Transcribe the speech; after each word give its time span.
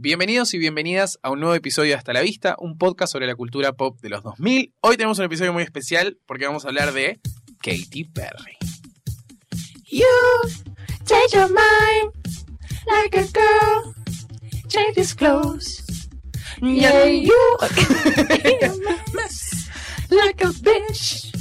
Bienvenidos 0.00 0.54
y 0.54 0.58
bienvenidas 0.58 1.18
a 1.24 1.30
un 1.30 1.40
nuevo 1.40 1.56
episodio 1.56 1.88
de 1.90 1.96
Hasta 1.96 2.12
la 2.12 2.20
Vista, 2.20 2.54
un 2.60 2.78
podcast 2.78 3.10
sobre 3.10 3.26
la 3.26 3.34
cultura 3.34 3.72
pop 3.72 3.98
de 4.00 4.10
los 4.10 4.22
2000. 4.22 4.72
Hoy 4.80 4.96
tenemos 4.96 5.18
un 5.18 5.24
episodio 5.24 5.52
muy 5.52 5.64
especial 5.64 6.16
porque 6.24 6.46
vamos 6.46 6.64
a 6.64 6.68
hablar 6.68 6.92
de 6.92 7.18
Katy 7.60 8.04
Perry. 8.04 8.58
You 9.90 10.06
change 11.04 11.32
your 11.32 11.48
mind 11.48 12.12
like 12.86 13.18
a 13.18 13.24
girl 13.24 13.92
changes 14.68 15.14
clothes. 15.16 15.82
Yeah, 16.62 17.06
you 17.06 17.34
like 20.10 20.44
a 20.44 20.52
bitch. 20.62 21.34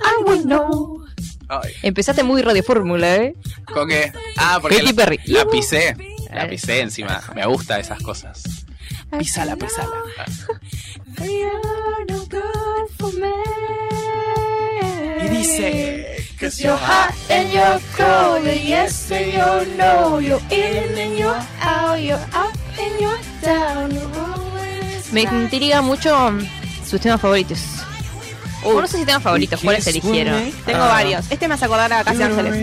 I 0.00 0.22
would 0.24 0.46
know. 0.46 1.04
Ay, 1.48 1.72
Empezaste 1.82 2.22
muy 2.22 2.40
radio 2.40 2.62
fórmula, 2.62 3.16
¿eh? 3.16 3.34
¿Con 3.66 3.88
qué? 3.88 4.10
Ah, 4.38 4.58
porque 4.62 4.76
Katy 4.76 4.86
la, 4.86 4.94
Perry. 4.94 5.18
la 5.26 5.44
pisé. 5.46 5.96
La 6.32 6.48
pisé 6.48 6.80
encima. 6.80 7.20
Me 7.34 7.44
gusta 7.46 7.78
esas 7.78 8.00
cosas. 8.02 8.42
Písala, 9.18 9.56
písala. 9.56 9.90
Y 15.22 15.28
dice... 15.28 16.06
Cause 16.40 16.62
you're 16.62 16.74
hot 16.74 17.12
and 17.28 17.52
you're 17.52 17.78
cold, 17.94 18.46
and 18.46 18.62
yes 18.62 19.10
and 19.12 19.30
you're 19.30 19.66
no, 19.76 20.20
you're 20.20 20.40
in 20.50 20.96
and 20.98 21.18
you're 21.18 21.36
out, 21.60 22.00
you're 22.00 22.16
up 22.32 22.54
and 22.78 22.98
you're 22.98 23.20
down, 23.42 23.90
you're 23.92 24.08
always 24.18 25.12
Me 25.12 25.24
intriga 25.24 25.82
mucho 25.82 26.32
sus 26.82 26.98
temas 26.98 27.20
favoritos. 27.20 27.58
Bueno, 28.62 28.80
no 28.80 28.86
sé 28.88 28.96
si 28.96 29.04
temas 29.04 29.22
favoritos, 29.22 29.60
¿cuáles 29.60 29.86
eligieron? 29.86 30.50
Tengo 30.64 30.82
Ah. 30.82 30.88
varios. 30.88 31.30
Este 31.30 31.46
me 31.46 31.54
hace 31.54 31.66
acordar 31.66 31.92
a 31.92 32.04
Casi 32.04 32.22
Ángeles. 32.22 32.54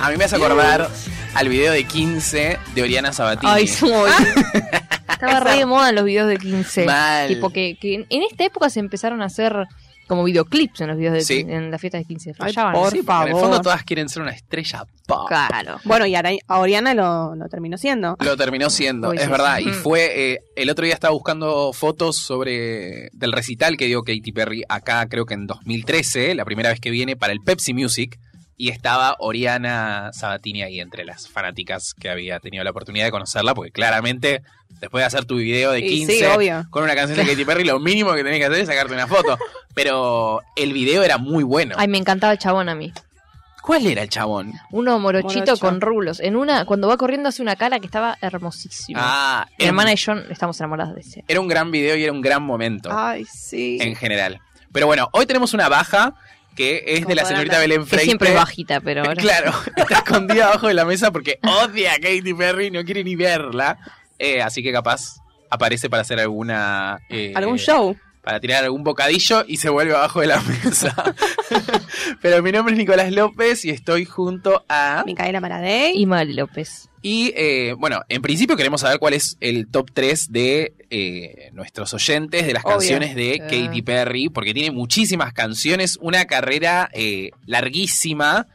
A 0.00 0.10
mí 0.10 0.16
me 0.16 0.24
hace 0.24 0.36
acordar 0.36 0.88
al 1.34 1.48
video 1.48 1.72
de 1.72 1.84
15 1.84 2.58
de 2.74 2.82
Oriana 2.82 3.12
Sabatini. 3.12 3.52
Ay, 3.52 3.66
soy. 3.66 4.10
Estaba 5.08 5.40
re 5.40 5.56
de 5.58 5.66
moda 5.66 5.92
los 5.92 6.04
videos 6.04 6.28
de 6.28 6.36
15. 6.38 6.84
Mal. 6.86 7.28
Tipo 7.28 7.50
que, 7.50 7.76
que 7.80 7.94
en- 7.94 8.06
en 8.10 8.22
esta 8.22 8.44
época 8.44 8.70
se 8.70 8.80
empezaron 8.80 9.22
a 9.22 9.26
hacer 9.26 9.54
como 10.06 10.22
videoclips 10.24 10.82
en 10.82 10.88
los 10.88 10.98
videos 10.98 11.14
de 11.14 11.20
Sí. 11.22 11.38
15, 11.38 11.54
en 11.54 11.70
las 11.70 11.80
fiestas 11.80 12.02
de 12.02 12.04
15. 12.06 12.32
Ay, 12.38 12.52
por 12.54 12.90
Sí, 12.90 13.02
porque 13.02 13.22
En 13.22 13.22
el 13.28 13.28
favor. 13.28 13.40
fondo 13.40 13.60
todas 13.62 13.84
quieren 13.84 14.08
ser 14.08 14.22
una 14.22 14.32
estrella 14.32 14.84
pop. 15.06 15.26
Claro. 15.28 15.78
Bueno, 15.84 16.04
y 16.06 16.14
a 16.14 16.22
Oriana 16.58 16.92
lo, 16.94 17.34
lo 17.34 17.48
terminó 17.48 17.78
siendo. 17.78 18.16
Lo 18.20 18.36
terminó 18.36 18.68
siendo, 18.70 19.10
Uy, 19.10 19.16
es 19.16 19.24
sí, 19.24 19.30
verdad. 19.30 19.58
Y 19.60 19.70
fue, 19.70 20.32
eh, 20.34 20.38
el 20.56 20.68
otro 20.70 20.84
día 20.84 20.94
estaba 20.94 21.12
buscando 21.14 21.72
fotos 21.72 22.16
sobre 22.18 23.08
del 23.12 23.32
recital 23.32 23.76
que 23.78 23.86
dio 23.86 24.02
Katy 24.02 24.32
Perry 24.32 24.62
acá, 24.68 25.06
creo 25.08 25.24
que 25.24 25.34
en 25.34 25.46
2013, 25.46 26.34
la 26.34 26.44
primera 26.44 26.68
vez 26.70 26.80
que 26.80 26.90
viene 26.90 27.16
para 27.16 27.32
el 27.32 27.40
Pepsi 27.40 27.72
Music. 27.72 28.18
Y 28.56 28.68
estaba 28.70 29.16
Oriana 29.18 30.10
Sabatini 30.12 30.62
ahí 30.62 30.80
entre 30.80 31.04
las 31.04 31.28
fanáticas 31.28 31.92
que 31.98 32.08
había 32.08 32.38
tenido 32.40 32.62
la 32.64 32.70
oportunidad 32.70 33.04
de 33.06 33.10
conocerla, 33.10 33.54
porque 33.54 33.72
claramente 33.72 34.42
después 34.80 35.02
de 35.02 35.06
hacer 35.06 35.24
tu 35.24 35.36
video 35.36 35.72
de 35.72 35.80
Y 35.80 35.88
15 36.06 36.12
sí, 36.18 36.24
obvio. 36.24 36.66
con 36.70 36.84
una 36.84 36.94
canción 36.94 37.18
de 37.18 37.26
Katy 37.26 37.44
Perry, 37.44 37.64
lo 37.64 37.80
mínimo 37.80 38.12
que 38.14 38.22
tenés 38.22 38.38
que 38.38 38.44
hacer 38.46 38.60
es 38.60 38.66
sacarte 38.68 38.92
una 38.94 39.06
foto. 39.08 39.36
Pero 39.74 40.40
el 40.56 40.72
video 40.72 41.02
era 41.02 41.18
muy 41.18 41.42
bueno. 41.42 41.74
Ay, 41.78 41.88
me 41.88 41.98
encantaba 41.98 42.32
el 42.32 42.38
chabón 42.38 42.68
a 42.68 42.74
mí. 42.74 42.92
¿Cuál 43.62 43.86
era 43.86 44.02
el 44.02 44.10
chabón? 44.10 44.52
Uno 44.72 44.98
morochito 44.98 45.40
Morocho. 45.40 45.58
con 45.60 45.80
rulos. 45.80 46.20
En 46.20 46.36
una, 46.36 46.66
cuando 46.66 46.86
va 46.86 46.98
corriendo 46.98 47.30
hace 47.30 47.40
una 47.40 47.56
cara 47.56 47.80
que 47.80 47.86
estaba 47.86 48.18
hermosísima. 48.20 49.00
Ah, 49.02 49.48
Mi 49.58 49.64
hermana 49.64 49.92
y 49.94 49.96
yo 49.96 50.12
estamos 50.30 50.60
enamoradas 50.60 50.94
de 50.94 51.00
ese. 51.00 51.24
era 51.26 51.40
un 51.40 51.48
gran 51.48 51.70
video 51.70 51.96
y 51.96 52.04
era 52.04 52.12
un 52.12 52.20
gran 52.20 52.42
momento. 52.42 52.90
Ay, 52.92 53.24
sí. 53.24 53.78
en 53.80 53.96
general. 53.96 54.38
Pero 54.70 54.86
bueno, 54.86 55.08
hoy 55.12 55.24
tenemos 55.24 55.54
una 55.54 55.68
baja 55.70 56.14
que 56.54 56.82
es 56.86 57.00
Como 57.00 57.08
de 57.10 57.14
la 57.16 57.24
señorita. 57.24 57.58
Belén 57.58 57.80
Que 57.80 57.86
Freite. 57.86 58.04
siempre 58.06 58.28
es 58.30 58.34
bajita, 58.34 58.80
pero 58.80 59.02
ahora. 59.06 59.14
Claro, 59.20 59.52
está 59.76 59.94
escondida 59.98 60.46
abajo 60.48 60.68
de 60.68 60.74
la 60.74 60.84
mesa 60.84 61.10
porque 61.10 61.38
odia 61.42 61.92
a 61.92 61.96
Katy 61.96 62.34
Perry, 62.34 62.70
no 62.70 62.84
quiere 62.84 63.02
ni 63.04 63.16
verla. 63.16 63.78
Eh, 64.18 64.40
así 64.42 64.62
que 64.62 64.72
capaz 64.72 65.16
aparece 65.50 65.90
para 65.90 66.02
hacer 66.02 66.18
alguna... 66.20 66.98
eh, 67.08 67.32
¿Algún 67.34 67.58
show? 67.58 67.96
Para 68.24 68.40
tirar 68.40 68.64
algún 68.64 68.82
bocadillo 68.84 69.44
y 69.46 69.58
se 69.58 69.68
vuelve 69.68 69.94
abajo 69.94 70.20
de 70.20 70.28
la 70.28 70.40
mesa. 70.64 71.14
Pero 72.22 72.42
mi 72.42 72.52
nombre 72.52 72.72
es 72.74 72.78
Nicolás 72.78 73.12
López 73.12 73.64
y 73.64 73.70
estoy 73.70 74.04
junto 74.04 74.64
a... 74.68 75.02
Micaela 75.06 75.40
Maradei. 75.40 75.92
Y 75.94 76.06
Mari 76.06 76.32
López. 76.32 76.88
Y 77.02 77.34
eh, 77.36 77.74
bueno, 77.76 78.00
en 78.08 78.22
principio 78.22 78.56
queremos 78.56 78.80
saber 78.80 78.98
cuál 78.98 79.12
es 79.12 79.36
el 79.40 79.68
top 79.68 79.90
3 79.92 80.32
de 80.32 80.72
eh, 80.88 81.50
nuestros 81.52 81.92
oyentes 81.92 82.46
de 82.46 82.54
las 82.54 82.64
Obvio. 82.64 82.78
canciones 82.78 83.14
de. 83.14 83.40
Katy 83.40 83.82
Perry, 83.82 84.30
porque 84.30 84.54
tiene 84.54 84.70
muchísimas 84.70 85.34
canciones, 85.34 85.98
una 86.00 86.24
carrera 86.24 86.88
eh, 86.94 87.30
larguísima. 87.44 88.46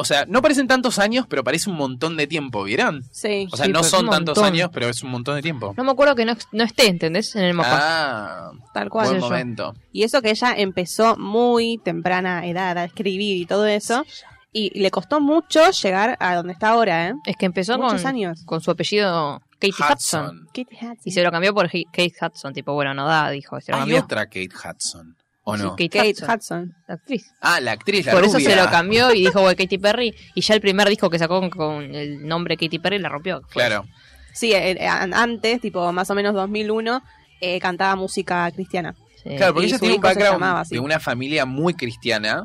O 0.00 0.04
sea, 0.04 0.24
no 0.26 0.42
parecen 0.42 0.66
tantos 0.66 0.98
años, 0.98 1.26
pero 1.28 1.44
parece 1.44 1.70
un 1.70 1.76
montón 1.76 2.16
de 2.16 2.26
tiempo, 2.26 2.64
¿vieron? 2.64 3.04
Sí. 3.12 3.46
O 3.52 3.56
sea, 3.56 3.66
Sí, 3.66 3.72
no 3.72 3.82
son 3.84 4.08
tantos 4.10 4.38
años, 4.38 4.70
pero 4.72 4.88
es 4.88 5.02
un 5.02 5.10
montón 5.10 5.36
de 5.36 5.42
tiempo. 5.42 5.74
No 5.76 5.84
me 5.84 5.90
acuerdo 5.92 6.14
que 6.14 6.24
no, 6.24 6.34
no 6.52 6.64
esté, 6.64 6.88
¿entendés? 6.88 7.36
En 7.36 7.44
el 7.44 7.54
mapa. 7.54 7.78
Ah, 7.80 8.50
Tal 8.74 8.88
buen 8.88 9.06
cual. 9.06 9.14
yo. 9.14 9.20
momento. 9.20 9.74
Y 9.92 10.02
eso 10.04 10.22
que 10.22 10.30
ella 10.30 10.54
empezó 10.56 11.16
muy 11.16 11.78
temprana 11.84 12.46
edad 12.46 12.76
a 12.78 12.84
escribir 12.84 13.36
y 13.36 13.46
todo 13.46 13.66
eso. 13.66 14.04
Y 14.52 14.76
le 14.80 14.90
costó 14.90 15.20
mucho 15.20 15.70
llegar 15.70 16.16
a 16.18 16.34
donde 16.34 16.52
está 16.54 16.70
ahora, 16.70 17.08
¿eh? 17.10 17.14
Es 17.24 17.36
que 17.36 17.46
empezó 17.46 17.78
Muchos 17.78 18.02
con, 18.02 18.06
años. 18.08 18.42
con 18.46 18.60
su 18.60 18.72
apellido 18.72 19.40
Katie 19.60 19.70
Hudson. 19.78 20.24
Hudson. 20.24 20.48
Kitty 20.52 20.74
Hudson. 20.74 20.96
Y 21.04 21.12
se 21.12 21.22
lo 21.22 21.30
cambió 21.30 21.54
por 21.54 21.70
Kate 21.70 22.12
Hudson. 22.20 22.52
Tipo, 22.52 22.72
bueno, 22.74 22.92
no 22.94 23.06
da, 23.06 23.30
dijo. 23.30 23.60
Se 23.60 23.70
lo 23.70 23.76
Hay 23.76 23.82
cambió. 23.82 24.00
otra 24.02 24.26
Kate 24.26 24.48
Hudson, 24.48 25.14
¿o 25.50 25.56
Sí, 25.56 25.62
no? 25.62 25.70
Kate, 25.72 25.88
Kate 25.90 26.10
Hudson, 26.10 26.30
Hudson. 26.34 26.74
la 26.88 26.94
actriz. 26.94 27.32
Ah, 27.40 27.60
la 27.60 27.72
actriz, 27.72 28.06
la 28.06 28.12
por 28.12 28.24
eso 28.24 28.34
rubia. 28.38 28.50
se 28.50 28.56
lo 28.56 28.70
cambió 28.70 29.12
y 29.12 29.20
dijo, 29.20 29.40
bueno, 29.40 29.56
Katy 29.56 29.78
Perry. 29.78 30.14
Y 30.34 30.40
ya 30.40 30.54
el 30.54 30.60
primer 30.60 30.88
disco 30.88 31.08
que 31.10 31.18
sacó 31.18 31.40
con, 31.40 31.50
con 31.50 31.94
el 31.94 32.26
nombre 32.26 32.56
Katy 32.56 32.78
Perry 32.78 32.98
la 32.98 33.08
rompió. 33.08 33.42
Claro. 33.50 33.84
Sí, 34.32 34.52
eh, 34.52 34.70
eh, 34.72 34.86
an- 34.86 35.12
antes, 35.14 35.60
tipo 35.60 35.92
más 35.92 36.08
o 36.10 36.14
menos 36.14 36.34
2001, 36.34 37.02
eh, 37.40 37.58
cantaba 37.60 37.96
música 37.96 38.50
cristiana. 38.52 38.90
eso. 38.90 39.00
Sí. 39.30 39.36
Claro, 39.36 39.52
porque 39.54 39.66
y 39.66 39.70
ella 39.70 39.78
tiene 39.78 39.94
un 39.96 40.00
background 40.00 40.32
llamaba 40.40 40.62
de 40.68 40.78
una 40.80 40.98
familia 41.00 41.44
muy 41.46 41.74
cristiana. 41.74 42.44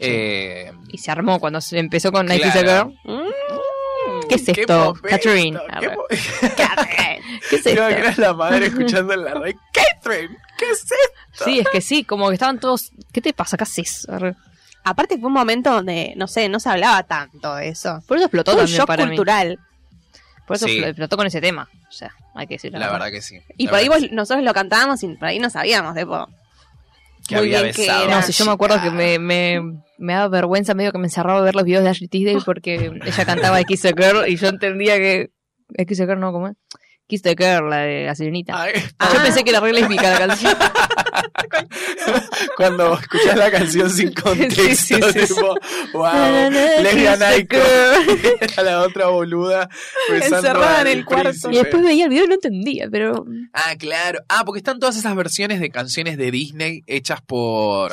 Eh, 0.00 0.72
Y 0.92 0.98
se 0.98 1.10
armó 1.10 1.38
cuando 1.40 1.60
se 1.60 1.78
empezó 1.78 2.10
con 2.12 2.26
Night 2.26 2.42
Claro. 2.42 2.92
Girl. 3.04 3.16
Mm. 3.18 3.28
¿Qué 4.28 4.34
es 4.36 4.44
qué 4.44 4.60
esto? 4.62 4.78
momento, 4.78 5.02
Catherine. 5.08 5.60
Qué 5.80 5.88
mo- 5.90 6.04
¿Qué 6.08 7.56
es 7.56 7.62
Creo 7.62 7.88
que 7.88 7.94
esto? 7.94 7.98
era 7.98 8.14
la 8.16 8.34
madre 8.34 8.66
escuchando 8.68 9.12
en 9.14 9.24
la 9.24 9.34
red. 9.34 9.54
Catherine, 9.72 10.36
¿qué 10.58 10.70
es 10.70 10.82
esto? 10.82 11.44
Sí, 11.44 11.60
es 11.60 11.68
que 11.68 11.80
sí, 11.80 12.04
como 12.04 12.28
que 12.28 12.34
estaban 12.34 12.58
todos. 12.60 12.90
¿Qué 13.12 13.20
te 13.20 13.32
pasa? 13.32 13.56
¿Qué 13.56 13.64
haces? 13.64 14.06
Aparte 14.84 15.18
fue 15.18 15.26
un 15.26 15.32
momento 15.34 15.70
donde, 15.72 16.14
no 16.16 16.26
sé, 16.28 16.48
no 16.48 16.60
se 16.60 16.68
hablaba 16.70 17.02
tanto 17.02 17.54
de 17.56 17.68
eso. 17.68 18.02
Por 18.06 18.16
eso 18.16 18.26
explotó 18.26 18.52
Fue 18.52 18.60
un 18.60 18.66
también 18.66 18.78
shock 18.78 18.86
para 18.86 19.06
cultural. 19.06 19.48
mí. 19.50 19.56
Por 20.46 20.56
eso 20.56 20.66
Sí. 20.66 20.82
explotó 20.82 21.16
con 21.18 21.26
ese 21.26 21.40
tema. 21.42 21.68
O 21.88 21.92
sea, 21.92 22.10
hay 22.34 22.46
que 22.46 22.54
decir 22.54 22.72
La 22.72 22.90
verdad 22.90 23.10
que 23.10 23.20
sí. 23.20 23.38
Y 23.58 23.64
La 23.66 23.70
por 23.70 23.78
ahí 23.80 23.88
vos- 23.88 24.10
nosotros 24.12 24.44
lo 24.44 24.54
cantábamos 24.54 25.02
y 25.02 25.08
por 25.08 25.28
ahí 25.28 25.38
no 25.38 25.50
sabíamos, 25.50 25.94
tipo, 25.94 26.26
que 27.28 27.36
muy 27.36 27.54
había 27.54 27.62
bien 27.62 27.74
que. 27.74 27.86
No, 28.08 28.22
si 28.22 28.32
yo 28.32 28.44
me 28.44 28.52
acuerdo 28.52 28.80
que 28.82 28.90
me, 28.90 29.18
me, 29.18 29.60
me 29.98 30.12
daba 30.14 30.28
vergüenza 30.28 30.74
medio 30.74 30.90
que 30.90 30.98
me 30.98 31.06
encerraba 31.06 31.38
a 31.38 31.42
ver 31.42 31.54
los 31.54 31.64
videos 31.64 31.84
de 31.84 31.90
Ashley 31.90 32.08
Tisdale 32.08 32.40
porque 32.44 32.90
ella 33.04 33.24
cantaba 33.24 33.62
Kiss 33.64 33.82
the 33.82 33.94
Girl 33.96 34.26
y 34.26 34.36
yo 34.36 34.48
entendía 34.48 34.96
que. 34.96 35.30
Kiss 35.86 35.98
the 35.98 36.06
Girl 36.06 36.18
no, 36.18 36.32
¿cómo 36.32 36.48
es? 36.48 36.56
Kiss 37.06 37.22
the 37.22 37.36
Girl, 37.38 37.70
la 37.70 37.78
de 37.78 38.06
la 38.06 38.14
sirenita. 38.14 38.60
Ay, 38.60 38.72
Yo 38.74 39.22
pensé 39.22 39.44
que 39.44 39.50
era 39.50 39.60
re 39.60 39.72
lésbica 39.72 40.10
la 40.10 40.18
canción. 40.18 40.54
cuando 42.56 42.94
escuchás 42.98 43.36
la 43.36 43.50
canción 43.50 43.90
sin 43.90 44.12
contexto, 44.12 44.62
Sí, 44.62 44.76
sí, 44.76 44.94
sí, 45.12 45.26
tipo, 45.26 45.54
wow. 45.92 46.06
Era 48.40 48.62
la 48.62 48.82
otra 48.82 49.08
boluda 49.08 49.68
Encerrada 50.12 50.82
en 50.82 50.86
el 50.98 51.04
cuarto. 51.04 51.30
príncipe. 51.30 51.54
Y 51.54 51.58
después 51.58 51.82
veía 51.82 52.04
el 52.04 52.10
video 52.10 52.24
y 52.24 52.28
no 52.28 52.34
entendía, 52.34 52.88
pero. 52.90 53.24
Ah, 53.52 53.74
claro. 53.78 54.20
Ah, 54.28 54.42
porque 54.44 54.58
están 54.58 54.78
todas 54.78 54.96
esas 54.96 55.14
versiones 55.14 55.60
de 55.60 55.70
canciones 55.70 56.16
de 56.16 56.30
Disney 56.30 56.82
hechas 56.86 57.20
por, 57.22 57.92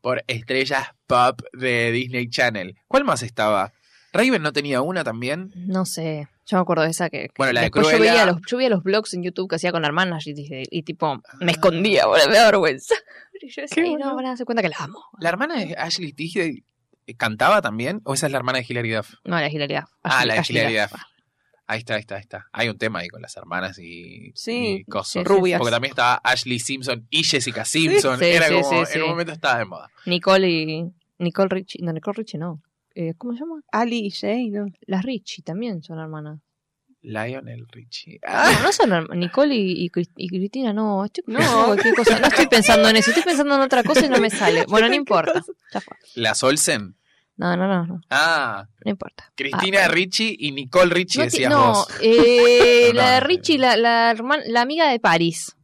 por 0.00 0.22
estrellas 0.26 0.88
pop 1.06 1.40
de 1.52 1.92
Disney 1.92 2.28
Channel. 2.28 2.74
¿Cuál 2.88 3.04
más 3.04 3.22
estaba? 3.22 3.72
Raven 4.12 4.42
no 4.42 4.52
tenía 4.52 4.80
una 4.80 5.04
también. 5.04 5.52
No 5.54 5.84
sé. 5.84 6.28
Yo 6.46 6.56
me 6.58 6.60
acuerdo 6.62 6.84
de 6.84 6.90
esa 6.90 7.10
que. 7.10 7.28
Bueno, 7.36 7.52
la 7.54 7.60
de 7.60 7.64
después 7.66 7.90
yo 7.90 7.98
veía, 7.98 8.24
los, 8.26 8.36
yo 8.48 8.56
veía 8.56 8.70
los 8.70 8.82
blogs 8.84 9.12
en 9.14 9.22
YouTube 9.24 9.48
que 9.50 9.56
hacía 9.56 9.72
con 9.72 9.82
la 9.82 9.88
hermana 9.88 10.18
y, 10.24 10.32
dije- 10.32 10.62
y 10.70 10.82
tipo, 10.82 11.20
me 11.40 11.52
escondía, 11.52 12.06
boludo, 12.06 12.28
me 12.28 12.34
da 12.36 12.44
vergüenza. 12.46 12.94
Y 13.38 13.50
yo 13.50 13.62
decía, 13.62 13.82
Qué 13.82 13.88
"Ay, 13.90 13.96
no, 13.96 14.14
van 14.16 14.24
a 14.24 14.28
darse 14.30 14.46
cuenta 14.46 14.62
que 14.62 14.70
la 14.70 14.76
amo. 14.78 15.04
¿La 15.20 15.28
hermana 15.28 15.56
de 15.62 15.74
Ashley 15.76 16.12
Tisdale 16.14 16.64
eh, 17.06 17.14
cantaba 17.16 17.60
también? 17.60 18.00
¿O 18.04 18.14
esa 18.14 18.26
es 18.26 18.32
la 18.32 18.38
hermana 18.38 18.60
de 18.60 18.66
Hilary 18.66 18.90
Duff? 18.92 19.12
No, 19.24 19.38
la 19.38 19.50
hilaridad. 19.50 19.84
Ah, 20.02 20.24
la 20.24 20.32
de 20.34 20.40
Ashley 20.40 20.58
Hilary 20.62 20.76
Duff. 20.78 20.92
Duff. 20.92 21.00
Ahí 21.66 21.78
está, 21.80 21.94
ahí 21.96 22.00
está, 22.00 22.14
ahí 22.14 22.20
está. 22.22 22.46
Hay 22.52 22.68
un 22.70 22.78
tema 22.78 23.00
ahí 23.00 23.08
con 23.08 23.20
las 23.20 23.36
hermanas 23.36 23.78
y, 23.78 24.32
Sí, 24.34 24.78
y 24.80 24.84
cosas. 24.84 25.22
rubias. 25.24 25.58
Porque 25.58 25.70
también 25.72 25.90
estaba 25.90 26.14
Ashley 26.24 26.58
Simpson 26.60 27.06
y 27.10 27.24
Jessica 27.24 27.64
Simpson. 27.66 28.18
Sí, 28.20 28.24
Era 28.24 28.46
sí, 28.48 28.54
como, 28.54 28.68
sí, 28.70 28.76
en 28.76 28.86
sí. 28.86 28.98
un 29.00 29.08
momento 29.10 29.32
estaba 29.32 29.58
de 29.58 29.64
moda. 29.66 29.90
Nicole 30.06 30.48
y. 30.48 30.84
Nicole 31.18 31.48
Richie. 31.50 31.82
No, 31.82 31.92
Nicole 31.92 32.16
Richie 32.16 32.38
no. 32.38 32.62
Eh, 32.98 33.12
¿Cómo 33.18 33.34
se 33.34 33.40
llama? 33.40 33.60
Ali 33.70 34.06
y 34.06 34.10
Jay, 34.10 34.48
¿no? 34.48 34.64
Las 34.86 35.04
Richie 35.04 35.42
también 35.42 35.82
son 35.82 35.98
hermanas. 35.98 36.40
Lionel 37.02 37.66
Richie. 37.68 38.18
Ah, 38.26 38.50
No, 38.56 38.62
no 38.64 38.72
son 38.72 38.90
hermanas. 38.92 39.18
Nicole 39.18 39.54
y, 39.54 39.84
y 39.84 39.90
Cris- 39.90 40.10
y 40.16 40.28
Cristina, 40.28 40.72
no. 40.72 41.04
Estoy 41.04 41.22
cualquier 41.24 41.94
cosa. 41.94 42.18
No 42.18 42.26
estoy 42.26 42.46
pensando 42.46 42.88
en 42.88 42.96
eso. 42.96 43.10
Estoy 43.10 43.22
pensando 43.22 43.54
en 43.54 43.60
otra 43.60 43.84
cosa 43.84 44.06
y 44.06 44.08
no 44.08 44.18
me 44.18 44.30
sale. 44.30 44.64
Bueno, 44.68 44.88
no 44.88 44.94
importa. 44.94 45.44
Ya 45.72 45.80
fue. 45.82 45.96
las 46.14 46.42
Olsen. 46.42 46.96
No, 47.36 47.54
no, 47.54 47.68
no, 47.68 47.84
no, 47.86 48.00
Ah, 48.08 48.66
no 48.82 48.90
importa. 48.90 49.30
Cristina 49.36 49.80
Ah, 49.84 49.88
Ricci 49.88 50.36
y 50.38 50.52
Nicole 50.52 50.92
Ricci 50.94 51.18
no, 51.18 51.24
decías 51.24 51.50
no, 51.50 51.66
vos. 51.74 51.88
eh, 52.00 52.88
No, 52.94 52.94
la 52.94 53.10
de 53.16 53.20
no. 53.20 53.26
Richie, 53.26 53.58
la, 53.58 53.76
la, 53.76 54.10
hermana- 54.10 54.44
la 54.46 54.62
amiga 54.62 54.88
de 54.90 54.98
Paris. 54.98 55.54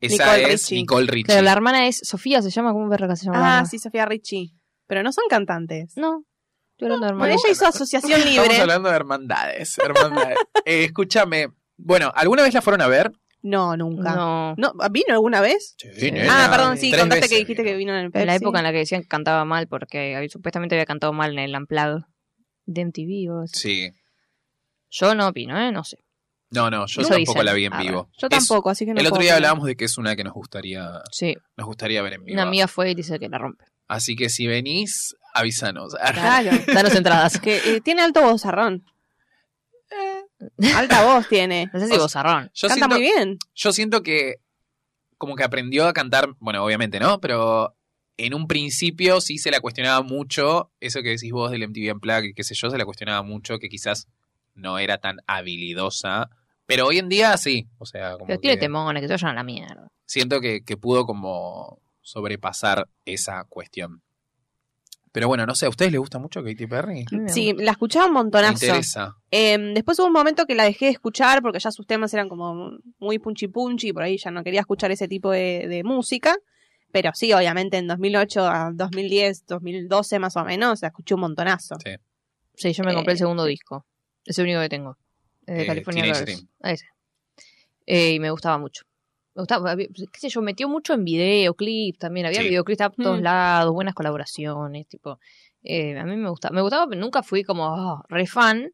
Esa 0.00 0.36
Nicole 0.36 0.52
es. 0.52 0.70
Nicole 0.70 1.06
Ricci. 1.08 1.24
Claro, 1.26 1.42
la 1.42 1.52
hermana 1.52 1.88
es 1.88 1.98
Sofía, 2.04 2.40
se 2.42 2.50
llama, 2.50 2.72
¿cómo 2.72 2.88
verga 2.88 3.16
se 3.16 3.24
llama? 3.26 3.40
la 3.40 3.58
Ah, 3.58 3.64
sí, 3.66 3.80
Sofía 3.80 4.06
Richie. 4.06 4.52
Pero 4.86 5.02
no 5.02 5.10
son 5.12 5.24
cantantes. 5.28 5.96
No, 5.96 6.22
Bueno, 6.78 7.06
hermanos. 7.06 7.42
ella 7.44 7.52
hizo 7.52 7.66
asociación 7.66 8.20
Estamos 8.20 8.42
libre. 8.48 8.60
hablando 8.60 8.88
de 8.90 8.96
hermandades. 8.96 9.78
hermandades. 9.78 10.38
Eh, 10.64 10.84
escúchame. 10.84 11.48
Bueno, 11.76 12.10
¿alguna 12.14 12.42
vez 12.42 12.52
la 12.54 12.62
fueron 12.62 12.80
a 12.82 12.88
ver? 12.88 13.12
No, 13.42 13.76
nunca. 13.76 14.14
No. 14.16 14.54
No, 14.56 14.72
¿Vino 14.90 15.12
alguna 15.14 15.40
vez? 15.40 15.76
Sí, 15.78 16.10
ah, 16.28 16.48
perdón, 16.50 16.76
sí, 16.78 16.90
Tres 16.90 17.02
contaste 17.02 17.20
veces 17.20 17.30
que 17.30 17.38
dijiste 17.38 17.62
que 17.62 17.76
vino 17.76 17.92
en 17.92 18.06
el 18.06 18.10
Pepsi. 18.10 18.22
En 18.22 18.26
la 18.26 18.34
época 18.34 18.58
en 18.58 18.64
la 18.64 18.72
que 18.72 18.78
decían 18.78 19.02
que 19.02 19.08
cantaba 19.08 19.44
mal 19.44 19.68
porque 19.68 20.16
había- 20.16 20.28
supuestamente 20.28 20.74
había 20.74 20.86
cantado 20.86 21.12
mal 21.12 21.32
en 21.32 21.38
el 21.38 21.54
Unplugged 21.54 22.02
de 22.64 22.80
MTV 22.86 23.30
o. 23.32 23.46
Sí. 23.46 23.92
Yo 24.90 25.14
no 25.14 25.28
opino, 25.28 25.56
¿eh? 25.60 25.70
No 25.70 25.84
sé. 25.84 25.98
No, 26.50 26.70
no, 26.70 26.86
yo 26.86 27.02
Eso 27.02 27.10
tampoco 27.10 27.18
dicen. 27.34 27.44
la 27.44 27.52
vi 27.52 27.64
en 27.66 27.72
Ah, 27.74 27.80
vivo. 27.82 28.08
Yo 28.18 28.26
Es- 28.30 28.38
tampoco, 28.48 28.70
así 28.70 28.84
que 28.84 28.94
no 28.94 29.00
el 29.00 29.06
otro 29.06 29.18
día 29.20 29.32
opinar. 29.32 29.36
hablábamos 29.36 29.66
de 29.66 29.76
que 29.76 29.84
es 29.84 29.98
una 29.98 30.16
que 30.16 30.24
nos 30.24 30.32
gustaría, 30.32 31.02
Sí. 31.12 31.36
nos 31.56 31.66
gustaría 31.66 32.02
ver 32.02 32.14
en 32.14 32.24
vivo. 32.24 32.34
Una 32.34 32.42
amiga 32.44 32.66
fue 32.66 32.90
y 32.90 32.94
dice 32.96 33.18
que 33.20 33.28
la 33.28 33.38
rompe. 33.38 33.64
Así 33.88 34.16
que 34.16 34.28
si 34.28 34.46
venís, 34.46 35.14
avísanos. 35.34 35.94
Claro. 36.14 36.50
Danos 36.72 36.94
entradas. 36.94 37.38
Que 37.40 37.56
eh, 37.76 37.80
tiene 37.80 38.02
alto 38.02 38.22
vozarrón. 38.22 38.84
Alta 40.74 41.04
voz 41.04 41.28
tiene. 41.28 41.70
No 41.72 41.80
sé 41.80 41.86
si 41.88 41.94
O- 41.94 41.98
vozarrón. 42.00 42.50
Yo 42.54 42.68
Canta 42.68 42.86
siento, 42.86 42.96
muy 42.96 43.00
bien. 43.00 43.38
yo 43.54 43.72
siento 43.72 44.02
que 44.02 44.36
como 45.18 45.34
que 45.34 45.44
aprendió 45.44 45.86
a 45.86 45.92
cantar, 45.94 46.28
bueno, 46.40 46.62
obviamente, 46.64 47.00
¿no? 47.00 47.20
Pero 47.20 47.74
en 48.18 48.34
un 48.34 48.46
principio 48.46 49.20
sí 49.20 49.38
se 49.38 49.50
la 49.50 49.60
cuestionaba 49.60 50.02
mucho, 50.02 50.70
eso 50.80 51.02
que 51.02 51.10
decís 51.10 51.32
vos 51.32 51.50
del 51.50 51.62
MTV 51.68 51.94
Unplugged, 51.94 52.34
qué 52.34 52.44
sé 52.44 52.54
yo, 52.54 52.70
se 52.70 52.76
la 52.78 52.84
cuestionaba 52.84 53.22
mucho, 53.22 53.58
que 53.58 53.68
quizás 53.68 54.08
no 54.54 54.78
era 54.78 54.98
tan 54.98 55.18
habilidosa. 55.26 56.28
Pero 56.66 56.86
hoy 56.86 56.98
en 56.98 57.08
día 57.08 57.36
sí, 57.38 57.66
o 57.78 57.86
sea, 57.86 58.12
como 58.14 58.26
Pero 58.26 58.40
tiene 58.40 58.56
que 58.56 58.60
temones 58.60 59.00
que 59.00 59.06
te 59.06 59.14
vayan 59.14 59.30
a 59.30 59.34
la 59.34 59.42
mierda. 59.44 59.88
siento 60.04 60.40
que, 60.40 60.64
que 60.64 60.76
pudo 60.76 61.06
como 61.06 61.80
sobrepasar 62.06 62.88
esa 63.04 63.44
cuestión. 63.44 64.00
Pero 65.10 65.28
bueno, 65.28 65.44
no 65.46 65.54
sé, 65.54 65.66
¿a 65.66 65.70
ustedes 65.70 65.90
les 65.92 65.98
gusta 65.98 66.18
mucho 66.18 66.44
Katy 66.44 66.66
Perry? 66.66 67.04
Me 67.10 67.28
Sí, 67.30 67.52
la 67.56 67.72
escuchaba 67.72 68.06
un 68.06 68.12
Me 68.12 68.18
montonazo. 68.20 68.64
interesa. 68.66 69.16
Eh, 69.30 69.58
después 69.74 69.98
hubo 69.98 70.06
un 70.06 70.12
momento 70.12 70.46
que 70.46 70.54
la 70.54 70.64
dejé 70.64 70.86
de 70.86 70.90
escuchar 70.92 71.42
porque 71.42 71.58
ya 71.58 71.70
sus 71.72 71.86
temas 71.86 72.12
eran 72.14 72.28
como 72.28 72.70
muy 72.98 73.18
punchy 73.18 73.48
punchy 73.48 73.88
y 73.88 73.92
por 73.92 74.02
ahí 74.02 74.18
ya 74.18 74.30
no 74.30 74.44
quería 74.44 74.60
escuchar 74.60 74.90
ese 74.92 75.08
tipo 75.08 75.30
de, 75.30 75.66
de 75.68 75.82
música. 75.84 76.36
Pero 76.92 77.10
sí, 77.14 77.32
obviamente 77.32 77.78
en 77.78 77.88
2008 77.88 78.46
a 78.46 78.70
2010, 78.72 79.46
2012 79.46 80.18
más 80.18 80.36
o 80.36 80.44
menos, 80.44 80.82
la 80.82 80.88
escuché 80.88 81.14
un 81.14 81.22
montonazo. 81.22 81.76
Sí. 81.82 81.92
Sí, 82.54 82.72
yo 82.72 82.84
me 82.84 82.94
compré 82.94 83.12
el 83.12 83.16
Eh, 83.16 83.18
segundo 83.18 83.44
disco. 83.46 83.84
Es 84.24 84.38
el 84.38 84.44
único 84.44 84.60
que 84.60 84.68
tengo. 84.68 84.96
Es 85.46 85.56
de 85.56 85.62
Eh, 85.62 85.66
California 85.66 86.04
Girls. 86.04 86.46
Ah, 86.62 86.72
ese. 86.72 86.86
Eh, 87.86 88.12
y 88.14 88.20
me 88.20 88.30
gustaba 88.30 88.58
mucho. 88.58 88.84
Me 89.36 89.42
gustaba, 89.42 89.70
había- 89.70 89.86
qué 89.88 90.18
sé 90.18 90.28
yo, 90.30 90.40
metió 90.42 90.68
mucho 90.68 90.94
en 90.94 91.04
videoclips 91.04 91.98
también. 91.98 92.26
Había 92.26 92.40
Sí. 92.40 92.48
videoclips 92.48 92.80
a 92.80 92.90
todos 92.90 93.20
Mm. 93.20 93.22
lados, 93.22 93.72
buenas 93.72 93.94
colaboraciones, 93.94 94.88
tipo. 94.88 95.20
eh, 95.68 95.98
a 95.98 96.04
mí 96.04 96.16
me 96.16 96.30
gustaba. 96.30 96.54
Me 96.54 96.62
gustaba, 96.62 96.86
pero 96.88 97.00
nunca 97.00 97.22
fui 97.24 97.42
como 97.42 97.64
oh, 97.66 98.04
re 98.08 98.26
fan. 98.26 98.70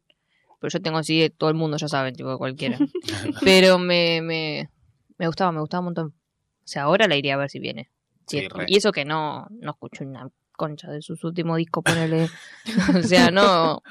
Pero 0.59 0.71
yo 0.71 0.79
tengo 0.81 0.99
así 0.99 1.27
todo 1.37 1.49
el 1.49 1.55
mundo, 1.55 1.75
ya 1.77 1.87
saben, 1.87 2.15
tipo 2.15 2.37
cualquiera. 2.37 2.77
pero 3.43 3.79
me, 3.79 4.21
me, 4.21 4.69
me 5.17 5.27
gustaba, 5.27 5.51
me 5.51 5.59
gustaba 5.59 5.79
un 5.81 5.85
montón. 5.85 6.07
O 6.09 6.67
sea, 6.67 6.83
ahora 6.83 7.07
la 7.07 7.15
iría 7.15 7.33
a 7.33 7.37
ver 7.37 7.49
si 7.49 7.57
viene. 7.59 7.89
Sí, 8.27 8.47
y 8.67 8.77
eso 8.77 8.91
que 8.91 9.05
no, 9.05 9.47
no 9.49 9.71
escucho 9.71 10.03
una 10.05 10.29
concha 10.55 10.89
de 10.91 11.01
sus 11.01 11.23
últimos 11.23 11.57
discos, 11.57 11.83
ponele. 11.83 12.29
o 12.99 13.03
sea, 13.03 13.31
no. 13.31 13.81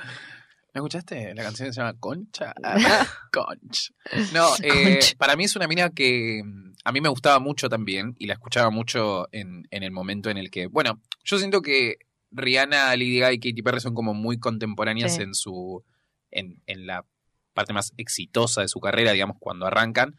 ¿No 0.75 0.81
escuchaste? 0.81 1.35
La 1.35 1.43
canción 1.43 1.73
se 1.73 1.81
llama 1.81 1.95
Concha. 1.99 2.55
Conch. 3.33 3.93
No, 4.33 4.49
eh, 4.63 5.01
para 5.19 5.37
mí 5.37 5.45
es 5.45 5.55
una 5.57 5.69
mina 5.69 5.91
que 5.91 6.43
mm, 6.45 6.73
a 6.85 6.93
mí 6.93 7.01
me 7.01 7.09
gustaba 7.11 7.39
mucho 7.41 7.69
también 7.69 8.17
y 8.19 8.27
la 8.27 8.35
escuchaba 8.35 8.71
mucho 8.71 9.29
en, 9.33 9.67
en 9.71 9.83
el 9.83 9.91
momento 9.91 10.31
en 10.31 10.39
el 10.39 10.51
que, 10.51 10.67
bueno, 10.67 11.01
yo 11.25 11.39
siento 11.39 11.61
que 11.61 11.97
Rihanna, 12.31 12.87
Lady 12.97 13.19
Gaga 13.19 13.35
y 13.35 13.39
Katy 13.39 13.61
Perry 13.63 13.81
son 13.81 13.95
como 13.95 14.15
muy 14.15 14.39
contemporáneas 14.39 15.17
Sí. 15.17 15.23
en 15.23 15.35
su, 15.35 15.85
en, 16.31 16.63
en 16.67 16.87
la 16.87 17.05
parte 17.53 17.75
más 17.75 17.93
exitosa 17.99 18.63
de 18.63 18.69
su 18.69 18.81
carrera, 18.81 19.13
digamos, 19.13 19.37
cuando 19.39 19.67
arrancan. 19.67 20.17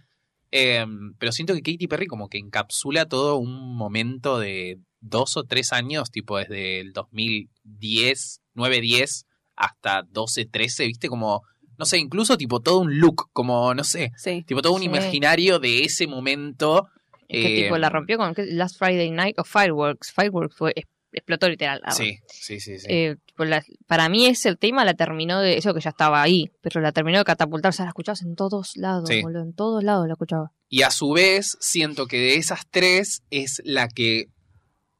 Eh, 0.52 0.86
pero 1.18 1.32
siento 1.32 1.56
que 1.56 1.64
Katy 1.64 1.88
Perry 1.88 2.06
como 2.06 2.30
que 2.30 2.38
encapsula 2.38 3.08
todo 3.08 3.38
un 3.38 3.76
momento 3.76 4.38
de 4.38 4.78
dos 5.00 5.36
o 5.36 5.46
tres 5.46 5.74
años, 5.74 6.12
tipo 6.12 6.38
desde 6.38 6.80
el 6.80 6.94
2010, 6.94 8.42
9-10 8.56 9.26
hasta 9.56 10.04
12-13, 10.04 10.86
¿viste? 10.88 11.08
Como, 11.10 11.42
no 11.78 11.86
sé, 11.86 11.98
incluso 11.98 12.38
tipo 12.38 12.60
todo 12.60 12.80
un 12.80 13.00
look, 13.00 13.30
como, 13.34 13.74
no 13.74 13.84
sé, 13.84 14.12
Sí. 14.18 14.44
tipo 14.48 14.62
todo 14.62 14.74
un 14.74 14.80
Sí. 14.80 14.86
imaginario 14.86 15.60
de 15.60 15.84
ese 15.84 16.08
momento. 16.08 16.88
Es 17.28 17.46
que 17.46 17.60
Eh, 17.60 17.64
tipo 17.64 17.78
la 17.78 17.90
rompió 17.90 18.18
con. 18.18 18.34
Last 18.38 18.78
Friday 18.78 19.10
Night 19.12 19.40
o 19.40 19.44
Fireworks. 19.44 20.12
Fireworks 20.12 20.56
fue, 20.56 20.74
es- 20.76 20.86
explotó 21.16 21.48
literal. 21.48 21.80
Ah, 21.84 21.92
Sí, 21.92 22.18
sí, 22.28 22.60
sí, 22.60 22.80
sí. 22.80 22.88
Eh, 22.90 23.16
tipo, 23.28 23.46
la- 23.46 23.64
para 23.88 24.10
mí 24.10 24.26
ese 24.26 24.50
el 24.50 24.58
tema 24.58 24.84
la 24.84 24.96
terminó 24.96 25.40
de 25.42 25.58
eso 25.58 25.74
que 25.74 25.80
ya 25.80 25.92
estaba 25.92 26.22
ahí, 26.24 26.50
pero 26.62 26.82
la 26.82 26.92
terminó 26.92 27.20
de 27.20 27.24
catapultar, 27.24 27.70
o 27.70 27.72
sea, 27.74 27.86
la 27.86 27.90
escuchabas 27.90 28.24
en 28.24 28.36
todos 28.36 28.76
lados, 28.78 29.10
Sí. 29.10 29.22
boludo, 29.22 29.44
en 29.44 29.54
todos 29.54 29.84
lados 29.84 30.08
la 30.08 30.14
escuchaba. 30.14 30.52
Y 30.70 30.82
a 30.82 30.90
su 30.90 31.12
vez, 31.12 31.56
siento 31.60 32.08
que 32.08 32.18
de 32.18 32.36
esas 32.38 32.62
tres 32.70 33.22
es 33.30 33.62
la 33.64 33.88
que 33.90 34.26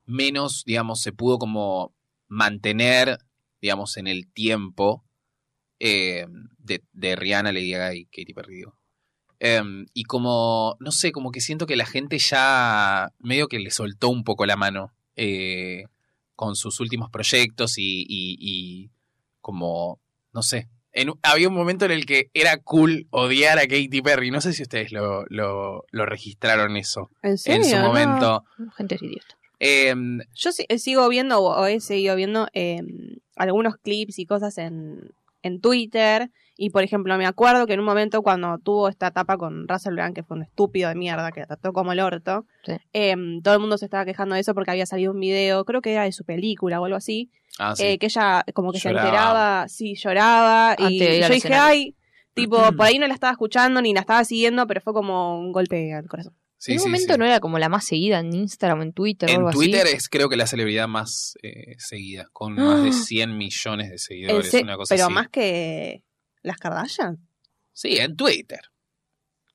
menos, 0.06 0.64
digamos, 0.66 1.02
se 1.02 1.14
pudo 1.14 1.40
como 1.40 1.94
mantener, 2.28 3.18
digamos, 3.63 3.95
en 3.95 4.07
el 4.07 4.27
tiempo 4.31 5.06
eh, 5.80 6.25
de, 6.57 6.83
de 6.92 7.15
Rihanna, 7.15 7.54
Lady 7.54 7.71
Gaga 7.71 7.95
y 7.95 8.06
Katy 8.06 8.33
Perry. 8.33 8.56
digo. 8.57 8.77
Em, 9.39 9.86
y 9.94 10.04
como, 10.04 10.75
no 10.81 10.92
sé, 10.92 11.12
como 11.13 11.31
que 11.31 11.39
siento 11.42 11.65
que 11.65 11.75
la 11.77 11.86
gente 11.86 12.18
ya 12.19 13.10
medio 13.19 13.48
que 13.48 13.60
le 13.60 13.71
soltó 13.71 14.10
un 14.10 14.24
poco 14.25 14.45
la 14.45 14.57
mano 14.57 14.94
eh, 15.15 15.86
con 16.36 16.56
sus 16.56 16.80
últimos 16.81 17.10
proyectos 17.10 17.77
y, 17.77 18.01
y- 18.07 18.38
y 18.39 18.92
como, 19.39 20.01
no 20.33 20.44
sé. 20.44 20.69
En 20.92 21.12
había 21.24 21.48
un 21.48 21.56
momento 21.56 21.86
en 21.86 21.92
el 21.92 22.06
que 22.06 22.30
era 22.33 22.57
cool 22.57 23.07
odiar 23.12 23.57
a 23.60 23.62
Katy 23.62 24.01
Perry. 24.01 24.30
No 24.30 24.42
sé 24.42 24.51
si 24.54 24.62
ustedes 24.63 24.92
lo, 24.92 25.25
lo, 25.30 25.86
lo 25.89 26.06
registraron 26.06 26.75
eso 26.77 27.10
¿En 27.21 27.38
serio? 27.38 27.63
en 27.63 27.69
su 27.69 27.77
No. 27.77 27.83
momento. 27.88 28.44
Gente 28.77 28.95
es 28.95 29.01
idiota. 29.04 29.38
Em, 29.63 30.19
Yo 30.33 30.50
eh, 30.68 30.77
sigo 30.80 31.07
viendo 31.10 31.42
o 31.42 31.65
he 31.65 31.80
seguido 31.80 32.15
viendo 32.15 32.48
eh, 32.54 32.81
algunos 33.36 33.77
clips 33.77 34.19
y 34.19 34.25
cosas 34.25 34.57
en, 34.57 35.12
en 35.42 35.62
Twitter. 35.62 36.30
Y 36.56 36.69
por 36.69 36.83
ejemplo, 36.83 37.18
me 37.18 37.25
acuerdo 37.25 37.65
que 37.65 37.74
en 37.74 37.80
un 37.80 37.86
momento 37.86 38.21
cuando 38.21 38.60
tuvo 38.60 38.88
esta 38.88 39.07
etapa 39.07 39.38
con 39.38 39.68
Russell 39.68 39.94
Brand, 39.95 40.13
que 40.13 40.21
fue 40.24 40.38
un 40.38 40.44
estúpido 40.44 40.88
de 40.89 40.96
mierda, 40.96 41.32
que 41.32 41.39
la 41.39 41.48
trató 41.48 41.74
como 41.74 41.91
el 41.93 42.00
orto, 42.00 42.46
Sí. 42.63 42.74
eh, 42.93 43.15
todo 43.43 43.55
el 43.55 43.60
mundo 43.60 43.77
se 43.79 43.86
estaba 43.86 44.05
quejando 44.05 44.36
de 44.36 44.41
eso 44.41 44.53
porque 44.53 44.70
había 44.70 44.86
salido 44.86 45.12
un 45.13 45.20
video, 45.20 45.65
creo 45.65 45.82
que 45.82 45.93
era 45.93 46.03
de 46.03 46.12
su 46.12 46.24
película 46.25 46.79
o 46.79 46.86
algo 46.86 46.96
así, 46.98 47.32
ah, 47.58 47.75
sí. 47.75 47.84
eh, 47.84 47.98
que 47.98 48.05
ella 48.05 48.46
como 48.53 48.72
que 48.72 48.77
Lloraba. 48.77 49.01
se 49.01 49.08
enteraba, 49.08 49.67
sí, 49.67 49.96
lloraba. 49.96 50.72
Antes 50.74 50.91
y 50.91 51.00
yo 51.00 51.05
dije, 51.27 51.34
escenario. 51.38 51.63
ay, 51.65 51.96
tipo, 52.36 52.58
por 52.77 52.86
ahí 52.86 53.00
no 53.00 53.08
la 53.08 53.15
estaba 53.15 53.32
escuchando 53.32 53.82
ni 53.82 53.93
la 53.96 54.01
estaba 54.01 54.24
siguiendo, 54.25 54.67
pero 54.67 54.79
fue 54.79 54.93
como 54.93 55.39
un 55.39 55.51
golpe 55.51 55.91
al 55.93 56.08
corazón. 56.08 56.36
Sí, 56.63 56.72
en 56.72 56.77
un 56.77 56.84
sí, 56.84 56.88
momento 56.89 57.13
sí. 57.13 57.20
no 57.20 57.25
era 57.25 57.39
como 57.41 57.60
la 57.60 57.67
más 57.67 57.84
seguida 57.86 58.20
en 58.20 58.34
Instagram 58.34 58.79
o 58.79 58.84
en 58.84 58.93
Twitter 58.93 59.29
o 59.29 59.32
En 59.34 59.38
algo 59.39 59.51
Twitter 59.51 59.86
así. 59.86 59.96
es 59.98 60.08
creo 60.08 60.29
que 60.29 60.38
la 60.38 60.48
celebridad 60.48 60.88
más 60.88 61.34
eh, 61.43 61.75
seguida, 61.77 62.27
con 62.32 62.53
más 62.55 62.82
de 62.84 62.89
Ah. 62.91 62.93
100 62.93 63.38
millones 63.38 63.89
de 63.89 63.98
seguidores, 63.98 64.50
se- 64.50 64.62
una 64.63 64.77
cosa 64.77 64.96
pero 64.96 65.05
así. 65.08 65.13
más 65.13 65.27
que 65.29 66.03
las 66.41 66.58
Kardashian. 66.58 67.17
Sí, 67.74 67.98
en 67.98 68.15
Twitter. 68.15 68.62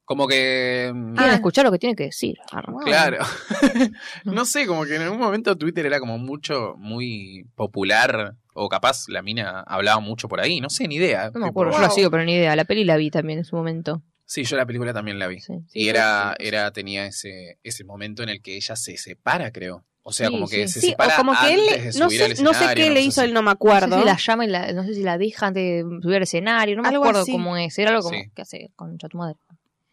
Como 0.04 0.26
que... 0.26 0.90
mm, 0.94 1.14
Quieren 1.14 1.32
Ah. 1.32 1.34
escuchar 1.36 1.64
lo 1.64 1.72
que 1.72 1.78
tiene 1.78 1.94
que 1.96 2.04
decir. 2.04 2.36
Ah. 2.52 2.62
Claro. 2.84 3.18
no 4.24 4.44
sé, 4.44 4.66
como 4.66 4.84
que 4.84 4.96
en 4.96 5.02
algún 5.02 5.18
momento 5.18 5.56
Twitter 5.56 5.86
era 5.86 6.00
como 6.00 6.18
mucho, 6.18 6.74
muy 6.78 7.44
popular, 7.54 8.34
o 8.54 8.68
capaz 8.68 9.04
la 9.08 9.22
mina 9.22 9.60
hablaba 9.66 10.00
mucho 10.00 10.28
por 10.28 10.40
ahí, 10.40 10.60
no 10.60 10.68
sé, 10.70 10.88
ni 10.88 10.96
idea. 10.96 11.30
No 11.32 11.40
me 11.40 11.48
acuerdo, 11.48 11.72
yo 11.72 11.78
la 11.80 11.90
sigo, 11.90 12.10
pero 12.10 12.24
ni 12.24 12.34
idea. 12.34 12.54
La 12.56 12.64
peli 12.64 12.84
la 12.84 12.96
vi 12.96 13.10
también 13.10 13.38
en 13.38 13.44
su 13.44 13.54
momento. 13.56 14.02
Sí, 14.30 14.44
yo 14.44 14.56
la 14.58 14.66
película 14.66 14.92
también 14.92 15.18
la 15.18 15.26
vi. 15.26 15.40
Sí. 15.40 15.54
y 15.72 15.88
era, 15.88 16.36
era, 16.38 16.70
tenía 16.70 17.06
ese, 17.06 17.58
ese 17.62 17.82
momento 17.84 18.22
en 18.22 18.28
el 18.28 18.42
que 18.42 18.56
ella 18.56 18.76
se 18.76 18.96
separa, 18.98 19.50
creo. 19.50 19.86
O 20.02 20.12
sea, 20.12 20.26
Sí, 20.28 20.32
como 20.34 20.46
que 20.46 20.68
sí. 20.68 20.74
se 20.74 20.80
Sí, 20.80 20.86
separa 20.90 21.14
o 21.14 21.16
como 21.16 21.32
que 21.32 21.54
él, 21.54 21.60
antes 21.68 21.94
de 21.94 22.00
no 22.00 22.06
subir 22.10 22.22
al 22.22 22.36
sé, 22.36 22.42
no 22.42 22.52
sé 22.54 22.64
qué 22.74 22.90
le 22.90 23.00
hizo, 23.00 23.22
él 23.22 23.32
no 23.32 23.40
me 23.40 23.46
No 23.46 23.50
acuerdo. 23.52 23.96
sé 23.96 24.00
si 24.02 24.06
la 24.06 24.16
llama 24.18 24.44
y 24.44 24.48
la, 24.48 24.72
no 24.74 24.84
sé 24.84 24.94
si 24.94 25.02
la 25.02 25.16
deja 25.16 25.46
antes 25.46 25.62
de 25.62 25.98
subir 26.02 26.16
al 26.16 26.22
escenario, 26.24 26.76
no 26.76 26.82
me 26.82 26.88
Algo 26.88 27.04
acuerdo 27.04 27.22
así. 27.22 27.32
cómo 27.32 27.56
es. 27.56 27.78
Era 27.78 27.90
algo 27.90 28.02
como, 28.02 28.18
Sí. 28.18 28.30
¿qué 28.34 28.42
hace 28.42 28.70
con 28.76 28.98
tu 28.98 29.16
madre? 29.16 29.36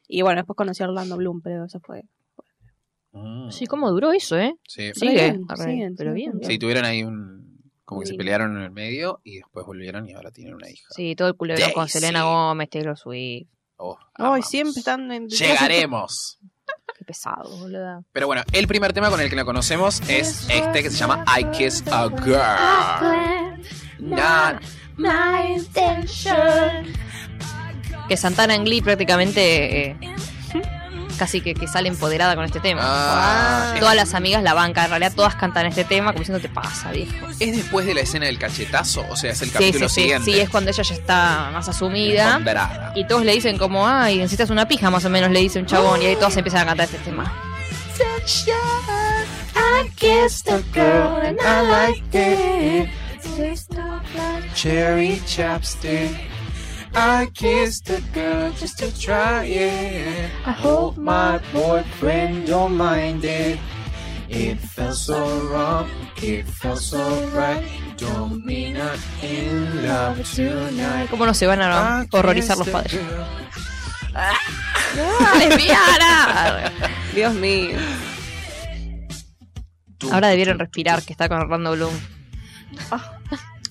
Y 0.10 0.22
bueno, 0.22 0.40
después 0.42 0.56
conocí 0.58 0.84
a 0.84 0.88
Orlando 0.88 1.16
Bloom, 1.18 1.42
pero 1.42 1.64
eso 1.66 1.80
fue. 1.80 2.04
Mm, 3.14 3.50
Sí, 3.52 3.66
¿cómo 3.68 3.90
duró 3.92 4.12
eso, 4.12 4.38
eh? 4.38 4.54
sí. 4.68 4.92
Sigue, 4.94 5.14
bien, 5.14 5.46
arre, 5.48 5.64
siguen, 5.72 5.96
pero 5.96 6.14
bien. 6.14 6.34
Sí, 6.44 6.60
tuvieron 6.60 6.84
ahí 6.86 7.04
un... 7.04 7.46
Como 7.86 8.02
que 8.02 8.08
se 8.08 8.16
pelearon 8.16 8.58
en 8.58 8.64
el 8.64 8.72
medio 8.72 9.22
y 9.24 9.36
después 9.38 9.64
volvieron 9.66 10.10
y 10.10 10.14
ahora 10.14 10.32
tienen 10.32 10.56
una 10.56 10.70
hija. 10.70 10.88
Sí, 10.90 11.16
todo 11.16 11.28
el 11.28 11.36
culebrón 11.36 11.72
con. 11.72 11.88
Selena 11.88 12.24
Gómez, 12.24 12.68
Taylor 12.72 12.98
Swift. 12.98 13.48
Oh, 13.78 13.98
Ay, 14.16 14.42
siempre 14.42 14.80
están 14.80 15.12
en. 15.12 15.28
Llegaremos. 15.28 16.38
Qué 16.98 17.04
pesado, 17.06 17.50
boludo. 17.58 18.04
Pero 18.14 18.28
bueno, 18.28 18.44
el 18.54 18.68
primer 18.68 18.94
tema 18.94 19.10
con 19.10 19.20
el 19.20 19.30
que 19.30 19.36
la 19.36 19.44
conocemos 19.46 20.02
es 20.08 20.48
este 20.50 20.82
que 20.84 20.90
se 20.90 20.98
llama 20.98 21.26
I 21.38 21.44
Kiss 21.52 21.84
a 21.92 22.08
Girl. 22.24 23.60
not 24.00 24.62
my 24.98 25.56
intention. 25.58 26.94
Que 28.08 28.18
Santana 28.18 28.56
en 28.56 28.64
Glee 28.64 28.82
prácticamente 28.82 29.90
eh, 29.92 29.98
casi 31.16 31.42
que, 31.42 31.54
que 31.54 31.68
sale 31.68 31.90
empoderada 31.90 32.36
con 32.36 32.46
este 32.46 32.60
tema. 32.60 32.82
Ah, 32.84 33.76
Todas 33.80 33.96
las 33.96 34.14
amigas 34.14 34.44
la 34.44 34.54
bancan, 34.54 34.86
en 34.86 34.90
realidad 34.92 35.14
todas 35.16 35.36
cantan 35.36 35.66
este 35.66 35.84
tema 35.84 36.12
como 36.14 36.20
diciendo 36.20 36.42
te 36.42 36.50
pasa, 36.54 36.92
viejo. 36.92 37.28
¿Es 37.40 37.56
después 37.56 37.86
de 37.86 37.94
la 37.94 38.02
escena 38.02 38.26
del 38.28 38.38
cachetazo? 38.40 39.06
O 39.10 39.16
sea, 39.16 39.32
es 39.32 39.42
el 39.42 39.52
capítulo 39.52 39.90
sí, 39.90 39.96
sí, 39.96 40.02
siguiente. 40.02 40.32
sí, 40.32 40.40
es 40.40 40.50
cuando 40.50 40.72
ella 40.72 40.84
ya 40.84 40.94
está 40.94 41.50
más 41.52 41.68
asumida. 41.70 42.34
Empoderada. 42.38 42.94
Y 42.96 43.06
todos 43.08 43.24
le 43.26 43.34
dicen 43.34 43.58
como, 43.58 43.88
ay, 43.88 44.18
necesitas 44.18 44.50
una 44.50 44.68
pija, 44.68 44.90
más 44.90 45.06
o 45.06 45.10
menos 45.10 45.32
le 45.32 45.40
dice 45.40 45.60
un 45.60 45.66
chabón. 45.66 46.02
Y 46.02 46.06
ahí 46.06 46.16
todos 46.16 46.36
empiezan 46.38 46.62
a 46.62 46.66
cantar 46.66 46.86
este 46.86 46.98
tema. 47.00 47.34
I 49.56 49.90
kissed 49.96 50.48
a 50.50 50.62
girl 50.74 51.18
and 51.18 51.40
I 51.42 51.62
liked 51.62 52.16
it. 52.16 52.90
Taste 53.38 53.72
of 53.74 54.04
like 54.16 54.54
Cherry 54.54 55.22
chapstick. 55.26 56.12
I 56.96 57.28
kissed 57.34 57.90
a 57.90 58.02
girl 58.14 58.52
just 58.52 58.80
to 58.80 58.88
try 59.00 59.44
it. 59.44 60.32
I 60.46 60.52
hope 60.52 60.98
my 60.98 61.40
boyfriend 61.52 62.48
don't 62.48 62.78
mind 62.78 63.26
it. 63.26 63.60
It 64.30 64.58
felt 64.76 64.96
so 64.96 65.40
wrong, 65.52 65.90
it 66.24 66.48
felt 66.48 66.80
so 66.80 67.04
right. 67.36 67.64
Don't 67.98 68.46
mean 68.46 68.76
not 68.76 68.98
in 69.22 69.86
love 69.86 70.24
tonight. 70.34 71.10
¿Cómo 71.10 71.26
no 71.26 71.34
se 71.34 71.48
van 71.48 71.62
a 71.62 72.06
horrorizar 72.12 72.58
los 72.58 72.70
padres? 72.70 73.00
¡Ah, 74.14 75.36
lesbiana! 75.38 76.72
Dios 77.14 77.34
mío. 77.36 77.78
Ahora 80.12 80.30
debieron 80.30 80.60
respirar 80.60 81.04
que 81.04 81.12
está 81.12 81.28
con 81.28 81.40
Orlando 81.40 81.74
Bloom. 81.74 81.94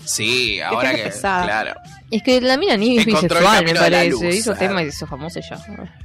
Sí, 0.05 0.61
ahora 0.61 0.95
que. 0.95 1.03
pesada. 1.05 1.45
Claro. 1.45 1.75
Es 2.11 2.23
que 2.23 2.41
la 2.41 2.57
mina 2.57 2.77
ni 2.77 2.99
bisexual, 3.05 3.65
me 3.65 3.75
parece. 3.75 4.11
luz, 4.11 4.23
Hizo 4.35 4.55
tema 4.55 4.83
y 4.83 4.87
se 4.91 4.97
hizo 4.97 5.07
famosa 5.07 5.41
ya. 5.41 5.59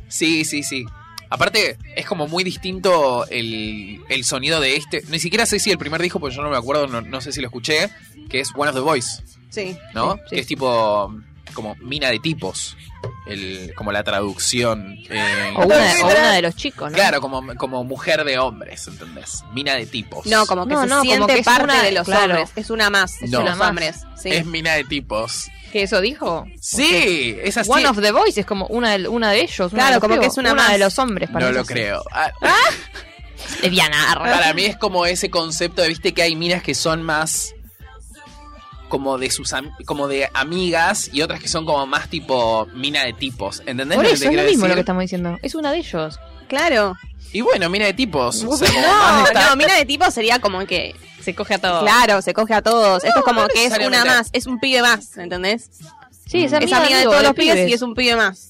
Sí, 0.08 0.46
sí, 0.46 0.63
sí. 0.63 0.86
Aparte, 1.29 1.77
es 1.96 2.06
como 2.08 2.27
muy 2.27 2.44
distinto 2.44 3.27
el, 3.29 4.00
el 4.10 4.24
sonido 4.24 4.60
de 4.60 4.75
este. 4.75 5.03
Ni 5.10 5.20
siquiera 5.20 5.46
sé 5.46 5.60
si 5.60 5.70
el 5.70 5.77
primer 5.77 6.01
disco, 6.01 6.20
porque 6.20 6.36
yo 6.36 6.41
no 6.41 6.50
me 6.50 6.58
acuerdo, 6.58 6.88
no, 6.88 7.01
no 7.01 7.22
sé 7.22 7.32
si 7.32 7.39
lo 7.41 7.48
escuché, 7.48 7.89
que 8.29 8.39
es 8.39 8.50
One 8.56 8.70
of 8.70 8.75
the 8.75 8.82
Boys, 8.82 9.22
Sí. 9.50 9.77
¿no? 9.94 10.13
Sí, 10.15 10.20
sí. 10.29 10.36
Que 10.36 10.41
es 10.41 10.48
tipo. 10.48 11.13
Como 11.53 11.75
mina 11.82 12.10
de 12.10 12.20
tipos. 12.20 12.77
El, 13.25 13.74
como 13.75 13.91
la 13.91 14.03
traducción. 14.03 14.98
eh, 15.10 15.53
O 15.56 15.63
una, 15.65 15.75
o 16.03 16.08
una 16.08 16.32
de 16.34 16.41
los 16.41 16.56
chicos, 16.56 16.91
¿no? 16.91 16.96
Claro, 16.98 17.22
como, 17.22 17.56
como 17.56 17.84
mujer 17.84 18.24
de 18.25 18.39
hombres, 18.39 18.88
¿entendés? 18.88 19.44
Mina 19.53 19.75
de 19.75 19.86
tipos. 19.86 20.25
No, 20.25 20.46
como 20.48 20.68
que 20.68 20.74
No, 20.74 20.82
se 20.82 20.88
no, 20.88 20.96
como 21.00 21.03
siente 21.12 21.36
que 21.36 21.44
parte 21.44 21.63
una- 21.65 21.84
de 21.84 21.91
los 21.91 22.06
claro. 22.06 22.24
hombres. 22.36 22.50
Es 22.56 22.70
una 22.70 22.89
más. 22.89 23.22
Es 23.22 23.29
No. 23.29 23.41
una 23.41 23.56
más. 23.56 23.70
hombres. 23.70 23.96
Sí. 24.22 24.29
Es 24.32 24.46
mina 24.46 24.74
de 24.74 24.84
tipos. 24.84 25.50
¿Que 25.72 25.84
eso 25.84 26.01
dijo? 26.01 26.46
Sí, 26.60 27.38
es 27.44 27.56
así. 27.58 27.70
One 27.70 27.88
of 27.88 28.01
the 28.01 28.12
Boys 28.12 28.36
es 28.38 28.46
como 28.46 28.65
una 28.68 28.98
de, 28.98 29.08
una 29.08 29.32
de 29.32 29.41
ellos. 29.41 29.72
una 29.72 29.84
Claro, 29.84 29.96
de 29.96 30.00
como 30.01 30.20
que 30.20 30.25
es 30.25 30.38
una 30.38 30.56
más. 30.56 30.72
de 30.72 30.79
los 30.79 30.98
hombres. 30.98 31.29
Para 31.29 31.46
No 31.46 31.51
lo 31.51 31.63
creo. 31.65 32.03
Ah, 32.12 32.32
Lesbiana. 33.62 34.15
Para 34.15 34.53
mí 34.53 34.65
es 34.65 34.77
como 34.77 35.06
ese 35.06 35.29
concepto 35.29 35.82
de, 35.82 35.89
viste, 35.89 36.13
que 36.13 36.22
hay 36.24 36.36
minas 36.36 36.63
que 36.63 36.74
son 36.75 37.03
más 37.03 37.53
como 38.89 39.17
de 39.17 39.31
sus 39.31 39.53
am- 39.53 39.72
como 39.86 40.08
de 40.10 40.29
amigas 40.34 41.10
y 41.13 41.22
otras 41.22 41.39
que 41.41 41.48
son 41.48 41.65
como 41.65 41.86
más 41.88 42.10
tipo 42.10 42.67
mina 42.74 43.03
de 43.05 43.13
tipos, 43.13 43.62
¿entendés 43.65 43.96
Por 43.96 44.03
lo 44.03 44.10
que 44.10 44.15
eso 44.15 44.24
te 44.25 44.29
es 44.31 44.36
lo 44.36 44.43
mismo 44.43 44.67
lo 44.67 44.74
que 44.74 44.79
estamos 44.81 45.01
diciendo. 45.01 45.38
Es 45.41 45.55
una 45.55 45.72
de 45.72 45.77
ellos. 45.77 46.19
Claro. 46.50 46.96
Y 47.31 47.41
bueno, 47.41 47.69
mina 47.69 47.86
de 47.86 47.93
tipos. 47.93 48.43
o 48.43 48.58
sea, 48.58 48.69
No, 49.34 49.41
no, 49.50 49.55
mira 49.55 49.75
de 49.75 49.86
tipo 49.86 50.10
sería 50.12 50.39
como 50.39 50.65
que. 50.65 50.96
Se 51.22 51.36
coge 51.36 51.53
a 51.55 51.60
todos. 51.60 51.84
Claro, 51.84 52.22
se 52.22 52.34
coge 52.34 52.53
a 52.55 52.62
todos. 52.62 53.03
Esto 53.03 53.19
es 53.19 53.25
como 53.25 53.41
no 53.41 53.48
que 53.48 53.65
es 53.65 53.74
una 53.86 54.03
más. 54.03 54.29
Es 54.34 54.48
un 54.48 54.60
pibe 54.60 54.81
más, 54.81 55.15
¿entendés? 55.17 55.69
Sí, 56.25 56.43
es 56.43 56.51
Es 56.51 56.53
amiga, 56.53 56.77
amiga 56.77 56.89
de 56.89 56.96
amigo, 57.03 57.12
todos 57.12 57.24
los 57.24 57.34
pibes, 57.34 57.55
pibes. 57.55 57.69
y 57.72 57.74
es 57.74 57.81
un 57.81 57.93
pibe 57.96 58.15
más. 58.15 58.49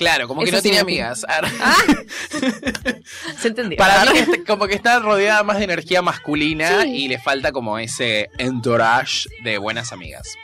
Claro, 0.00 0.26
como 0.26 0.40
que 0.42 0.48
Eso 0.48 0.56
no 0.56 0.62
tiene 0.62 0.78
amigas. 0.78 1.24
Ah, 1.28 1.42
Se 3.38 3.48
entendió. 3.48 3.76
Para 3.76 4.04
mí 4.10 4.18
está- 4.18 4.44
como 4.46 4.66
que 4.66 4.74
está 4.74 4.98
rodeada 4.98 5.42
más 5.42 5.58
de 5.58 5.64
energía 5.64 6.02
masculina 6.02 6.82
Sí. 6.82 6.88
y 7.04 7.08
le 7.08 7.18
falta 7.18 7.52
como 7.52 7.78
ese 7.78 8.30
entourage 8.38 9.28
de 9.44 9.58
buenas 9.58 9.92
amigas. 9.92 10.36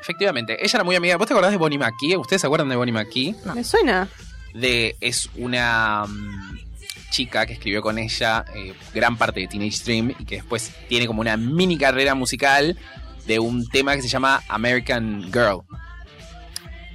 Efectivamente, 0.00 0.54
ella 0.62 0.70
era 0.74 0.84
muy 0.84 0.94
amiga. 0.96 1.16
¿Vos 1.16 1.26
te 1.26 1.32
acordás 1.32 1.52
de 1.52 1.56
Bonnie 1.56 1.78
McKee? 1.78 2.16
¿Ustedes 2.16 2.40
se 2.42 2.46
acuerdan 2.46 2.68
de 2.68 2.76
Bonnie 2.76 2.92
McKee? 2.92 3.34
No. 3.44 3.54
¿Me 3.54 3.64
suena? 3.64 4.08
de 4.54 4.96
es 5.00 5.30
una 5.36 6.04
mm, 6.06 6.58
chica 7.10 7.46
que 7.46 7.54
escribió 7.54 7.80
con 7.80 7.96
ella 7.98 8.44
eh, 8.54 8.74
gran 8.92 9.16
parte 9.16 9.40
de 9.40 9.48
Teenage 9.48 9.82
Dream 9.82 10.14
y 10.18 10.26
que 10.26 10.34
después 10.36 10.70
tiene 10.90 11.06
como 11.06 11.22
una 11.22 11.38
mini 11.38 11.78
carrera 11.78 12.14
musical 12.14 12.76
de 13.26 13.38
un 13.38 13.66
tema 13.68 13.96
que 13.96 14.02
se 14.02 14.08
llama 14.08 14.42
American 14.48 15.22
Girl. 15.32 15.62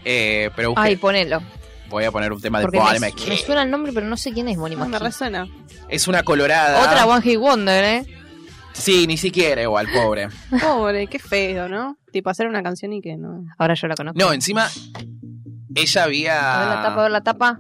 Eh, 0.05 0.51
pero 0.55 0.69
busqué- 0.75 0.81
Ay, 0.83 0.95
ponelo. 0.97 1.41
Voy 1.89 2.03
a 2.03 2.11
poner 2.11 2.31
un 2.31 2.41
tema 2.41 2.59
de 2.59 2.65
Bonnie 2.67 2.99
me, 2.99 3.07
McKee. 3.09 3.29
me 3.29 3.37
suena 3.37 3.63
el 3.63 3.71
nombre, 3.71 3.91
pero 3.93 4.07
no 4.07 4.17
sé 4.17 4.31
quién 4.31 4.47
es 4.47 4.57
Bonnie 4.57 4.77
No, 4.77 4.87
me 4.87 4.99
resuena. 4.99 5.47
Es 5.89 6.07
una 6.07 6.23
colorada. 6.23 6.81
Otra 6.81 7.05
One 7.05 7.21
Hit 7.21 7.39
Wonder, 7.39 7.83
¿eh? 7.83 8.05
Sí, 8.73 9.07
ni 9.07 9.17
siquiera 9.17 9.61
igual, 9.61 9.87
pobre. 9.91 10.29
Pobre, 10.61 11.07
qué 11.07 11.17
feo, 11.17 11.67
¿no? 11.67 11.97
Tipo 12.11 12.29
hacer 12.29 12.47
una 12.47 12.61
canción 12.61 12.93
y 12.93 13.01
que 13.01 13.17
no. 13.17 13.43
Ahora 13.57 13.73
yo 13.73 13.87
la 13.87 13.95
conozco. 13.95 14.19
No, 14.19 14.31
encima 14.31 14.69
ella 15.73 16.03
había 16.03 16.55
A 16.55 16.59
ver 16.59 16.75
la 16.75 16.81
tapa, 16.83 16.99
a 16.99 17.03
ver 17.03 17.11
la 17.11 17.21
tapa. 17.21 17.59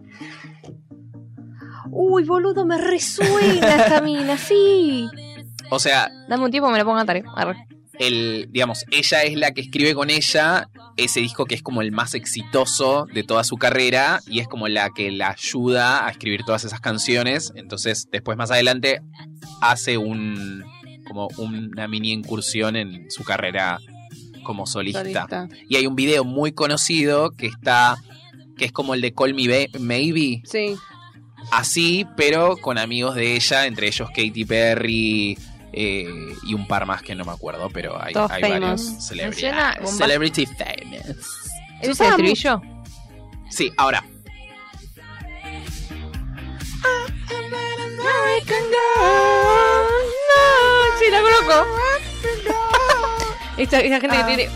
Uy, 1.89 2.23
boludo, 2.23 2.65
me 2.65 2.77
resuena 2.77 3.75
esta 3.75 4.01
mina, 4.03 4.37
sí. 4.37 5.09
o 5.69 5.79
sea, 5.79 6.09
Dame 6.27 6.43
un 6.45 6.51
tiempo, 6.51 6.69
me 6.69 6.77
la 6.77 6.83
pongo 6.85 6.97
a. 6.97 7.01
Arre. 7.01 7.23
el, 7.99 8.47
digamos, 8.51 8.85
ella 8.91 9.23
es 9.23 9.37
la 9.37 9.51
que 9.51 9.61
escribe 9.61 9.95
con 9.95 10.09
ella 10.09 10.69
ese 10.97 11.19
disco 11.19 11.45
que 11.45 11.55
es 11.55 11.61
como 11.63 11.81
el 11.81 11.91
más 11.91 12.13
exitoso 12.15 13.05
de 13.13 13.23
toda 13.23 13.43
su 13.43 13.57
carrera 13.57 14.19
y 14.27 14.39
es 14.39 14.47
como 14.47 14.67
la 14.67 14.89
que 14.89 15.11
la 15.11 15.29
ayuda 15.29 16.05
a 16.07 16.09
escribir 16.09 16.43
todas 16.43 16.63
esas 16.65 16.79
canciones. 16.81 17.53
Entonces, 17.55 18.07
después 18.11 18.37
más 18.37 18.51
adelante 18.51 19.01
hace 19.61 19.97
un 19.97 20.63
como 21.07 21.29
una 21.37 21.87
mini 21.87 22.11
incursión 22.11 22.75
en 22.75 23.09
su 23.09 23.23
carrera 23.23 23.79
como 24.43 24.65
solista. 24.65 24.99
Solista. 25.01 25.47
Y 25.69 25.75
hay 25.77 25.87
un 25.87 25.95
video 25.95 26.23
muy 26.25 26.51
conocido 26.51 27.31
que 27.31 27.47
está 27.47 27.95
que 28.57 28.65
es 28.65 28.71
como 28.71 28.93
el 28.95 29.01
de 29.01 29.13
Call 29.13 29.33
Me 29.35 29.47
Ba- 29.47 29.79
Maybe, 29.79 30.41
Sí. 30.45 30.75
así, 31.51 32.05
pero 32.17 32.57
con 32.57 32.77
amigos 32.79 33.13
de 33.15 33.35
ella, 33.35 33.67
entre 33.67 33.87
ellos 33.87 34.09
Katy 34.09 34.45
Perry 34.45 35.37
eh, 35.73 36.07
y 36.43 36.53
un 36.53 36.67
par 36.67 36.85
más 36.85 37.01
que 37.01 37.13
no 37.15 37.25
me 37.25 37.31
acuerdo, 37.31 37.69
pero 37.69 38.01
hay, 38.01 38.13
hay 38.29 38.41
varios 38.41 38.81
celebridades. 39.07 39.83
bomba- 39.83 39.97
Celebrity 39.97 40.45
famous. 40.45 41.05
¿Ese 41.81 41.91
es 41.91 41.99
el 41.99 42.07
estribillo? 42.07 42.61
Sí, 43.49 43.71
ahora. 43.77 44.03
No, 49.67 50.99
sí, 50.99 51.05
la 51.11 51.21
conozco. 51.21 52.76
Esta, 53.57 53.79
esta 53.79 53.99
gente 53.99 54.17
que 54.17 54.47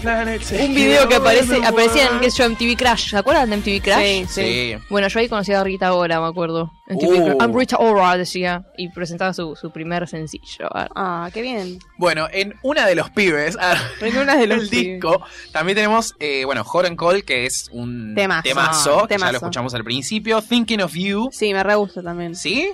tiene 0.47 0.67
un 0.67 0.75
video 0.75 1.07
que 1.09 1.15
aparece, 1.15 1.55
aparecía 1.65 2.07
en 2.21 2.31
sé 2.31 2.37
yo, 2.43 2.49
MTV 2.49 2.77
Crash. 2.77 3.09
¿Se 3.09 3.17
acuerdan 3.17 3.49
de 3.49 3.57
MTV 3.57 3.81
Crash? 3.81 4.03
Sí, 4.03 4.25
sí. 4.29 4.41
Sí. 4.43 4.75
Bueno, 4.91 5.07
yo 5.07 5.19
ahí 5.19 5.27
conocí 5.27 5.51
a 5.53 5.63
Rita 5.63 5.93
Ora, 5.95 6.21
me 6.21 6.27
acuerdo. 6.27 6.71
MTV 6.87 7.07
Uh. 7.09 7.23
Crash. 7.25 7.37
I'm 7.41 7.57
Rita 7.57 7.77
Ora, 7.79 8.15
decía. 8.15 8.63
Y 8.77 8.89
presentaba 8.89 9.33
su, 9.33 9.55
su 9.55 9.71
primer 9.71 10.07
sencillo. 10.07 10.67
Ah, 10.71 11.29
qué 11.33 11.41
bien. 11.41 11.79
Bueno, 11.97 12.27
en 12.31 12.53
una 12.61 12.85
de 12.85 12.93
los 12.93 13.09
pibes, 13.09 13.57
ah, 13.59 13.75
En 14.01 14.17
una 14.17 14.35
de 14.35 14.45
los 14.47 14.63
el 14.65 14.69
pibes. 14.69 14.85
disco, 15.01 15.21
también 15.51 15.75
tenemos, 15.75 16.13
eh, 16.19 16.45
bueno, 16.45 16.63
Hot 16.63 16.85
and 16.85 16.95
Cold, 16.95 17.23
que 17.23 17.47
es 17.47 17.69
un 17.71 18.13
Temazo. 18.13 18.43
temazo, 18.43 18.95
que 19.07 19.15
ya 19.15 19.17
Temazo. 19.17 19.31
lo 19.31 19.37
escuchamos 19.39 19.73
al 19.73 19.83
principio. 19.83 20.41
Thinking 20.43 20.81
of 20.81 20.93
You, 20.93 21.29
Sí, 21.31 21.51
me 21.55 21.63
re 21.63 21.73
gusta 21.73 22.03
también. 22.03 22.35
¿sí? 22.35 22.71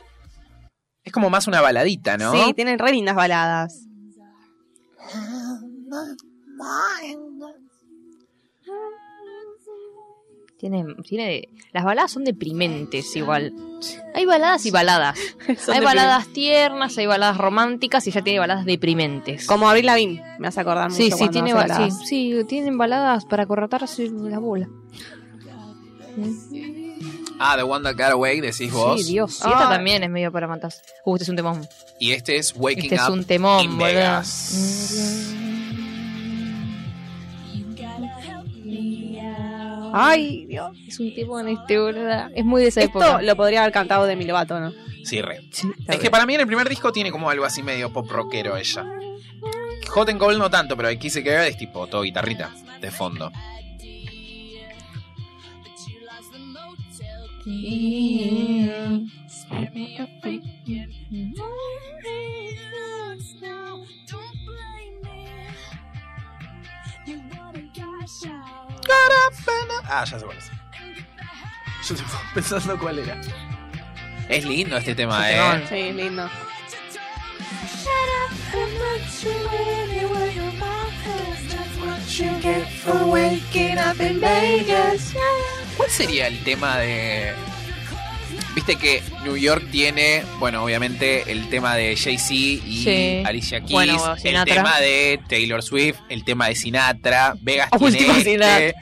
Es 1.06 1.14
como 1.14 1.30
más 1.30 1.48
una 1.48 1.62
baladita, 1.62 2.18
¿no? 2.18 2.34
Sí, 2.34 2.54
tienen 2.54 2.78
re 2.80 2.92
lindas 2.92 3.16
baladas. 3.16 3.84
Tiene, 10.60 10.86
tiene, 11.08 11.50
las 11.72 11.84
baladas 11.84 12.12
son 12.12 12.24
deprimentes 12.24 13.16
igual. 13.16 13.54
Hay 14.16 14.26
baladas 14.26 14.66
y 14.66 14.72
baladas. 14.72 15.20
Son 15.64 15.76
hay 15.76 15.82
baladas 15.84 16.28
tiernas, 16.34 16.98
hay 16.98 17.06
baladas 17.06 17.38
románticas 17.38 18.08
y 18.08 18.12
ya 18.12 18.24
tiene 18.24 18.40
baladas 18.40 18.66
deprimentes. 18.66 19.46
Como 19.46 19.70
Abril 19.70 19.86
Lavigne, 19.86 20.24
me 20.40 20.48
hace 20.48 20.60
acordar 20.62 20.90
mucho 20.90 20.98
Sí, 21.04 21.12
sí, 21.12 21.30
tiene, 21.30 21.52
hace 21.52 21.60
ba- 21.60 21.64
sí, 21.64 21.70
baladas. 21.82 22.08
sí, 22.08 22.34
tienen 22.48 22.76
baladas 22.80 23.26
para 23.26 23.46
corrotarse 23.46 24.10
la 24.10 24.40
bola. 24.40 24.68
Ah, 27.40 27.54
The 27.56 27.62
One 27.62 27.84
That 27.84 27.94
Got 27.96 28.14
Away, 28.14 28.42
decís 28.42 28.74
vos. 28.74 29.00
Sí, 29.06 29.12
Dios. 29.12 29.34
Y 29.46 29.48
esta 29.48 29.70
Ay. 29.70 29.76
también 29.76 30.04
es 30.04 30.10
medio 30.10 30.32
para 30.32 30.48
matarse. 30.48 30.82
Uh, 31.06 31.14
este 31.18 31.24
es 31.26 31.30
un 31.30 31.36
temón. 31.36 31.68
Y 32.00 32.14
este 32.14 32.38
es 32.38 32.56
Waking 32.56 32.86
Este 32.86 32.96
es 32.96 33.02
Up 33.08 33.14
un 33.14 33.24
temón, 33.26 33.64
in. 33.64 33.78
Vegas. 33.78 35.36
Ay, 39.94 40.46
Dios. 40.46 40.78
Es 40.88 41.00
un 41.00 41.14
temón 41.14 41.48
este, 41.48 41.80
boludo. 41.80 42.30
Es 42.36 42.46
muy 42.46 42.62
de 42.62 42.68
esa 42.70 42.82
Esto 42.82 43.00
época. 43.00 43.22
lo 43.22 43.36
podría 43.36 43.62
haber 43.62 43.74
cantado 43.74 44.06
Demi 44.06 44.26
Lovato, 44.26 44.60
¿no? 44.60 44.72
Sí, 45.04 45.22
re. 45.22 45.42
Sí, 45.52 45.68
Es 45.88 46.00
que 46.00 46.10
para 46.12 46.26
mí 46.26 46.36
en 46.36 46.42
el 46.42 46.48
primer 46.48 46.68
disco 46.68 46.92
tiene 46.92 47.12
como 47.12 47.30
algo 47.30 47.46
así 47.46 47.64
medio 47.64 47.92
pop 47.92 48.10
rockero 48.10 48.58
ella. 48.58 48.86
Hot 49.90 50.10
and 50.10 50.20
Cold 50.20 50.38
no 50.38 50.50
tanto, 50.50 50.76
pero 50.76 50.92
I 50.92 50.98
Kiss 50.98 51.18
a 51.18 51.22
Girl 51.22 51.44
es 51.46 51.58
tipo 51.58 51.88
todo 51.88 52.02
guitarrita 52.02 52.52
de 52.82 52.92
fondo. 52.92 53.32
Ah, 69.90 70.04
ya 70.06 70.20
sé 70.20 70.26
cuál 70.26 70.38
es. 70.38 70.52
Yo 71.88 71.96
estaba 71.96 72.22
pensando 72.34 72.78
cuál 72.80 73.00
era. 73.00 73.20
Es 74.30 74.46
lindo 74.46 74.78
este 74.78 74.94
tema, 74.96 75.32
eh. 75.32 75.66
Sí, 75.70 75.94
lindo. 75.94 76.30
¿Cuál 85.78 85.90
sería 85.90 86.28
el 86.28 86.44
tema 86.44 86.78
de.? 86.78 87.34
Viste 88.58 88.76
que 88.76 89.04
New 89.24 89.38
York 89.38 89.68
tiene, 89.72 90.24
bueno, 90.40 90.64
obviamente 90.64 91.32
el 91.32 91.48
tema 91.48 91.76
de 91.76 91.96
Jay-Z 91.96 92.34
y 92.34 92.84
Sí. 92.84 93.24
Alicia 93.24 93.60
Keys, 93.60 93.72
Bueno, 93.72 94.16
el 94.24 94.46
tema 94.46 94.80
de 94.80 95.20
Taylor 95.30 95.62
Swift, 95.62 95.98
el 96.10 96.26
tema 96.26 96.48
de 96.48 96.56
Sinatra, 96.56 97.36
Vegas 97.40 97.70
Último 97.80 98.16
tiene 98.24 98.70
este. 98.70 98.76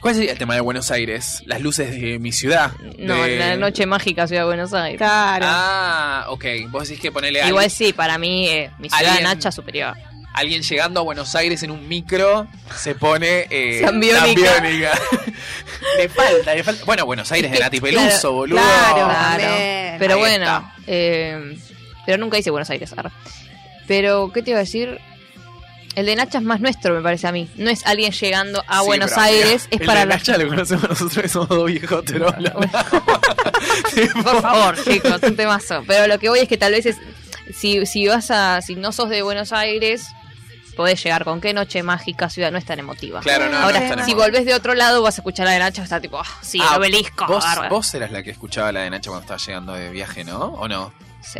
¿Cuál 0.00 0.16
sería 0.16 0.32
el 0.32 0.38
tema 0.38 0.54
de 0.56 0.60
Buenos 0.60 0.90
Aires? 0.90 1.40
Las 1.46 1.60
luces 1.60 1.92
de 2.00 2.18
mi 2.18 2.32
ciudad. 2.32 2.72
No, 2.98 3.14
De- 3.22 3.36
la 3.38 3.56
noche 3.56 3.86
mágica 3.86 4.26
Ciudad 4.26 4.42
de 4.42 4.46
Buenos 4.46 4.72
Aires. 4.72 4.98
Claro. 4.98 5.46
Ah, 5.48 6.24
ok. 6.30 6.44
Vos 6.70 6.88
decís 6.88 7.00
que 7.00 7.12
ponerle 7.12 7.42
a 7.42 7.46
Igual 7.48 7.70
sí, 7.70 7.92
para 7.92 8.18
mí 8.18 8.48
eh, 8.48 8.70
mi 8.80 8.88
ciudad 8.90 9.06
Alguien- 9.12 9.22
Nacha 9.22 9.52
superior. 9.52 9.94
Alguien 10.34 10.62
llegando 10.62 11.00
a 11.00 11.02
Buenos 11.02 11.34
Aires 11.34 11.62
en 11.62 11.70
un 11.70 11.88
micro 11.88 12.46
se 12.76 12.94
pone 12.94 13.46
eh, 13.50 13.80
Zambiónica. 13.84 14.54
zambiónica. 14.54 14.92
le 15.98 16.08
falta, 16.08 16.54
le 16.54 16.62
falta. 16.64 16.84
Bueno, 16.84 17.06
Buenos 17.06 17.30
Aires 17.32 17.50
de 17.50 17.58
Nati 17.58 17.80
Peluso, 17.80 18.08
claro, 18.20 18.32
boludo. 18.32 18.60
claro. 18.60 19.06
Claro. 19.06 19.96
Pero 19.98 20.14
Ahí 20.14 20.20
bueno, 20.20 20.72
eh, 20.86 21.56
pero 22.06 22.18
nunca 22.18 22.38
hice 22.38 22.50
Buenos 22.50 22.70
Aires. 22.70 22.92
Pero, 23.86 24.30
¿qué 24.32 24.42
te 24.42 24.50
iba 24.50 24.58
a 24.58 24.62
decir? 24.62 24.98
El 25.96 26.06
de 26.06 26.14
Nacha 26.14 26.38
es 26.38 26.44
más 26.44 26.60
nuestro, 26.60 26.94
me 26.94 27.02
parece 27.02 27.26
a 27.26 27.32
mí. 27.32 27.50
No 27.56 27.68
es 27.68 27.84
alguien 27.84 28.12
llegando 28.12 28.62
a 28.68 28.80
Sí, 28.80 28.86
Buenos 28.86 29.12
Aires, 29.18 29.66
es 29.70 29.80
el 29.80 29.86
para 29.86 30.00
de 30.00 30.06
la... 30.06 30.16
Nacha 30.16 30.38
lo 30.38 30.48
conocemos 30.48 30.88
nosotros 30.88 31.30
somos 31.30 31.48
dos 31.48 31.66
viejos 31.66 32.04
trolos. 32.04 32.52
Por 34.22 34.40
favor, 34.42 34.76
chicos, 34.84 35.20
un 35.22 35.36
temazo. 35.36 35.82
Pero 35.86 36.06
lo 36.06 36.18
que 36.18 36.28
voy 36.28 36.38
es 36.40 36.48
que 36.48 36.56
tal 36.56 36.72
vez 36.72 36.86
es... 36.86 36.96
Si, 37.54 37.84
si 37.86 38.06
vas 38.06 38.30
a... 38.30 38.62
Si 38.62 38.76
no 38.76 38.92
sos 38.92 39.10
de 39.10 39.22
Buenos 39.22 39.52
Aires, 39.52 40.06
podés 40.80 41.02
llegar 41.02 41.24
con 41.24 41.40
qué 41.40 41.52
noche 41.52 41.82
mágica 41.82 42.30
ciudad 42.30 42.50
no 42.50 42.58
es 42.58 42.64
tan 42.64 42.78
emotiva. 42.78 43.20
Claro, 43.20 43.48
no, 43.50 43.58
Ahora, 43.58 43.80
no 43.80 43.84
es 43.86 43.96
tan 43.96 44.04
si 44.06 44.14
volvés 44.14 44.44
de 44.46 44.54
otro 44.54 44.74
lado, 44.74 45.02
vas 45.02 45.18
a 45.18 45.20
escuchar 45.20 45.44
la 45.46 45.52
de 45.52 45.58
Nacha, 45.58 45.82
está 45.82 46.00
tipo, 46.00 46.18
ah, 46.18 46.24
sí, 46.40 46.58
Ah, 46.62 46.70
el 46.72 46.78
obelisco. 46.80 47.26
Vos, 47.26 47.44
bárbaro. 47.44 47.68
vos 47.74 47.94
eras 47.94 48.10
la 48.10 48.22
que 48.22 48.30
escuchaba 48.30 48.72
la 48.72 48.80
de 48.80 48.90
Nacha 48.90 49.10
cuando 49.10 49.20
estaba 49.22 49.38
llegando 49.38 49.72
de 49.74 49.90
viaje, 49.90 50.24
¿no? 50.24 50.38
¿O 50.38 50.66
no? 50.68 50.92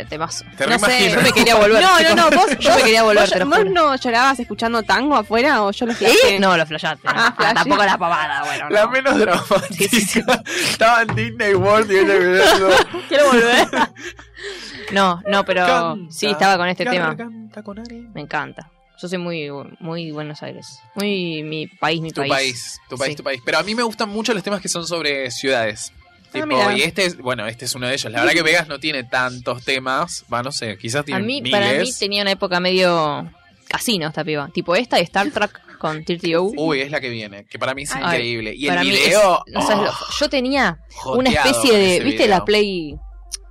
Temazo. 0.07 0.45
Te 0.57 0.67
no 0.67 0.77
sé, 0.77 0.85
reimagino. 0.85 1.15
yo 1.15 1.21
me 1.23 1.31
quería 1.31 1.55
volver. 1.55 1.81
No, 1.83 1.99
no, 2.01 2.29
no, 2.29 2.37
vos, 2.37 2.45
yo 2.59 2.75
me 2.75 2.83
quería 2.83 3.01
volver, 3.01 3.23
vos, 3.23 3.31
te 3.31 3.39
lo 3.39 3.45
vos 3.47 3.57
juro. 3.57 3.69
no 3.71 3.95
llorabas 3.95 4.39
escuchando 4.39 4.83
tango 4.83 5.15
afuera 5.15 5.63
o 5.63 5.71
yo 5.71 5.87
lo 5.87 5.93
¿Eh? 5.93 6.37
No, 6.39 6.55
lo 6.55 6.65
flashaste. 6.67 7.07
Ah, 7.07 7.29
Ah, 7.29 7.33
flashé. 7.35 7.55
tampoco 7.55 7.83
la 7.83 7.97
pavada, 7.97 8.43
bueno. 8.43 8.69
La 8.69 8.85
no. 8.85 8.91
menos 8.91 9.17
dramática. 9.17 10.43
Estaba 10.69 11.01
en 11.01 11.15
Disney 11.15 11.55
World 11.55 11.91
y 11.91 11.97
ella 11.97 12.13
mirando. 12.13 12.69
Quiero 13.09 13.25
volver. 13.31 13.67
no, 14.91 15.21
no, 15.25 15.45
pero 15.45 15.65
Canta, 15.65 16.11
sí 16.13 16.27
estaba 16.27 16.57
con 16.57 16.67
este 16.69 16.85
tema. 16.85 17.17
canta 17.17 17.63
con. 17.63 17.81
Me 18.13 18.21
encanta. 18.21 18.69
Yo 19.01 19.07
soy 19.07 19.17
muy, 19.17 19.49
muy 19.79 20.11
Buenos 20.11 20.43
Aires. 20.43 20.79
Muy 20.95 21.41
mi 21.43 21.67
país, 21.67 22.01
mi 22.01 22.11
Tu 22.11 22.21
país. 22.21 22.31
país, 22.31 22.79
tu 22.89 22.97
país, 22.97 23.09
Sí. 23.11 23.15
tu 23.17 23.23
país. 23.23 23.41
Pero 23.43 23.57
a 23.57 23.63
mí 23.63 23.73
me 23.73 23.83
gustan 23.83 24.09
mucho 24.09 24.33
los 24.33 24.43
temas 24.43 24.61
que 24.61 24.69
son 24.69 24.85
sobre 24.87 25.31
ciudades. 25.31 25.91
Ah, 25.93 26.29
Tipo, 26.33 26.71
y 26.71 26.83
este 26.83 27.05
es, 27.05 27.17
bueno, 27.17 27.45
este 27.47 27.65
es 27.65 27.75
uno 27.75 27.87
de 27.87 27.93
ellos. 27.95 28.11
La 28.11 28.19
verdad 28.19 28.33
que 28.33 28.43
Vegas 28.43 28.67
no 28.67 28.79
tiene 28.79 29.03
tantos 29.03 29.63
temas. 29.65 30.23
Va, 30.31 30.43
no 30.43 30.51
sé, 30.51 30.77
quizás 30.77 31.01
A 31.01 31.03
tiene 31.03 31.21
mí, 31.21 31.41
miles. 31.41 31.59
para 31.59 31.73
mí 31.81 31.91
tenía 31.99 32.21
una 32.21 32.31
época 32.31 32.59
medio 32.59 33.29
casino 33.67 34.07
esta 34.07 34.23
piba. 34.23 34.49
Tipo 34.53 34.75
esta 34.75 34.97
de 34.97 35.01
Star 35.03 35.29
Trek 35.31 35.77
con 35.77 36.05
TTO. 36.05 36.43
Uy, 36.55 36.81
es 36.81 36.91
la 36.91 37.01
que 37.01 37.09
viene, 37.09 37.45
que 37.45 37.57
para 37.59 37.73
mí 37.73 37.83
es 37.83 37.91
Ay, 37.93 38.03
increíble. 38.03 38.53
Y 38.55 38.67
el 38.67 38.79
mí 38.81 38.89
es- 38.91 39.05
video. 39.07 39.43
no 39.47 39.61
sabes 39.61 39.83
lo- 39.85 39.89
oh, 39.91 40.05
yo 40.19 40.29
tenía 40.29 40.77
una 41.15 41.29
especie 41.31 41.77
de, 41.77 41.99
¿viste 42.01 42.23
video. 42.23 42.27
la 42.37 42.45
Play? 42.45 42.95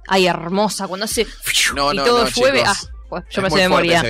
Ay, 0.07 0.27
hermosa, 0.27 0.87
cuando 0.89 1.05
hace 1.05 1.27
No, 1.75 1.93
y 1.93 1.97
no, 1.97 2.05
todo 2.05 2.25
no, 2.25 2.31
llueve. 2.31 2.61
chicos. 2.61 2.89
Es 3.19 3.35
yo 3.37 3.43
me 3.43 3.51
sé 3.51 3.57
de 3.57 3.63
memoria. 3.69 4.03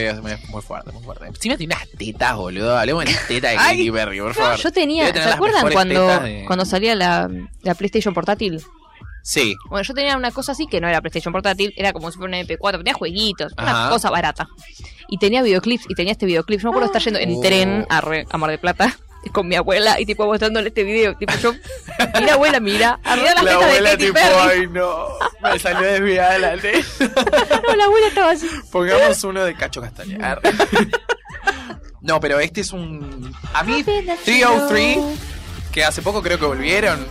muy- 0.51 0.63
fuerte, 0.63 0.93
muy 0.93 1.03
fuerte. 1.03 1.27
Encima 1.27 1.57
tiene 1.57 1.75
unas 1.75 1.89
tetas, 1.91 2.37
boludo. 2.37 2.79
Hablemos 2.79 3.05
de 3.05 3.13
tetas 3.29 3.51
de 3.53 3.57
Katy 3.57 3.91
Perry, 3.91 4.21
por 4.21 4.35
favor. 4.35 4.57
Yo 4.59 4.73
tenía, 4.73 5.13
¿se 5.13 5.21
acuerdan 5.31 5.71
cuando, 5.73 6.21
de- 6.21 6.45
cuando 6.47 6.65
salía 6.65 6.95
la, 6.95 7.29
la 7.63 7.75
PlayStation 7.75 8.15
portátil? 8.15 8.63
Sí, 9.23 9.55
Bueno, 9.69 9.83
yo 9.83 9.93
tenía 9.93 10.17
una 10.17 10.31
cosa 10.31 10.53
así 10.53 10.67
que 10.67 10.81
no 10.81 10.89
era 10.89 11.01
PlayStation 11.03 11.31
portátil, 11.31 11.75
era 11.77 11.93
como 11.93 12.11
si 12.11 12.17
fuera 12.17 12.29
una 12.31 12.41
MP4, 12.41 12.79
tenía 12.79 12.95
jueguitos, 12.95 13.53
Ajá. 13.55 13.83
una 13.83 13.91
cosa 13.91 14.09
barata. 14.11 14.49
Y 15.09 15.19
tenía 15.19 15.43
videoclips, 15.43 15.85
y 15.91 15.95
tenía 15.95 16.13
este 16.13 16.25
videoclip. 16.25 16.59
Yo 16.61 16.69
me 16.69 16.71
acuerdo 16.71 16.87
estar 16.87 17.03
yendo 17.03 17.19
en 17.21 17.35
Oh. 17.37 17.41
tren 17.43 17.87
a, 17.91 18.01
Re- 18.01 18.25
a 18.31 18.39
Mar 18.39 18.51
de 18.51 18.57
Plata 18.59 18.97
con 19.29 19.47
mi 19.47 19.55
abuela 19.57 20.01
y 20.01 20.07
tipo 20.07 20.27
mostrándole 20.27 20.69
este 20.69 20.83
video. 20.83 21.15
Tipo 21.17 21.35
yo, 21.43 21.53
mira 22.19 22.35
abuela, 22.35 22.61
mira, 22.61 22.99
mira 23.05 23.35
las 23.35 23.45
la 23.45 23.51
tetas 23.51 23.59
de 23.59 23.65
abuela 23.67 23.91
Katy 23.91 24.05
tipo, 24.05 24.15
Perry. 24.15 24.51
ay 24.61 24.67
no, 24.69 25.07
me 25.43 25.59
salió 25.59 25.87
desviada 25.87 26.39
la 26.39 26.57
teta. 26.57 27.61
No, 27.69 27.77
la 27.77 27.85
abuela 27.85 28.07
estaba 28.09 28.31
así. 28.31 28.49
Pongamos 28.71 29.25
uno 29.25 29.45
de 29.45 29.55
Cacho 29.55 29.81
Castañar. 29.81 30.41
No, 32.01 32.19
pero 32.19 32.41
este 32.41 32.63
es 32.63 32.73
un... 32.73 33.31
A 33.53 33.63
mí, 33.63 33.83
303, 33.83 34.99
que 35.71 35.85
hace 35.85 36.01
poco 36.01 36.23
creo 36.23 36.39
que 36.39 36.47
volvieron. 36.47 37.07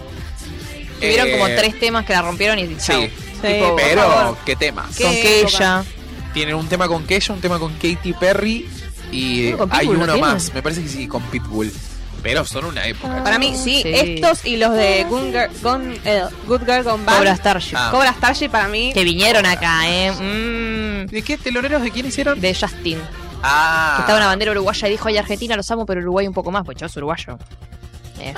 Tuvieron 1.00 1.28
eh, 1.28 1.32
como 1.32 1.46
tres 1.46 1.80
temas 1.80 2.06
que 2.06 2.14
la 2.14 2.24
rompieron 2.24 2.58
y 2.58 2.76
chau. 2.78 3.02
Sí, 3.04 3.12
Tipo, 3.42 3.70
por 3.70 3.76
pero 3.82 4.38
qué 4.46 4.56
temas. 4.56 4.98
¿Qué 4.98 5.04
con? 5.04 5.14
Keisha. 5.14 5.86
Tienen 6.34 6.56
un 6.56 6.68
tema 6.68 6.88
con 6.88 7.06
Keisha, 7.06 7.34
un 7.34 7.40
tema 7.42 7.58
con 7.60 7.74
Katy 7.76 8.14
Perry 8.20 8.68
y 9.12 9.54
No, 9.58 9.68
hay 9.72 9.88
Pitbull, 9.88 9.98
¿no 10.00 10.04
uno 10.06 10.18
más. 10.18 10.54
Me 10.54 10.62
parece 10.62 10.82
que 10.82 10.90
sí, 10.90 11.08
con 11.08 11.22
Pitbull. 11.24 11.72
Pero 12.22 12.46
son 12.46 12.66
una 12.66 12.86
época. 12.86 13.24
Para 13.24 13.40
mí, 13.40 13.56
sí, 13.56 13.82
Sí. 13.82 13.92
estos 13.94 14.46
y 14.46 14.58
los 14.58 14.74
de 14.74 15.06
Good 15.06 15.32
Girl, 15.32 15.50
Gone- 15.62 16.00
eh, 16.04 16.24
Good 16.48 16.62
Girl 16.66 16.84
Gone 16.84 17.06
Bad. 17.06 17.18
Cobra 17.18 17.36
Starship. 17.36 17.76
Ah. 17.78 17.90
Cobra 17.92 18.12
Starship 18.14 18.50
para 18.50 18.68
mí. 18.68 18.92
Que 18.94 19.04
vinieron 19.04 19.46
acá, 19.46 19.88
eh. 19.88 20.12
Mm, 20.12 21.08
¿De 21.10 21.22
qué 21.22 21.38
teloneros 21.38 21.82
de 21.82 21.92
quién 21.92 22.06
hicieron? 22.06 22.40
de 22.40 22.54
Justin. 22.54 23.00
Ah. 23.42 23.94
Que 23.96 24.02
estaba 24.02 24.18
una 24.18 24.28
bandera 24.28 24.52
uruguaya 24.52 24.88
y 24.88 24.92
dijo, 24.92 25.08
ay, 25.08 25.18
Argentina 25.18 25.56
los 25.56 25.70
amo, 25.72 25.86
pero 25.86 26.02
Uruguay 26.02 26.28
un 26.28 26.34
poco 26.34 26.52
más, 26.52 26.64
pues 26.66 26.78
yo 26.78 26.90
soy 26.90 27.00
uruguayo. 27.02 27.38
Eh, 28.20 28.34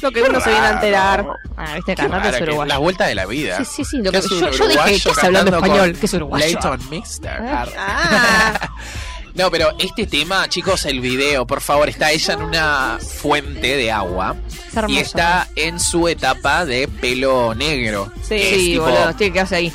Lo 0.00 0.12
que 0.12 0.22
uno 0.22 0.40
se 0.40 0.50
viene 0.50 0.64
a 0.64 0.70
enterar. 0.74 1.26
ah, 1.56 1.74
viste, 1.74 1.96
Qué 1.96 2.02
cantante 2.02 2.28
es 2.28 2.32
raro, 2.34 2.44
que- 2.44 2.50
uruguayo. 2.50 2.68
la 2.68 2.78
vuelta 2.78 3.06
de 3.06 3.14
la 3.16 3.26
vida. 3.26 3.56
Sí, 3.58 3.64
sí, 3.64 3.84
sí. 3.84 3.96
Lo 3.96 4.04
¿Qué 4.04 4.10
que, 4.12 4.18
es 4.18 4.30
un 4.30 4.38
yo, 4.38 4.46
yo 4.46 4.50
dije, 4.52 4.62
uruguayo 4.64 5.02
¿qué 5.02 5.10
está 5.10 5.26
hablando 5.26 5.50
cantando 5.50 5.66
español? 5.74 5.90
con 5.92 6.00
¿Qué 6.00 6.06
es 6.06 6.14
uruguayo? 6.14 6.46
Layton 6.46 6.88
Mixter. 6.90 7.42
Ah, 7.76 8.70
No, 9.34 9.50
pero 9.50 9.70
este 9.78 10.06
tema, 10.06 10.48
chicos, 10.48 10.84
el 10.84 11.00
video, 11.00 11.46
por 11.46 11.60
favor, 11.60 11.88
está 11.88 12.10
ella 12.12 12.34
en 12.34 12.42
una 12.42 12.98
fuente 13.00 13.76
de 13.76 13.90
agua 13.92 14.34
Es 14.68 14.76
hermoso. 14.76 14.94
y 14.94 14.98
está 14.98 15.48
en 15.56 15.78
su 15.80 16.08
etapa 16.08 16.64
de 16.64 16.88
pelo 16.88 17.54
negro. 17.54 18.10
Sí, 18.26 18.34
Es 18.34 18.48
Sí, 18.50 18.72
tipo- 18.72 18.84
boludo, 18.84 19.14
tiene 19.14 19.30
que 19.30 19.32
quedarse 19.32 19.56
ahí. 19.56 19.72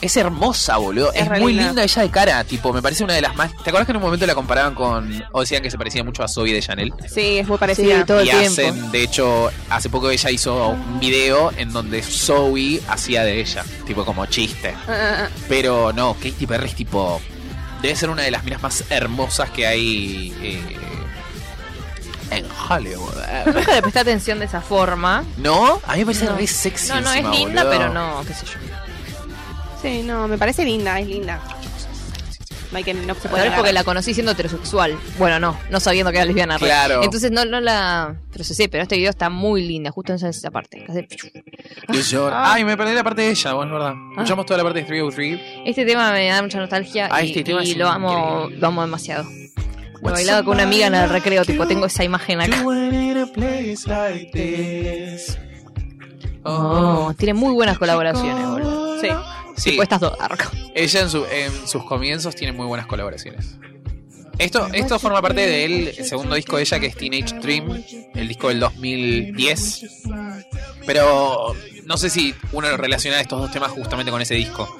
Es 0.00 0.16
hermosa, 0.16 0.78
boludo. 0.78 1.12
Es, 1.12 1.28
muy 1.28 1.52
linda. 1.52 1.66
linda 1.66 1.82
ella 1.84 2.00
de 2.02 2.10
cara, 2.10 2.42
tipo, 2.44 2.72
me 2.72 2.80
parece 2.80 3.04
una 3.04 3.12
de 3.12 3.20
las 3.20 3.36
más. 3.36 3.50
¿Te 3.62 3.68
acuerdas 3.68 3.84
que 3.84 3.92
en 3.92 3.96
un 3.96 4.02
momento 4.02 4.26
la 4.26 4.34
comparaban 4.34 4.74
con. 4.74 5.22
o 5.32 5.40
decían 5.40 5.62
que 5.62 5.70
se 5.70 5.76
parecía 5.76 6.02
mucho 6.02 6.22
a 6.24 6.28
Zoe 6.28 6.54
de 6.54 6.62
Chanel? 6.62 6.90
sí, 7.06 7.36
es 7.36 7.46
muy 7.46 7.58
parecida. 7.58 7.98
Sí, 7.98 8.04
todo 8.06 8.20
el 8.20 8.26
y 8.28 8.30
tiempo. 8.30 8.48
hacen, 8.48 8.90
de 8.92 9.02
hecho, 9.02 9.50
hace 9.68 9.90
poco 9.90 10.08
ella 10.10 10.30
hizo 10.30 10.68
un 10.70 11.00
video 11.00 11.52
en 11.58 11.70
donde 11.70 12.02
Zoe 12.02 12.80
hacía 12.88 13.24
de 13.24 13.40
ella, 13.42 13.62
tipo 13.86 14.06
como 14.06 14.24
chiste. 14.24 14.74
Ah, 14.88 14.90
ah, 14.90 15.16
ah. 15.24 15.28
Pero 15.50 15.92
no, 15.92 16.14
Katy 16.14 16.46
Perry 16.46 16.68
es 16.68 16.74
tipo. 16.76 17.20
Debe 17.82 17.96
ser 17.96 18.10
una 18.10 18.22
de 18.22 18.30
las 18.30 18.44
minas 18.44 18.62
más 18.62 18.84
hermosas 18.90 19.50
que 19.50 19.66
hay 19.66 20.34
eh, 20.42 20.76
en 22.30 22.46
Hollywood. 22.68 23.14
Nunca 23.46 23.72
le 23.74 23.82
presté 23.82 23.98
atención 24.00 24.38
de 24.38 24.44
esa 24.44 24.60
forma. 24.60 25.24
¿No? 25.38 25.80
A 25.86 25.92
mí 25.94 26.00
me 26.00 26.06
parece 26.06 26.26
No. 26.26 26.36
re 26.36 26.46
sexy. 26.46 26.88
No, 26.88 27.00
no, 27.00 27.12
es 27.12 27.24
linda, 27.24 27.64
boludo. 27.64 27.78
pero 27.78 27.92
no, 27.92 28.22
qué 28.26 28.34
sé 28.34 28.46
yo. 28.46 28.52
Sí, 29.82 30.02
no, 30.02 30.28
me 30.28 30.36
parece 30.36 30.64
linda, 30.64 31.00
es 31.00 31.06
linda. 31.06 31.40
No 32.70 32.78
hay 32.78 32.84
que 32.84 32.94
no 32.94 33.14
se 33.14 33.20
Pero 33.22 33.30
puede 33.30 33.48
es 33.48 33.54
porque 33.54 33.72
la 33.72 33.82
conocí 33.82 34.14
siendo 34.14 34.30
heterosexual. 34.32 34.96
Bueno, 35.18 35.40
no, 35.40 35.58
no 35.70 35.80
sabiendo 35.80 36.12
que 36.12 36.18
era 36.18 36.24
lesbiana. 36.26 36.56
re. 36.56 36.66
Claro. 36.66 37.02
Entonces 37.02 37.32
no, 37.32 37.44
no 37.44 37.60
la 37.60 38.14
procesé, 38.32 38.68
pero 38.68 38.84
este 38.84 38.96
video 38.96 39.10
está 39.10 39.28
muy 39.28 39.66
linda, 39.66 39.90
justo 39.90 40.12
en 40.12 40.16
esa, 40.16 40.28
esa 40.28 40.50
parte. 40.52 40.84
hace- 40.88 41.08
Yo 41.88 42.00
lloro. 42.00 42.36
Ay, 42.38 42.64
me 42.64 42.76
perdí 42.76 42.94
la 42.94 43.02
parte 43.02 43.22
de 43.22 43.30
ella, 43.30 43.54
bueno, 43.54 43.72
es 43.76 43.82
verdad. 43.82 43.94
Escuchamos 44.12 44.46
toda 44.46 44.58
la 44.58 44.62
parte 44.64 44.80
de 44.80 44.84
303. 44.86 45.40
Este 45.66 45.84
tema 45.84 46.12
me 46.12 46.28
da 46.28 46.42
mucha 46.42 46.58
nostalgia 46.60 47.08
Ah, 47.10 47.24
y, 47.24 47.28
este 47.30 47.42
tema 47.42 47.64
y 47.64 47.74
lo 47.74 47.88
amo, 47.88 48.12
increíble. 48.38 48.60
lo 48.60 48.66
amo 48.68 48.82
demasiado. 48.82 49.24
Lo 50.02 50.12
bailaba 50.12 50.42
con 50.44 50.54
una 50.54 50.62
amiga 50.62 50.86
en 50.86 50.94
el 50.94 51.10
recreo, 51.10 51.44
tipo, 51.44 51.66
tengo 51.66 51.86
esa 51.86 52.04
imagen 52.04 52.40
acá. 52.40 52.62
Oh, 56.42 57.12
tiene 57.18 57.34
muy 57.34 57.52
buenas 57.52 57.78
colaboraciones, 57.78 58.46
boludo. 58.48 59.00
Sí. 59.00 59.08
Sí, 59.60 59.70
Tipo 59.70 59.82
estas 59.82 60.00
dos. 60.00 60.12
arco. 60.18 60.44
ella 60.74 61.00
en, 61.00 61.10
su- 61.10 61.26
en 61.26 61.68
sus 61.68 61.84
comienzos 61.84 62.34
tiene 62.34 62.52
muy 62.52 62.66
buenas 62.66 62.86
colaboraciones. 62.86 63.56
Esto, 64.38 64.68
esto 64.72 64.98
forma 64.98 65.20
parte 65.20 65.46
del 65.46 65.94
segundo 66.02 66.34
disco 66.34 66.56
de 66.56 66.62
ella 66.62 66.80
que 66.80 66.86
es 66.86 66.96
Teenage 66.96 67.34
Dream, 67.40 67.84
el 68.14 68.26
disco 68.28 68.48
del 68.48 68.58
2010. 68.60 69.84
Pero 70.86 71.54
no 71.84 71.96
sé 71.96 72.08
si 72.10 72.34
uno 72.52 72.74
relaciona 72.76 73.20
estos 73.20 73.40
dos 73.40 73.50
temas 73.52 73.70
justamente 73.70 74.10
con 74.10 74.22
ese 74.22 74.34
disco. 74.34 74.74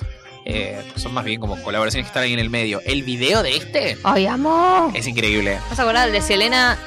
Eh, 0.46 0.80
son 0.96 1.12
más 1.12 1.24
bien 1.24 1.38
como 1.40 1.60
colaboraciones 1.62 2.06
que 2.06 2.08
están 2.08 2.22
ahí 2.22 2.32
en 2.32 2.38
el 2.38 2.48
medio. 2.50 2.80
El 2.86 3.02
video 3.02 3.42
de 3.42 3.56
este 3.56 3.98
¡Ay, 4.02 4.26
amo! 4.26 4.90
es 4.94 5.06
increíble. 5.06 5.58
¿Vas 5.68 5.78
a 5.78 5.82
acordar 5.82 6.10
de 6.10 6.22
Selena 6.22 6.78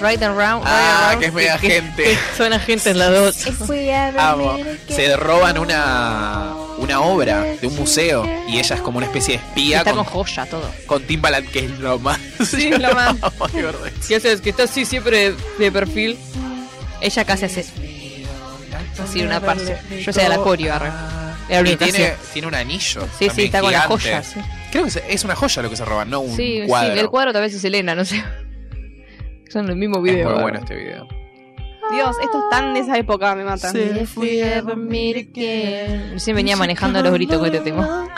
Right 0.00 0.20
and 0.22 0.36
Round? 0.36 0.64
Ah, 0.66 1.10
Right 1.10 1.12
and 1.12 1.20
que 1.20 1.26
es 1.26 1.32
media 1.32 1.58
gente. 1.58 2.18
Suena 2.36 2.58
gente 2.58 2.90
en 2.90 2.98
la 2.98 3.10
dos. 3.10 3.46
If 3.46 3.60
we 3.68 3.88
ever 3.90 4.18
Amo. 4.18 4.56
Se 4.88 5.16
roban 5.16 5.58
una, 5.58 6.54
una 6.78 7.00
obra 7.02 7.42
de 7.42 7.66
un 7.66 7.76
museo 7.76 8.26
y 8.48 8.58
ella 8.58 8.74
es 8.76 8.80
como 8.82 8.98
una 8.98 9.06
especie 9.06 9.38
de 9.38 9.44
espía 9.44 9.78
Está 9.78 9.92
con, 9.92 10.04
con 10.04 10.12
joya 10.24 10.46
todo. 10.46 10.70
con 10.86 11.02
Timbaland, 11.04 11.48
que 11.50 11.60
es 11.66 11.78
lo 11.78 11.98
más. 11.98 12.18
Sí, 12.46 12.70
lo 12.70 12.92
más. 12.94 13.14
Qué 13.52 13.62
gordo. 13.62 13.80
¿Qué 14.08 14.16
haces? 14.16 14.40
Que 14.40 14.50
está 14.50 14.64
así 14.64 14.84
siempre 14.84 15.34
de 15.58 15.70
perfil. 15.72 16.18
Ella 17.00 17.24
casi 17.24 17.44
hace 17.44 17.64
así 19.02 19.22
una 19.22 19.40
parte. 19.40 19.76
Yo 20.04 20.12
sé 20.12 20.22
de 20.22 20.28
la 20.28 20.36
coreo, 20.38 20.74
Y 21.50 21.64
que 21.64 21.76
tiene, 21.76 22.14
tiene 22.32 22.48
un 22.48 22.54
anillo. 22.54 23.06
Sí, 23.18 23.28
sí, 23.34 23.44
está 23.44 23.60
con 23.60 23.72
la 23.72 23.82
gigante. 23.82 24.04
joya. 24.04 24.22
Sí, 24.22 24.40
Creo 24.70 24.84
que 24.84 24.88
es- 24.88 25.02
es 25.08 25.24
una 25.24 25.34
joya 25.36 25.62
lo 25.62 25.68
que 25.70 25.76
se 25.76 25.84
roban, 25.84 26.08
no 26.08 26.20
un 26.20 26.34
sí, 26.36 26.62
cuadro. 26.66 26.94
sí, 26.94 26.98
el 27.00 27.10
cuadro 27.10 27.32
tal 27.32 27.42
vez 27.42 27.52
es 27.54 27.60
Selena, 27.60 27.94
no 27.94 28.04
sé. 28.06 28.24
Son 29.52 29.68
el 29.68 29.76
mismo 29.76 30.00
video. 30.00 30.28
es 30.28 30.34
muy 30.34 30.42
bueno 30.42 30.58
este 30.60 30.74
video. 30.76 31.06
Dios, 31.92 32.16
esto 32.22 32.38
es 32.38 32.44
tan 32.50 32.72
de 32.72 32.80
esa 32.80 32.96
época, 32.96 33.34
me 33.34 33.42
again. 33.42 34.08
Recién 36.12 36.36
venía 36.36 36.56
manejando 36.56 37.02
los 37.02 37.12
gritos 37.12 37.36
con 37.38 37.46
este 37.46 37.60
tema. 37.60 38.08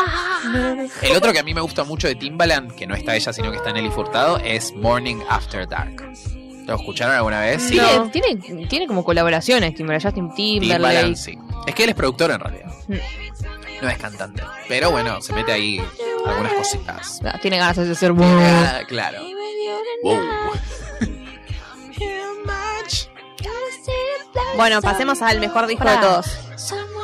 El 1.03 1.17
otro 1.17 1.33
que 1.33 1.41
a 1.41 1.43
mí 1.43 1.55
me 1.55 1.61
gusta 1.61 1.83
mucho 1.83 2.07
de 2.07 2.15
Timbaland, 2.15 2.73
que 2.77 2.87
no 2.87 2.95
está 2.95 3.17
ella, 3.17 3.33
sino 3.33 3.51
que 3.51 3.57
está 3.57 3.73
Nelly 3.73 3.91
Furtado, 3.91 4.39
es 4.39 4.73
Morning 4.75 5.17
After 5.29 5.67
Dark. 5.69 5.97
¿Lo 6.67 6.77
escucharon 6.77 7.17
alguna 7.17 7.41
vez? 7.41 7.63
Sí. 7.63 7.73
Tiene, 7.73 7.97
No. 7.97 8.11
tiene, 8.11 8.67
tiene 8.69 8.87
como 8.87 9.03
colaboraciones, 9.05 9.75
Timberlake, 9.75 10.05
Justin 10.05 10.33
Timberlake. 10.35 10.77
Timbaland, 10.77 11.17
sí. 11.17 11.37
Es 11.67 11.75
que 11.75 11.83
él 11.85 11.89
es 11.91 11.97
productor 11.97 12.31
en 12.31 12.41
realidad. 12.41 12.73
Mm. 12.87 12.95
No 13.83 13.89
es 13.89 13.99
cantante. 13.99 14.43
Pero 14.69 14.91
bueno, 14.93 15.21
se 15.21 15.33
mete 15.33 15.51
ahí 15.53 15.83
algunas 16.25 16.53
cositas. 16.55 17.21
Ah, 17.25 17.39
Tiene 17.43 17.59
ganas 17.59 17.77
de 17.77 17.95
ser 17.95 18.13
Ah, 18.19 18.81
claro. 18.87 19.19
Wow. 20.05 20.21
Bueno, 24.57 24.81
pasemos 24.81 25.21
al 25.23 25.41
mejor 25.41 25.67
disco 25.67 25.89
de 25.89 25.97
todos. 25.99 26.27
Someone 26.57 26.95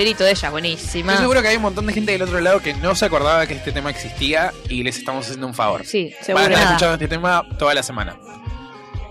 grito 0.00 0.24
de 0.24 0.30
ella, 0.32 0.50
buenísima. 0.50 1.12
Estoy 1.12 1.24
seguro 1.24 1.42
que 1.42 1.48
hay 1.48 1.56
un 1.56 1.62
montón 1.62 1.86
de 1.86 1.92
gente 1.92 2.12
del 2.12 2.22
otro 2.22 2.40
lado 2.40 2.60
que 2.60 2.74
no 2.74 2.94
se 2.94 3.04
acordaba 3.06 3.46
que 3.46 3.54
este 3.54 3.72
tema 3.72 3.90
existía 3.90 4.52
y 4.68 4.82
les 4.82 4.96
estamos 4.98 5.24
haciendo 5.26 5.46
un 5.46 5.54
favor. 5.54 5.84
Sí, 5.84 6.14
Seguro. 6.22 6.44
Van 6.44 6.52
a 6.52 6.54
estar 6.54 6.64
Nada. 6.64 6.76
escuchando 6.76 6.94
este 6.94 7.08
tema 7.08 7.44
toda 7.58 7.74
la 7.74 7.82
semana. 7.82 8.16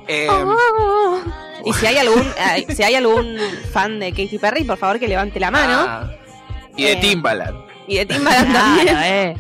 Eh, 0.07 0.27
Y 1.65 1.73
si 1.73 1.85
hay 1.87 1.97
algún 1.97 2.23
si 2.75 2.83
hay 2.83 2.95
algún 2.95 3.37
fan 3.73 3.99
de 3.99 4.11
Katy 4.11 4.37
Perry, 4.37 4.63
por 4.63 4.77
favor 4.77 4.99
que 4.99 5.07
levante 5.07 5.39
la 5.39 5.49
mano. 5.51 5.73
ah, 5.87 6.11
y 6.77 6.83
de 6.83 6.91
Eh, 6.91 6.95
Timbaland. 6.97 7.57
Y 7.87 7.95
de 7.97 8.05
Timbaland 8.05 8.51
Claro, 8.51 8.75
también. 8.75 8.97
eh. 9.03 9.35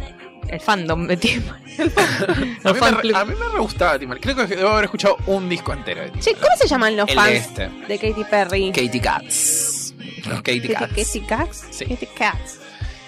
El 0.47 0.59
fandom 0.59 1.07
de 1.07 1.17
Timberlake. 1.17 1.65
A 2.63 2.71
mí, 2.73 2.79
me, 2.79 2.91
re- 2.91 3.15
a 3.15 3.25
mí 3.25 3.33
me 3.37 3.49
re 3.53 3.59
gustaba 3.59 3.99
Timbaland. 3.99 4.23
Creo 4.23 4.35
que 4.47 4.55
debo 4.55 4.69
haber 4.69 4.85
escuchado 4.85 5.17
un 5.27 5.49
disco 5.49 5.73
entero 5.73 6.01
de 6.03 6.11
Che, 6.19 6.33
¿cómo 6.35 6.55
se 6.57 6.67
llaman 6.67 6.95
los 6.95 7.09
El 7.09 7.15
fans 7.15 7.29
de 7.31 7.37
este. 7.37 7.69
de 7.87 7.97
Katy 7.99 8.23
Perry? 8.25 8.71
Katy 8.71 8.99
Cats. 8.99 9.84
Los 10.25 10.41
Katy 10.41 10.61
Cats. 10.69 10.93
Katy 10.95 11.21
Cats. 11.27 11.65
Sí. 11.71 11.85
Katy 11.85 12.05
Cats. 12.07 12.59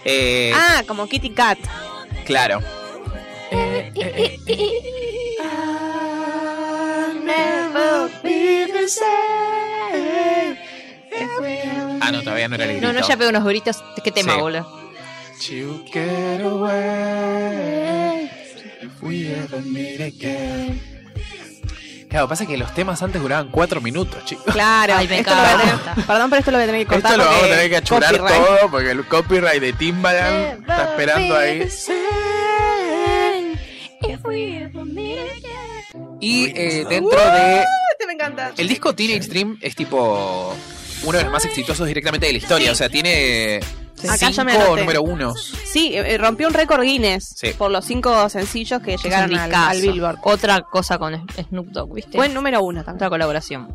Eh, 0.06 0.52
Ah, 0.56 0.84
como 0.88 1.08
Kitty 1.08 1.32
Cat. 1.32 1.58
claro. 2.26 2.62
Ah, 12.02 12.12
no, 12.12 12.22
todavía 12.22 12.48
no 12.48 12.56
era 12.56 12.66
el 12.66 12.72
grito. 12.74 12.88
No, 12.88 12.94
no, 13.00 13.08
ya 13.08 13.18
pegó 13.18 13.30
unos 13.30 13.44
gritos. 13.44 13.84
¿Qué 14.04 14.12
tema, 14.12 14.34
Sí. 14.36 14.40
boludo? 14.40 14.88
You 15.50 15.84
get 15.94 16.42
away 16.42 18.30
if 18.82 19.02
we 19.04 19.28
ever 19.34 19.62
meet 19.62 20.02
again. 20.02 20.82
Claro, 22.10 22.28
pasa 22.30 22.46
que 22.46 22.58
los 22.58 22.74
temas 22.74 23.02
antes 23.04 23.22
duraban 23.22 23.50
cuatro 23.50 23.82
minutos, 23.82 24.24
chicos. 24.26 24.46
Claro. 24.54 24.94
Ay, 24.96 25.08
me 25.08 25.20
esto 25.20 25.32
lo 25.36 25.42
voy 25.42 25.46
a 25.50 25.58
tener- 25.58 26.06
perdón, 26.08 26.30
pero 26.30 26.40
esto 26.40 26.52
lo 26.52 26.58
voy 26.58 26.64
a 26.64 26.66
tener 26.68 26.82
que 26.82 26.94
cortar. 26.94 27.12
Esto 27.12 27.24
lo 27.24 27.30
vamos 27.30 27.44
a 27.44 27.50
tener 27.50 27.70
que 27.70 27.78
achurar 27.78 28.18
copyright. 28.18 28.46
todo 28.46 28.72
porque 28.72 28.92
el 28.92 29.06
copyright 29.08 29.62
de 29.62 29.74
Timbaland 29.74 30.60
está 30.62 30.84
esperando 30.92 31.36
ahí. 31.38 31.68
Y 36.20 36.46
eh, 36.56 36.86
dentro 36.90 37.20
de. 37.20 37.64
Este 37.92 38.06
me 38.08 38.14
encanta. 38.14 38.52
El 38.58 38.68
disco 38.68 38.94
Teenage 38.96 39.28
Dream 39.30 39.58
es 39.62 39.76
tipo 39.76 40.56
uno 41.04 41.18
de 41.18 41.24
los 41.24 41.32
más 41.34 41.46
exitosos 41.46 41.88
directamente 41.88 42.28
de 42.28 42.34
la 42.34 42.38
historia. 42.38 42.72
O 42.72 42.76
sea, 42.76 42.90
tiene 42.90 43.60
Acá 44.08 44.30
ya 44.30 44.44
me 44.44 44.52
cinco 44.52 44.66
anoté. 44.66 44.82
número 44.82 45.02
unos. 45.02 45.54
Sí, 45.66 45.92
eh, 45.96 46.18
rompió 46.18 46.48
un 46.48 46.54
récord 46.54 46.82
Guinness 46.84 47.34
Sí. 47.36 47.50
por 47.58 47.72
los 47.72 47.86
cinco 47.86 48.30
sencillos 48.30 48.82
que 48.82 48.98
llegaron 48.98 49.34
al, 49.36 49.82
Billboard. 49.82 50.20
Otra 50.24 50.62
cosa 50.62 50.98
con 50.98 51.28
Snoop 51.50 51.68
Dogg, 51.70 51.94
¿viste? 51.96 52.18
Buen 52.18 52.34
número 52.34 52.62
uno 52.62 52.84
también. 52.84 52.98
Otra 52.98 53.10
colaboración. 53.10 53.68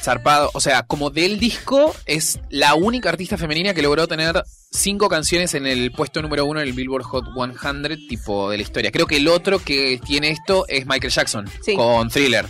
Zarpado. 0.00 0.50
O 0.54 0.60
sea, 0.60 0.82
como 0.82 1.10
del 1.10 1.38
disco, 1.38 1.94
es 2.06 2.40
la 2.50 2.74
única 2.74 3.08
artista 3.08 3.36
femenina 3.38 3.74
que 3.74 3.82
logró 3.82 4.06
tener 4.08 4.42
cinco 4.70 5.08
canciones 5.08 5.54
en 5.54 5.66
el 5.66 5.92
puesto 5.92 6.20
número 6.20 6.44
uno 6.44 6.60
en 6.60 6.66
el 6.66 6.72
Billboard 6.72 7.04
Hot 7.04 7.24
100, 7.34 8.08
tipo 8.08 8.50
de 8.50 8.56
la 8.58 8.62
historia. 8.64 8.90
Creo 8.90 9.06
que 9.06 9.16
el 9.18 9.28
otro 9.28 9.60
que 9.60 10.00
tiene 10.04 10.30
esto 10.30 10.66
es 10.68 10.86
Michael 10.86 11.12
Jackson, 11.12 11.48
Sí. 11.64 11.74
con 11.76 12.08
Thriller. 12.10 12.46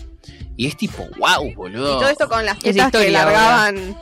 Y 0.57 0.67
es 0.69 0.77
tipo, 0.77 1.05
wow, 1.19 1.47
Y 1.49 1.55
boludo. 1.55 1.99
todo 1.99 2.09
esto 2.09 2.29
con 2.29 2.45
las 2.45 2.57
Es 2.59 2.63
tetas 2.63 2.91
que 2.93 2.99
historia, 2.99 3.11
largaban 3.25 3.97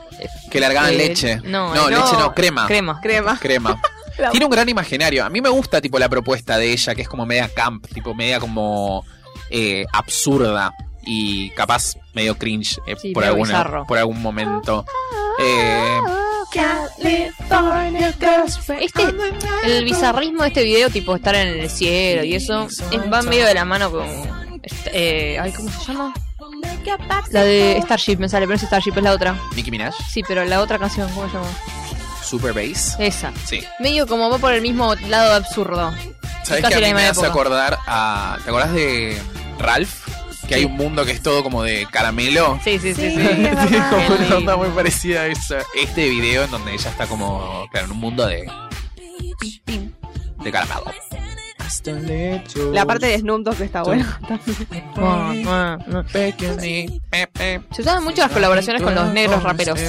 Que 0.51 0.59
largaban 0.59 0.91
Eh, 0.93 0.97
leche. 0.97 1.37
no, 1.43 1.73
no 1.73 1.87
eh, 1.87 1.91
leche 1.91 2.13
no. 2.13 2.19
no, 2.19 2.33
crema. 2.35 2.67
Crema. 2.67 2.99
crema. 3.01 3.39
Crema. 3.39 3.81
La- 4.19 4.29
Tiene 4.29 4.45
un 4.45 4.51
gran 4.51 4.69
imaginario. 4.69 5.25
A 5.25 5.29
mí 5.29 5.41
me 5.41 5.49
gusta 5.49 5.81
tipo 5.81 5.97
la 5.97 6.07
propuesta 6.07 6.57
de 6.57 6.71
ella, 6.71 6.93
que 6.93 7.01
es 7.01 7.09
como 7.09 7.25
media 7.25 7.49
camp, 7.49 7.87
tipo 7.91 8.13
media 8.13 8.39
como 8.39 9.03
eh, 9.49 9.85
absurda 9.91 10.71
y 11.03 11.49
capaz 11.51 11.93
medio 12.13 12.37
cringe 12.37 12.77
eh, 12.85 12.95
Sí, 13.01 13.11
por, 13.11 13.23
medio 13.23 13.33
alguna, 13.33 13.83
por 13.87 13.97
algún 13.97 14.21
momento. 14.21 14.85
Eh, 15.39 15.99
Este, 18.79 19.03
el 19.65 19.83
bizarrismo 19.85 20.43
de 20.43 20.47
este 20.49 20.63
video, 20.63 20.89
tipo 20.89 21.15
estar 21.15 21.33
en 21.35 21.47
el 21.59 21.69
cielo 21.69 22.23
y 22.23 22.35
eso, 22.35 22.67
es- 22.67 22.81
va 23.11 23.21
medio 23.23 23.45
de 23.45 23.53
la 23.53 23.65
mano 23.65 23.89
con. 23.91 24.05
est- 24.61 24.87
Eh, 24.93 25.37
ay, 25.41 25.51
¿Cómo 25.53 25.69
se 25.71 25.91
llama? 25.91 26.13
La 27.31 27.43
de 27.43 27.79
Starship, 27.83 28.17
me 28.17 28.29
sale, 28.29 28.45
pero 28.45 28.57
no 28.57 28.61
es 28.61 28.61
Starship, 28.61 28.93
es 28.95 29.03
la 29.03 29.13
otra. 29.13 29.35
Nicki 29.55 29.71
Minaj, 29.71 29.93
Sí, 30.09 30.21
pero 30.27 30.45
la 30.45 30.61
otra 30.61 30.77
canción, 30.77 31.09
¿cómo 31.13 31.27
se 31.27 31.33
llama? 31.33 31.47
Super 32.23 32.53
Bass. 32.53 32.95
Esa. 32.99 33.31
Sí. 33.45 33.63
Medio 33.79 34.07
como 34.07 34.29
va 34.29 34.37
por 34.37 34.53
el 34.53 34.61
mismo 34.61 34.93
lado 34.95 35.33
absurdo. 35.33 35.93
¿Sabes 36.43 36.65
que 36.65 36.75
a 36.75 36.79
la 36.79 36.87
mí 36.87 36.93
me 36.93 37.07
hace 37.07 37.25
acordar 37.25 37.79
a. 37.87 38.37
¿Te 38.43 38.49
acordás 38.49 38.73
de 38.73 39.19
Ralph? 39.59 40.07
Que 40.47 40.55
hay 40.55 40.65
un 40.65 40.73
mundo 40.73 41.05
que 41.05 41.11
es 41.11 41.21
todo 41.23 41.41
como 41.41 41.63
de 41.63 41.87
caramelo. 41.89 42.59
Sí, 42.63 42.77
sí, 42.79 42.93
sí. 42.95 43.11
sí. 43.11 43.77
Como 43.89 44.15
una 44.25 44.35
onda 44.37 44.57
muy 44.57 44.69
parecida 44.69 45.21
a 45.21 45.27
esa. 45.27 45.59
Este 45.75 46.09
video 46.09 46.43
en 46.43 46.51
donde 46.51 46.73
ella 46.73 46.89
está 46.89 47.07
como, 47.07 47.67
claro, 47.71 47.87
en 47.87 47.91
un 47.93 47.99
mundo 47.99 48.27
de. 48.27 48.45
de 50.43 50.51
caramelo. 50.51 50.91
La 52.71 52.85
parte 52.85 53.07
de 53.07 53.19
Snoop 53.19 53.43
Dogg 53.43 53.61
está 53.61 53.83
buena. 53.83 54.19
Ah, 54.97 55.33
ah, 55.47 55.77
no. 55.87 56.03
Se 56.09 57.81
usaban 57.81 58.03
mucho 58.03 58.21
las 58.21 58.31
colaboraciones 58.31 58.81
con 58.81 58.95
los 58.95 59.13
negros 59.13 59.43
raperos. 59.43 59.79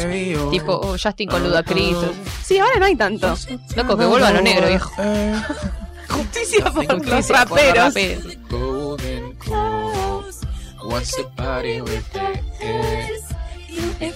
Tipo 0.50 0.72
oh, 0.72 0.96
Justin 1.00 1.28
con 1.28 1.42
Ludacris. 1.42 1.96
Sí, 2.42 2.58
ahora 2.58 2.78
no 2.78 2.86
hay 2.86 2.96
tanto. 2.96 3.34
Loco, 3.76 3.96
que 3.96 4.04
vuelva 4.04 4.30
lo 4.30 4.40
negro, 4.40 4.68
viejo. 4.68 4.90
Justicia 6.08 6.64
por 6.66 6.84
los 6.84 6.98
Justicia 6.98 7.44
por 7.46 7.58
los 7.58 7.66
raperos. 7.66 7.94
raperos. 7.94 8.38
Golden 8.48 9.32
Coast. 9.36 10.44
What's 10.84 11.16
the 11.16 11.24
party 11.36 11.80
with 11.80 12.04
the 12.12 12.44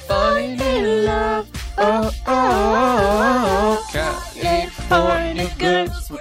Falling 0.07 0.61
in 0.61 1.05
love. 1.05 1.49
Oh, 1.77 2.11
oh, 2.27 3.79
oh, 3.87 3.89
California 3.93 5.49
girls. 5.59 6.13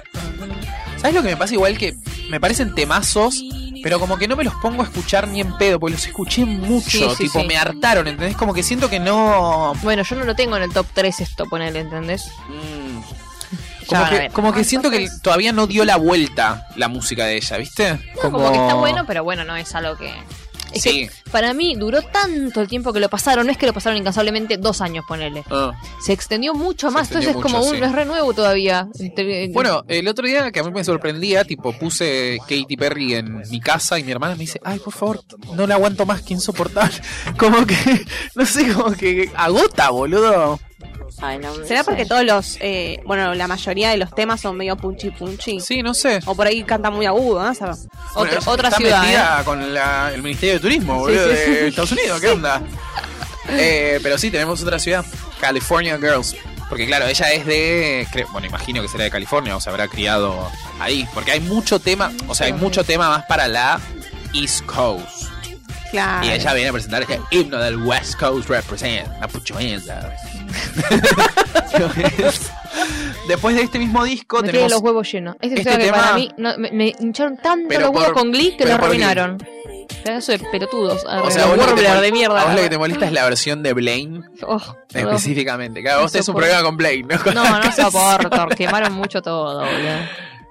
¿Sabes 1.00 1.14
lo 1.14 1.22
que 1.22 1.28
me 1.28 1.36
pasa 1.36 1.54
igual 1.54 1.78
que 1.78 1.96
me 2.28 2.40
parecen 2.40 2.74
temazos, 2.74 3.42
pero 3.82 4.00
como 4.00 4.16
que 4.18 4.26
no 4.26 4.34
me 4.36 4.42
los 4.44 4.54
pongo 4.56 4.82
a 4.82 4.86
escuchar 4.86 5.28
ni 5.28 5.40
en 5.40 5.56
pedo, 5.56 5.78
porque 5.78 5.94
los 5.94 6.06
escuché 6.06 6.44
mucho, 6.44 6.90
Sí, 6.90 7.06
sí, 7.16 7.22
tipo, 7.24 7.40
sí. 7.40 7.46
me 7.46 7.56
hartaron, 7.56 8.08
¿entendés? 8.08 8.36
Como 8.36 8.52
que 8.52 8.62
siento 8.64 8.90
que 8.90 8.98
no... 8.98 9.72
Bueno, 9.82 10.02
yo 10.02 10.16
no 10.16 10.24
lo 10.24 10.34
tengo 10.34 10.56
en 10.56 10.64
el 10.64 10.72
top 10.72 10.86
3 10.92 11.20
esto, 11.20 11.46
ponele, 11.46 11.78
¿entendés? 11.80 12.28
mm, 12.48 13.86
Como 13.86 14.08
que, 14.10 14.28
como 14.32 14.52
que 14.52 14.64
siento 14.64 14.90
que 14.90 15.08
todavía 15.22 15.52
no 15.52 15.66
dio 15.68 15.84
la 15.84 15.96
vuelta 15.96 16.66
la 16.76 16.88
música 16.88 17.24
de 17.26 17.36
ella, 17.36 17.56
¿viste? 17.58 17.92
No, 18.16 18.30
como... 18.32 18.50
que 18.52 18.58
está 18.58 18.74
bueno, 18.74 19.04
pero 19.06 19.22
bueno, 19.24 19.44
no 19.44 19.56
es 19.56 19.74
algo 19.76 19.96
que... 19.96 20.12
Es 20.72 20.82
Sí. 20.82 21.08
que 21.08 21.30
para 21.30 21.54
mí 21.54 21.74
duró 21.76 22.02
tanto 22.02 22.60
el 22.60 22.68
tiempo 22.68 22.92
que 22.92 23.00
lo 23.00 23.08
pasaron, 23.08 23.46
no 23.46 23.52
es 23.52 23.58
que 23.58 23.66
lo 23.66 23.72
pasaron 23.72 23.98
incansablemente 23.98 24.56
dos 24.58 24.80
años, 24.80 25.04
ponele. 25.08 25.44
Ah. 25.50 25.72
Se 26.04 26.12
extendió 26.12 26.54
mucho 26.54 26.90
más, 26.90 27.08
entonces 27.08 27.34
es 27.34 27.42
como 27.42 27.60
un, 27.62 27.76
sí. 27.76 27.82
es 27.82 27.92
re 27.92 28.04
nuevo 28.04 28.32
todavía. 28.34 28.88
Te- 29.16 29.48
Bueno, 29.52 29.84
el 29.88 30.06
otro 30.08 30.26
día 30.26 30.50
que 30.52 30.60
a 30.60 30.62
mí 30.62 30.70
me 30.70 30.84
sorprendía, 30.84 31.44
tipo, 31.44 31.72
puse 31.72 32.38
Katy 32.48 32.76
Perry 32.76 33.14
en 33.14 33.42
mi 33.50 33.60
casa 33.60 33.98
y 33.98 34.04
mi 34.04 34.12
hermana 34.12 34.34
me 34.34 34.40
dice, 34.40 34.60
ay, 34.64 34.78
por 34.78 34.92
favor, 34.92 35.22
no 35.54 35.66
la 35.66 35.74
aguanto 35.74 36.04
más, 36.06 36.22
que 36.22 36.34
insoportable. 36.34 36.94
Como 37.38 37.66
que, 37.66 37.76
no 38.34 38.44
sé, 38.46 38.72
como 38.72 38.92
que 38.92 39.30
agota, 39.36 39.90
boludo. 39.90 40.60
Ay, 41.20 41.38
no, 41.38 41.54
¿Será 41.64 41.80
no 41.80 41.84
porque 41.86 42.02
sé. 42.02 42.08
todos 42.08 42.24
los, 42.24 42.56
eh, 42.60 43.00
bueno, 43.06 43.34
la 43.34 43.48
mayoría 43.48 43.90
de 43.90 43.96
los 43.96 44.14
temas 44.14 44.40
son 44.40 44.56
medio 44.56 44.76
punchi 44.76 45.10
punchi? 45.10 45.60
Sí, 45.60 45.82
no 45.82 45.94
sé. 45.94 46.20
O 46.26 46.34
por 46.34 46.46
ahí 46.46 46.62
canta 46.64 46.90
muy 46.90 47.06
agudo, 47.06 47.42
¿no? 47.42 47.50
O 47.50 47.54
sea, 47.54 47.68
Bueno, 48.14 48.38
Otra- 48.38 48.52
otra 48.52 48.68
está 48.68 48.78
ciudad, 48.80 49.02
metida 49.02 49.42
con 49.44 49.74
la- 49.74 50.12
el 50.14 50.22
Ministerio 50.22 50.54
de 50.54 50.60
Turismo, 50.60 50.98
boludo, 50.98 51.28
Sí, 51.28 51.34
sí, 51.36 51.44
sí. 51.44 51.50
de 51.50 51.68
Estados 51.68 51.92
Unidos, 51.92 52.20
¿qué 52.20 52.28
onda? 52.28 52.62
Eh, 53.50 53.98
pero 54.02 54.18
sí, 54.18 54.30
tenemos 54.30 54.62
otra 54.62 54.78
ciudad, 54.78 55.04
California 55.40 55.96
Girls. 55.98 56.36
Porque 56.68 56.86
claro, 56.86 57.06
ella 57.06 57.32
es 57.32 57.46
de, 57.46 58.06
bueno, 58.30 58.46
imagino 58.46 58.82
que 58.82 58.88
será 58.88 59.04
de 59.04 59.10
California 59.10 59.56
o 59.56 59.60
se 59.60 59.70
habrá 59.70 59.88
criado 59.88 60.50
ahí. 60.78 61.08
Porque 61.14 61.32
hay 61.32 61.40
mucho 61.40 61.80
tema, 61.80 62.12
o 62.26 62.34
sea, 62.34 62.46
hay 62.48 62.52
mucho 62.52 62.84
tema 62.84 63.08
más 63.08 63.24
para 63.24 63.48
la 63.48 63.80
East 64.34 64.66
Coast. 64.66 65.24
claro. 65.90 66.26
Y 66.26 66.30
ella 66.30 66.52
viene 66.52 66.68
a 66.68 66.72
presentar 66.72 67.00
este 67.00 67.18
himno 67.30 67.56
del 67.56 67.78
West 67.78 68.16
Coast 68.18 68.50
Represent. 68.50 69.08
Hands 69.22 69.86
up. 69.86 70.12
Después 73.28 73.56
de 73.56 73.62
este 73.62 73.78
mismo 73.78 74.04
disco 74.04 74.40
Me 74.40 74.48
tenemos 74.48 74.70
los 74.70 74.80
huevos 74.80 75.10
llenos. 75.10 75.36
Este, 75.40 75.60
este 75.60 75.70
tema 75.76 75.84
que 75.84 75.90
para 75.92 76.14
mí 76.14 76.30
no, 76.36 76.56
me, 76.58 76.70
me 76.70 76.94
hincharon 76.98 77.36
tanto 77.36 77.68
Pero 77.68 77.80
los 77.86 77.90
huevos 77.90 78.04
por- 78.06 78.14
con 78.14 78.32
Glee 78.32 78.56
que 78.56 78.66
lo 78.66 78.74
arruinaron. 78.74 79.38
Pedazo 80.04 80.32
de 80.32 80.38
pelotudos. 80.38 81.04
O 81.04 81.30
sea, 81.30 81.46
vos, 81.46 81.56
lo 81.56 81.74
que 81.74 81.82
de 81.82 82.12
mierda. 82.12 82.42
a 82.42 82.44
vos 82.46 82.54
lo 82.54 82.62
que 82.62 82.68
te 82.70 82.78
molesta 82.78 83.06
es 83.06 83.12
la 83.12 83.24
versión 83.24 83.62
de 83.62 83.72
Blaine 83.72 84.22
Oh, 84.42 84.60
específicamente. 84.92 85.82
Claro, 85.82 86.02
vos 86.02 86.12
tenés 86.12 86.28
un 86.28 86.36
problema 86.36 86.62
con 86.62 86.76
Blaine, 86.76 87.08
¿no? 87.14 87.22
Con 87.22 87.34
No, 87.34 87.60
no 87.60 87.72
soporto. 87.72 88.48
Quemaron 88.56 88.92
mucho 88.92 89.22
todo, 89.22 89.60
boludo. 89.64 89.98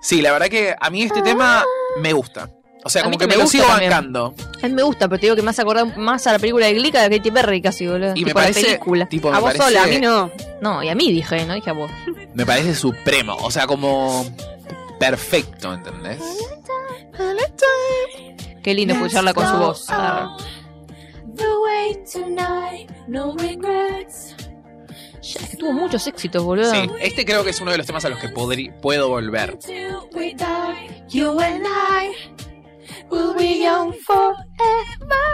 Sí, 0.02 0.22
la 0.22 0.32
verdad 0.32 0.48
que 0.48 0.76
a 0.80 0.90
mí 0.90 1.04
este 1.04 1.22
tema 1.22 1.64
me 2.02 2.14
gusta. 2.14 2.50
O 2.88 2.90
sea, 2.90 3.02
A 3.02 3.04
como 3.04 3.12
mí 3.16 3.18
que 3.18 3.26
que 3.26 3.28
me, 3.28 3.34
me 3.34 3.38
lo 3.38 3.44
gusta 3.44 3.58
sigo 3.58 3.68
también. 3.70 3.92
bancando. 3.92 4.34
A 4.64 4.68
mí 4.68 4.74
me 4.74 4.82
gusta, 4.84 5.10
pero 5.10 5.20
te 5.20 5.26
digo 5.26 5.36
que 5.36 5.42
me 5.42 5.50
hace 5.50 5.62
acordar 5.62 5.98
más 5.98 6.26
a 6.26 6.32
la 6.32 6.40
película 6.40 6.68
de 6.68 6.74
Glee 6.74 6.90
que 6.92 6.98
a 7.00 7.10
Katy 7.10 7.32
Perry 7.32 7.62
casi, 7.62 7.86
boludo. 7.86 8.12
Y 8.16 8.22
me 8.22 8.28
Tipo 8.28 8.40
la 8.40 8.46
parece- 8.46 8.62
película. 8.64 9.06
tipo, 9.10 9.28
a 9.28 9.32
me 9.34 9.40
vos 9.40 9.48
parece- 9.54 9.64
sola, 9.66 9.84
a 9.84 9.88
mí 9.88 10.00
no. 10.00 10.32
No, 10.62 10.82
y 10.84 10.88
a 10.90 10.96
mí 10.96 11.12
dije, 11.12 11.46
no 11.46 11.54
dije 11.54 11.70
a 11.70 11.74
vos. 11.74 11.92
Me 12.34 12.46
parece 12.46 12.74
supremo. 12.76 13.36
O 13.42 13.52
sea, 13.52 13.68
como 13.68 14.26
perfecto, 15.00 15.74
¿entendés? 15.74 16.20
Qué 18.64 18.74
lindo 18.74 18.94
escucharla 18.94 19.34
con 19.34 19.48
su 19.48 19.58
voz. 19.58 19.86
Ah. 19.90 20.38
Ya, 25.22 25.42
es 25.42 25.50
que 25.50 25.58
tuvo 25.58 25.74
muchos 25.74 26.08
éxitos, 26.08 26.44
boludo. 26.44 26.72
Sí, 26.72 26.90
este 27.02 27.26
creo 27.26 27.44
que 27.44 27.50
es 27.50 27.60
uno 27.60 27.72
de 27.72 27.78
los 27.78 27.86
temas 27.88 28.06
a 28.06 28.10
los 28.10 28.20
que 28.20 28.30
puedo 28.30 29.10
volver. 29.10 29.58
Till 32.88 33.34
we 33.34 33.34
die, 33.34 33.34
you 33.34 33.34
and 33.34 33.34
I 33.34 33.34
will 33.34 33.34
be 33.34 33.62
young 33.62 33.94
forever. 33.94 35.26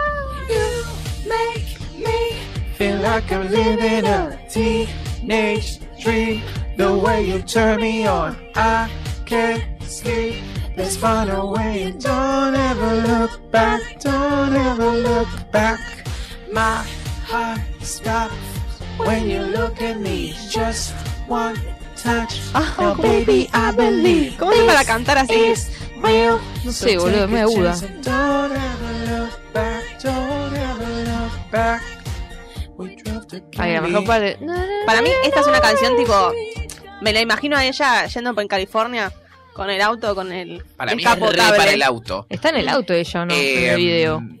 You 0.48 0.84
make 1.28 1.80
me 1.98 2.36
Feel 2.76 2.98
like 2.98 3.30
I'm 3.30 3.50
living 3.50 4.04
a 4.04 4.38
teenage 4.50 5.80
dream. 6.00 6.42
The 6.76 6.96
way 6.96 7.24
you 7.26 7.40
turn 7.42 7.80
me 7.80 8.06
on, 8.06 8.36
I 8.56 8.90
can't 9.26 9.82
sleep. 9.82 10.42
Let's 10.76 10.96
find 10.96 11.30
a 11.30 11.46
way. 11.46 11.84
and 11.84 12.00
Don't 12.02 12.54
ever 12.54 12.94
look 12.94 13.50
back. 13.50 14.00
Don't 14.00 14.54
ever 14.56 14.90
look 14.90 15.28
back. 15.52 15.80
My 16.52 16.84
heart 17.26 17.60
stops 17.80 18.34
when 18.96 19.30
you 19.30 19.40
look 19.42 19.80
at 19.80 20.00
me. 20.00 20.34
Just 20.50 20.92
one 21.28 21.56
touch. 21.96 22.40
Ah, 22.54 22.74
now, 22.78 22.94
baby, 22.94 23.48
I 23.52 23.72
believe. 23.72 24.36
¿Cómo 24.38 24.52
es 24.52 24.62
para 24.64 24.84
cantar 24.84 25.18
así? 25.18 25.54
No 26.08 26.72
sé, 26.72 26.98
boludo, 26.98 27.24
es 27.24 27.30
muy 27.30 27.40
aguda. 27.40 27.72
Don't 28.02 28.52
ever 28.52 29.18
look 29.18 29.52
back. 29.54 30.02
Don't 30.02 30.54
ever 30.56 31.04
look 31.08 31.50
back. 31.50 31.82
We 32.76 32.96
drove 32.96 33.26
to 33.28 33.36
Ay, 33.56 33.72
la 33.72 33.80
Cali. 33.80 33.92
mejor 33.92 34.06
parte. 34.06 34.38
Para 34.84 35.00
mí 35.00 35.08
esta 35.24 35.40
es 35.40 35.46
una 35.46 35.60
canción 35.60 35.96
tipo, 35.96 36.32
me 37.00 37.12
la 37.12 37.20
imagino 37.20 37.56
a 37.56 37.64
ella 37.64 38.04
yendo 38.06 38.34
por 38.34 38.46
California 38.48 39.12
con 39.54 39.70
el 39.70 39.80
auto, 39.80 40.14
con 40.14 40.30
el 40.32 40.62
Para 40.76 40.94
mí 40.94 41.02
es 41.02 41.08
re 41.08 41.16
descapotable. 41.16 41.56
para 41.56 41.70
el 41.72 41.82
auto. 41.82 42.26
Está 42.28 42.50
en 42.50 42.56
el 42.56 42.68
auto 42.68 42.92
ella, 42.92 43.24
¿no? 43.24 43.32
Eh, 43.34 43.64
en 43.66 43.70
el 43.70 43.76
video. 43.76 44.20
¿No 44.20 44.36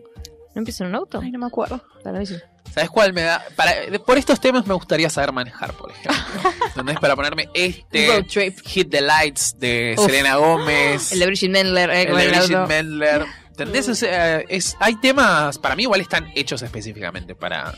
empieza 0.60 0.84
en 0.84 0.90
un 0.90 0.96
auto? 0.96 1.20
Ay, 1.22 1.30
no 1.30 1.38
me 1.38 1.46
acuerdo. 1.46 1.80
Para 2.02 2.18
mí 2.18 2.26
sí. 2.26 2.36
¿Sabes 2.74 2.90
cuál 2.90 3.12
me 3.12 3.22
da? 3.22 3.40
Para, 3.54 3.72
por 4.04 4.18
estos 4.18 4.40
temas 4.40 4.66
me 4.66 4.74
gustaría 4.74 5.08
saber 5.08 5.30
manejar, 5.32 5.72
por 5.74 5.92
ejemplo. 5.92 6.50
¿Entendés? 6.66 6.98
Para 6.98 7.14
ponerme 7.14 7.48
este 7.54 8.08
Road 8.08 8.24
trip. 8.26 8.58
Hit 8.66 8.90
the 8.90 9.00
Lights 9.00 9.56
de 9.60 9.94
Uf. 9.96 10.06
Selena 10.06 10.36
Gómez. 10.36 11.12
El 11.12 11.20
de 11.20 11.26
Bridget 11.26 11.50
Mendler, 11.50 11.90
eh, 11.90 12.02
el 12.02 12.16
de 12.16 12.36
auto. 12.36 12.66
Mendler. 12.66 13.26
¿Entendés? 13.50 13.88
O 13.88 13.94
sea, 13.94 14.40
es, 14.40 14.76
hay 14.80 14.96
temas, 14.96 15.58
para 15.58 15.76
mí 15.76 15.84
igual 15.84 16.00
están 16.00 16.32
hechos 16.34 16.62
específicamente 16.62 17.36
para 17.36 17.72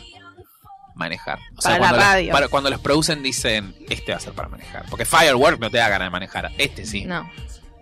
manejar. 0.94 1.38
O 1.58 1.60
sea, 1.60 1.72
Para 1.72 1.72
la 1.72 1.78
cuando, 1.80 1.96
los- 1.98 2.06
radio. 2.06 2.32
para- 2.32 2.48
cuando 2.48 2.70
los 2.70 2.80
producen 2.80 3.22
dicen, 3.22 3.76
este 3.90 4.12
va 4.12 4.16
a 4.16 4.20
ser 4.20 4.32
para 4.32 4.48
manejar. 4.48 4.86
Porque 4.88 5.04
Firework 5.04 5.60
no 5.60 5.70
te 5.70 5.76
da 5.76 5.90
ganas 5.90 6.06
de 6.06 6.10
manejar. 6.10 6.50
Este 6.56 6.86
sí. 6.86 7.04
No. 7.04 7.30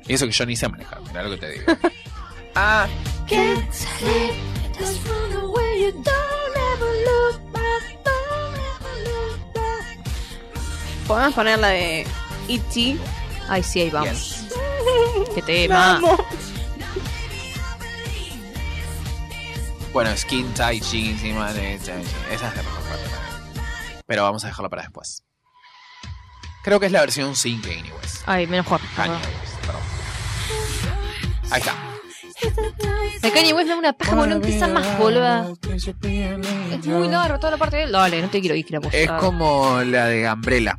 Y 0.09 0.15
eso 0.15 0.27
que 0.27 0.33
yo 0.33 0.45
ni 0.47 0.57
sé 0.57 0.69
manejar, 0.69 1.01
mirá 1.03 1.23
lo 1.23 1.31
que 1.31 1.37
te 1.37 1.51
digo. 1.51 1.65
ah, 2.57 2.89
can't 3.29 3.73
sleep. 3.73 4.35
Just 4.77 5.07
run 5.07 5.33
away, 5.45 5.81
you 5.83 5.93
don't 5.93 6.44
Podemos 11.07 11.35
poner 11.35 11.59
la 11.59 11.69
de 11.69 12.07
E.T. 12.49 12.99
Ay, 13.49 13.63
sí, 13.63 13.83
ahí 13.83 13.91
vamos. 13.91 14.11
yes. 14.11 14.45
Qué 15.35 15.43
tema. 15.43 16.01
Bueno, 19.93 20.17
Skin 20.17 20.53
Tight 20.55 20.83
Jeans 20.83 21.23
y 21.23 21.33
man, 21.33 21.57
eh, 21.57 21.77
esa 21.77 22.01
es 22.33 22.41
la 22.43 22.63
mejor 22.63 22.83
parte 22.83 23.05
también. 23.05 23.65
Pero 24.07 24.23
vamos 24.25 24.43
a 24.45 24.49
dejarlo 24.49 24.69
para 24.69 24.83
después. 24.83 25.23
Creo 26.65 26.81
que 26.81 26.87
es 26.87 26.93
la 26.93 27.01
versión 27.01 27.37
sin 27.37 27.61
Kanye 27.61 27.93
West. 27.93 28.23
Ay, 28.27 28.47
mejor. 28.47 28.81
Kanye 28.97 29.15
West, 29.15 29.55
perdón. 29.61 29.83
Ahí 31.51 31.61
está. 31.61 31.94
De 33.23 33.31
Kanye 33.33 33.53
West 33.53 33.67
me 33.69 33.73
da 33.75 33.79
una 33.79 33.93
paja, 33.93 34.15
boludo, 34.15 34.27
no 34.27 34.35
empieza 34.37 34.67
más, 34.69 34.99
boluda. 34.99 35.49
Es 35.75 36.87
muy 36.87 37.09
largo 37.09 37.39
toda 37.39 37.53
la 37.53 37.57
parte 37.57 37.77
de 37.77 37.83
él. 37.85 37.93
Dale, 37.93 38.21
no 38.23 38.29
te 38.29 38.41
quiero 38.41 38.55
ir, 38.55 38.65
que 38.67 38.79
la 38.79 38.89
Es 38.93 39.11
como 39.13 39.81
la 39.83 40.07
de 40.07 40.31
Umbrella. 40.31 40.79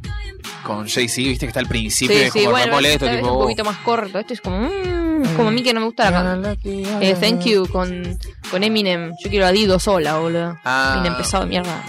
Con 0.64 0.88
Jay-Z, 0.88 1.22
viste 1.22 1.46
que 1.46 1.50
está 1.50 1.60
al 1.60 1.68
principio 1.68 2.16
Sí, 2.18 2.24
es 2.24 2.34
sí, 2.34 2.40
como 2.40 2.52
bueno, 2.52 2.80
es 2.80 2.98
tipo. 3.00 3.34
un 3.34 3.40
poquito 3.44 3.64
más 3.64 3.78
corto. 3.78 4.18
Este 4.20 4.34
es 4.34 4.42
como. 4.42 4.60
mm, 4.62 5.24
es 5.24 5.30
como 5.32 5.50
a 5.50 5.52
mí 5.52 5.62
que 5.62 5.74
no 5.74 5.80
me 5.80 5.86
gusta 5.86 6.10
la 6.10 6.24
can- 6.24 6.58
eh, 7.04 7.16
Thank 7.20 7.42
You 7.44 7.68
con, 7.68 8.18
con 8.50 8.64
Eminem. 8.64 9.12
Yo 9.24 9.30
quiero 9.30 9.46
a 9.46 9.52
Dido 9.52 9.78
sola, 9.80 10.18
boludo. 10.18 10.58
Ah. 10.66 10.96
Eminem 10.98 11.18
pesado 11.18 11.44
de 11.44 11.50
mierda. 11.50 11.84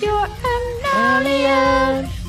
You're 0.00 0.28
an 0.28 1.26
alien. 1.26 2.25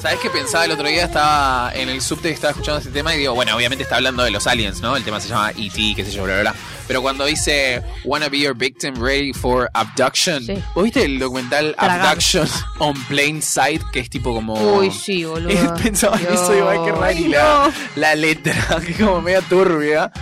¿Sabes 0.00 0.20
qué 0.20 0.30
pensaba 0.30 0.64
el 0.66 0.70
otro 0.70 0.86
día? 0.86 1.04
Estaba 1.06 1.72
en 1.74 1.88
el 1.88 2.00
subte 2.00 2.28
que 2.28 2.34
estaba 2.34 2.50
escuchando 2.52 2.78
este 2.78 2.90
tema 2.92 3.14
y 3.14 3.18
digo, 3.18 3.34
bueno, 3.34 3.56
obviamente 3.56 3.82
está 3.82 3.96
hablando 3.96 4.22
de 4.22 4.30
los 4.30 4.46
aliens, 4.46 4.80
¿no? 4.80 4.96
El 4.96 5.02
tema 5.02 5.20
se 5.20 5.28
llama 5.28 5.50
E.T., 5.50 5.94
qué 5.96 6.04
sé 6.04 6.12
yo, 6.12 6.24
bla, 6.24 6.34
bla, 6.40 6.52
bla. 6.52 6.60
Pero 6.86 7.02
cuando 7.02 7.24
dice, 7.24 7.82
wanna 8.04 8.28
be 8.28 8.38
your 8.38 8.54
victim 8.54 8.94
ready 9.02 9.32
for 9.32 9.68
abduction, 9.74 10.44
Sí. 10.44 10.62
¿vos 10.74 10.84
viste 10.84 11.02
el 11.04 11.18
documental. 11.18 11.74
Abduction 11.78 12.46
on 12.78 12.94
Plain 13.06 13.42
Sight? 13.42 13.82
Que 13.92 14.00
es 14.00 14.10
tipo 14.10 14.32
como... 14.32 14.54
Uy, 14.76 14.92
sí, 14.92 15.24
boludo. 15.24 15.74
Pensaba 15.82 16.20
en 16.20 16.26
eso 16.32 16.54
igual 16.54 16.84
que 16.84 16.92
raro 16.92 17.12
y 17.12 17.28
la, 17.28 17.72
la 17.96 18.14
letra, 18.14 18.54
que 18.84 18.92
es 18.92 18.98
como 18.98 19.20
media 19.22 19.40
turbia. 19.40 20.12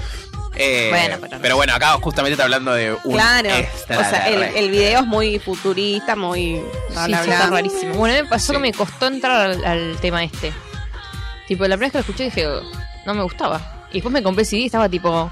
Eh, 0.56 0.88
Bueno, 0.90 1.16
pero 1.20 1.38
pero, 1.40 1.48
no. 1.54 1.56
bueno, 1.56 1.74
acá 1.74 1.92
justamente 2.00 2.32
está 2.34 2.44
hablando 2.44 2.72
de 2.74 2.92
un 3.04 3.12
Claro. 3.14 3.48
O 3.90 3.94
sea, 4.04 4.28
el, 4.28 4.70
video 4.70 5.00
es 5.00 5.06
muy 5.06 5.38
futurista, 5.38 6.14
muy. 6.16 6.62
Bla, 6.90 7.04
Sí, 7.04 7.08
bla, 7.08 7.18
sí, 7.22 7.26
bla. 7.26 7.34
está 7.34 7.50
rarísimo. 7.50 7.94
Bueno, 7.94 8.14
a 8.14 8.18
mí 8.18 8.22
me 8.24 8.28
pasó 8.28 8.46
Sí. 8.46 8.52
que 8.52 8.58
me 8.58 8.72
costó 8.72 9.06
entrar 9.06 9.50
al, 9.50 9.64
al 9.64 9.96
tema 10.00 10.22
este. 10.22 10.52
Tipo, 11.48 11.64
la 11.66 11.76
primera 11.76 11.86
vez 11.86 11.92
que 11.92 11.98
lo 11.98 12.00
escuché 12.00 12.24
dije, 12.24 12.46
"Oh, 12.46 12.62
no 13.06 13.14
me 13.14 13.22
gustaba. 13.22 13.86
Y 13.90 13.94
después 13.94 14.12
me 14.12 14.22
compré 14.22 14.44
CD 14.44 14.62
y 14.62 14.66
estaba 14.66 14.88
tipo, 14.88 15.30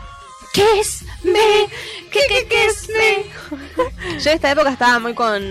Kiss 0.52 1.04
me, 1.22 1.66
que 2.10 2.20
que 2.28 2.46
kiss 2.48 2.88
me. 2.90 4.18
Yo 4.20 4.30
en 4.30 4.34
esta 4.36 4.50
época 4.50 4.70
estaba 4.70 4.98
muy 4.98 5.14
con. 5.14 5.42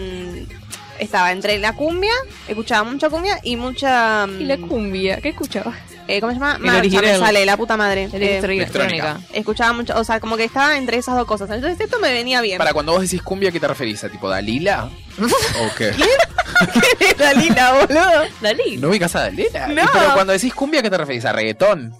Estaba 0.99 1.31
entre 1.31 1.57
la 1.57 1.73
cumbia, 1.73 2.12
escuchaba 2.47 2.84
mucha 2.84 3.10
cumbia 3.10 3.39
y 3.41 3.55
mucha. 3.55 4.27
¿y 4.39 4.43
la 4.43 4.57
mm, 4.57 4.67
cumbia? 4.67 5.17
¿Qué 5.19 5.29
escuchaba? 5.29 5.73
Eh, 6.07 6.19
¿Cómo 6.21 6.31
se 6.33 6.39
llama? 6.39 6.55
El 6.55 6.61
Marcha, 6.63 6.79
original. 6.79 7.19
sale, 7.19 7.45
la 7.45 7.57
puta 7.57 7.77
madre. 7.77 8.03
Eh, 8.03 8.09
electrónica. 8.13 8.63
electrónica. 8.63 9.19
escuchaba 9.33 9.73
mucho, 9.73 9.97
o 9.97 10.03
sea, 10.03 10.19
como 10.19 10.37
que 10.37 10.43
estaba 10.43 10.77
entre 10.77 10.97
esas 10.97 11.15
dos 11.15 11.25
cosas. 11.25 11.49
Entonces 11.49 11.79
esto 11.79 11.99
me 11.99 12.11
venía 12.11 12.41
bien. 12.41 12.57
Para 12.57 12.73
cuando 12.73 12.91
vos 12.93 13.01
decís 13.01 13.21
cumbia, 13.21 13.51
¿qué 13.51 13.59
te 13.59 13.67
referís? 13.67 14.03
¿A 14.03 14.09
tipo 14.09 14.29
Dalila? 14.29 14.89
¿O 15.19 15.75
qué? 15.77 15.91
Dalila, 17.17 17.73
boludo. 17.73 18.23
Dalí. 18.41 18.77
¿No 18.77 18.89
ubicas 18.89 19.15
a 19.15 19.21
Dalila? 19.21 19.67
No. 19.67 19.83
Y 19.83 19.87
Pero 19.93 20.13
cuando 20.13 20.33
decís 20.33 20.53
cumbia, 20.53 20.81
¿qué 20.81 20.89
te 20.89 20.97
referís? 20.97 21.25
¿A 21.25 21.33
reggaetón? 21.33 21.93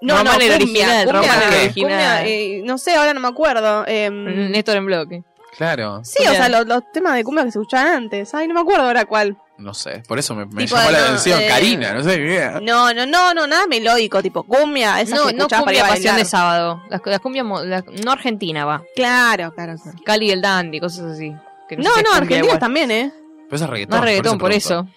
No, 0.00 0.14
no, 0.14 0.30
Román 0.30 0.40
el 0.42 0.58
cumbia, 0.60 0.86
original, 0.86 1.04
cumbia, 1.06 1.62
el 1.62 1.74
cumbia, 1.74 2.26
eh, 2.26 2.62
no 2.64 2.78
sé, 2.78 2.94
ahora 2.94 3.12
no 3.14 3.20
me 3.20 3.26
acuerdo. 3.28 3.84
em, 3.88 4.50
Néstor 4.52 4.76
en 4.76 4.86
bloque. 4.86 5.22
Claro. 5.56 6.02
sí, 6.04 6.22
o 6.24 6.30
sea, 6.34 6.48
los, 6.48 6.66
los 6.68 6.82
temas 6.92 7.14
de 7.16 7.24
cumbia 7.24 7.44
que 7.44 7.50
se 7.50 7.58
escuchaban 7.58 7.88
antes. 7.88 8.32
Ay, 8.32 8.46
no 8.46 8.54
me 8.54 8.60
acuerdo 8.60 8.84
ahora 8.84 9.06
cuál. 9.06 9.36
No 9.58 9.74
sé, 9.74 10.02
por 10.06 10.18
eso 10.20 10.34
me, 10.36 10.46
me 10.46 10.64
Tipo, 10.64 10.76
llamó 10.76 10.90
la 10.92 10.98
no, 11.00 11.04
atención. 11.06 11.40
eh, 11.40 11.48
Karina, 11.48 11.92
no 11.92 12.02
sé 12.04 12.14
idea. 12.14 12.60
No, 12.62 12.94
no, 12.94 13.06
no, 13.06 13.34
no, 13.34 13.46
nada 13.48 13.66
melódico, 13.66 14.22
tipo 14.22 14.44
cumbia. 14.44 15.00
Esas 15.00 15.18
No, 15.18 15.26
que 15.26 15.32
no 15.34 15.48
para 15.48 15.60
ir 15.60 15.64
cumbia 15.64 15.84
a 15.84 15.88
pasión 15.88 16.16
de 16.16 16.24
sábado. 16.24 16.82
Las, 16.88 17.00
las 17.04 17.18
cumbias, 17.20 17.44
la- 17.64 17.84
no 18.04 18.12
argentina 18.12 18.64
va. 18.64 18.82
Claro, 18.94 19.52
claro. 19.52 19.74
claro. 19.82 19.98
Cali 20.04 20.26
y 20.26 20.30
el 20.30 20.40
dandy, 20.40 20.78
cosas 20.78 21.06
así. 21.12 21.34
Que 21.68 21.76
No, 21.76 21.82
no, 21.90 21.94
cumbia 21.94 22.16
argentinas 22.16 22.58
también, 22.60 22.90
¿eh? 22.92 23.12
Pero 23.46 23.56
eso 23.56 23.64
es 23.64 23.70
reggaetón. 23.70 23.90
No 23.98 24.04
es 24.04 24.04
reggaetón, 24.08 24.38
por 24.38 24.50
pregunto. 24.50 24.86
eso. 24.86 24.88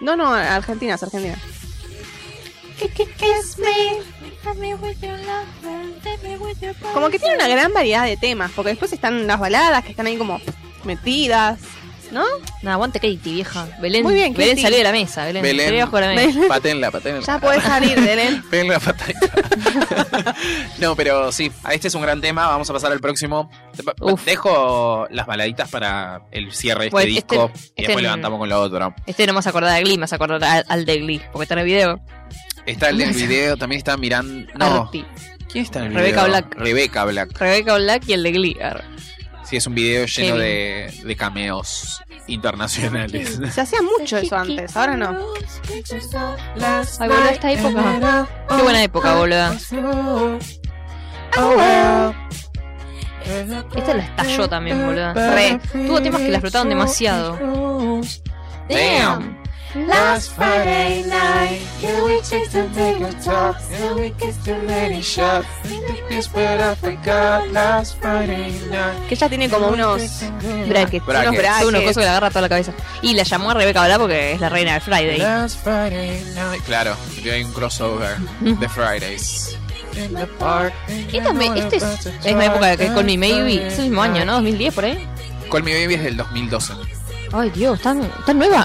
No, 0.00 0.16
no, 0.16 0.32
argentinas, 0.32 1.02
argentinas. 1.02 1.38
Como 6.92 7.10
que 7.10 7.18
tiene 7.18 7.34
una 7.36 7.48
gran 7.48 7.72
variedad 7.72 8.04
de 8.04 8.16
temas, 8.16 8.50
porque 8.54 8.70
después 8.70 8.92
están 8.92 9.26
las 9.26 9.40
baladas 9.40 9.84
que 9.84 9.90
están 9.90 10.06
ahí 10.06 10.16
como 10.16 10.40
metidas, 10.84 11.58
¿no? 12.14 12.24
No, 12.62 12.70
aguante 12.70 12.98
Katie, 12.98 13.18
vieja. 13.18 13.66
Belén, 13.80 14.02
Muy 14.04 14.14
bien, 14.14 14.32
Belén 14.32 14.56
salió 14.58 14.78
de 14.78 14.84
la 14.84 14.92
mesa. 14.92 15.24
Belén, 15.26 15.42
Belén. 15.42 15.66
salí 15.66 15.80
bajo 15.80 16.00
la 16.00 16.08
mesa. 16.14 16.40
Patenla, 16.48 16.90
patenla. 16.90 17.20
Ya 17.20 17.38
podés 17.38 17.62
salir, 17.62 18.00
Belén. 18.00 18.42
Peguenle 18.50 18.74
la 18.74 18.80
patadita. 18.80 19.28
no, 20.78 20.96
pero 20.96 21.32
sí, 21.32 21.50
este 21.70 21.88
es 21.88 21.94
un 21.94 22.02
gran 22.02 22.20
tema. 22.20 22.46
Vamos 22.48 22.68
a 22.70 22.72
pasar 22.72 22.92
al 22.92 23.00
próximo. 23.00 23.50
Uf. 24.00 24.24
Dejo 24.24 25.06
las 25.10 25.26
baladitas 25.26 25.68
para 25.70 26.22
el 26.30 26.52
cierre 26.52 26.80
de 26.80 26.86
este 26.86 26.94
Bueno, 26.94 27.08
disco 27.08 27.34
este- 27.54 27.58
y 27.58 27.62
este 27.68 27.82
después 27.82 27.96
en- 27.98 28.02
levantamos 28.04 28.38
con 28.38 28.48
lo 28.48 28.60
otro. 28.60 28.94
Este 29.06 29.26
no 29.26 29.34
a 29.46 29.50
acordar 29.50 29.74
de 29.76 29.82
Glee, 29.82 29.96
me 29.96 30.02
vas 30.02 30.12
a 30.12 30.16
acordar 30.16 30.42
al, 30.44 30.64
al 30.68 30.84
de 30.86 30.98
Glee, 31.00 31.20
porque 31.32 31.42
está 31.44 31.54
en 31.54 31.60
el 31.60 31.66
video. 31.66 32.00
Está 32.66 32.88
el 32.88 32.98
del 32.98 33.12
video, 33.12 33.56
también 33.56 33.78
está 33.78 33.96
mirando. 33.96 34.50
No, 34.54 34.82
Arti. 34.84 35.04
¿quién 35.50 35.64
está 35.64 35.80
en 35.80 35.86
el 35.86 35.94
Rebeca 35.94 36.24
video? 36.24 36.28
Black. 36.40 36.54
Rebeca 36.56 37.04
Black. 37.04 37.38
Rebeca 37.38 37.74
Black 37.76 38.02
y 38.08 38.12
el 38.14 38.22
de 38.22 38.32
Glee. 38.32 38.56
Sí, 39.44 39.56
es 39.56 39.66
un 39.66 39.74
video 39.74 40.06
lleno 40.06 40.36
de, 40.38 40.92
de 41.04 41.16
cameos 41.16 42.02
internacionales. 42.26 43.38
Se 43.52 43.60
hacía 43.60 43.80
mucho 43.82 44.16
eso 44.16 44.36
antes, 44.36 44.76
ahora 44.76 44.96
no. 44.96 45.18
Ay, 45.70 47.08
boludo, 47.08 47.28
esta 47.30 47.52
época. 47.52 48.26
Qué 48.48 48.62
buena 48.62 48.82
época, 48.82 49.14
boludo. 49.14 49.52
Esta 53.74 53.94
la 53.94 54.02
estalló 54.04 54.48
también, 54.48 54.84
boludo. 54.84 55.12
Re. 55.14 55.60
Tuvo 55.72 56.00
temas 56.02 56.20
que 56.22 56.28
la 56.28 56.38
explotaron 56.38 56.68
demasiado. 56.68 57.38
Damn. 58.68 59.43
Last 59.74 60.36
Friday 60.36 61.02
night, 61.08 61.60
yeah, 61.82 62.04
we 62.04 62.20
chased 62.22 62.54
and 62.54 62.72
take 62.74 63.00
a 63.00 63.12
talk, 63.20 63.56
yeah, 63.72 63.92
we 63.94 64.10
kissed 64.10 64.44
too 64.44 64.54
many 64.62 65.02
shots. 65.02 65.48
But 66.32 66.60
I 66.60 66.76
forgot 66.76 67.50
last 67.50 67.98
Friday 68.00 68.52
night. 68.70 69.08
Que 69.08 69.16
ella 69.16 69.28
tiene 69.28 69.50
como 69.50 69.68
unos 69.68 70.00
Brackets. 70.68 71.04
Brackets. 71.04 71.28
Unos 71.28 71.36
brackets. 71.36 71.66
Unos 71.66 71.80
cosas 71.82 71.96
que 71.96 72.02
le 72.02 72.08
agarra 72.08 72.28
toda 72.30 72.42
la 72.42 72.48
cabeza. 72.48 72.72
Y 73.02 73.14
la 73.14 73.24
llamó 73.24 73.50
a 73.50 73.54
Rebeca 73.54 73.84
Black 73.84 73.98
porque 73.98 74.32
es 74.34 74.40
la 74.40 74.48
reina 74.48 74.74
del 74.74 74.80
Friday. 74.80 75.18
Last 75.18 75.64
Friday 75.64 76.22
night. 76.36 76.62
Claro, 76.64 76.96
hay 77.24 77.42
un 77.42 77.52
crossover 77.52 78.16
de 78.40 78.68
Fridays. 78.68 79.58
Y 81.12 81.20
también, 81.20 81.56
este 81.56 81.76
es 81.78 81.82
la 82.22 82.24
misma 82.26 82.44
época 82.46 82.76
que 82.76 82.86
Call 82.86 83.06
Me 83.06 83.18
Maybe. 83.18 83.66
Es 83.66 83.78
el 83.80 83.86
mismo 83.86 84.02
año, 84.02 84.24
¿no? 84.24 84.34
2010 84.34 84.72
por 84.74 84.84
ahí. 84.84 85.04
Call 85.50 85.64
Me 85.64 85.74
Baby 85.74 85.94
es 85.94 86.04
del 86.04 86.16
2012. 86.16 86.74
Ay, 87.32 87.50
Dios, 87.50 87.80
tan, 87.80 88.08
tan 88.24 88.38
nueva. 88.38 88.64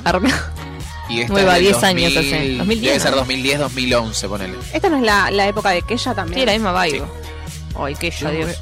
Y 1.09 1.21
esta 1.21 1.33
Nueva, 1.33 1.57
es 1.57 1.63
del 1.63 1.71
10 1.73 1.83
años 1.83 2.17
hace. 2.17 2.57
2010, 2.57 2.81
Debe 2.93 2.99
ser 2.99 3.11
¿no? 3.11 3.17
2010, 3.17 3.59
2011, 3.59 4.27
ponele. 4.29 4.57
Esta 4.73 4.89
no 4.89 4.97
es 4.97 5.03
la, 5.03 5.31
la 5.31 5.47
época 5.47 5.69
de 5.71 5.81
Keya 5.81 6.11
Sí, 6.11 6.15
también. 6.15 6.45
la 6.45 6.51
misma 6.53 6.83
vibe. 6.83 7.03
Ay, 7.75 7.95
ya, 8.19 8.29
Dios. 8.31 8.55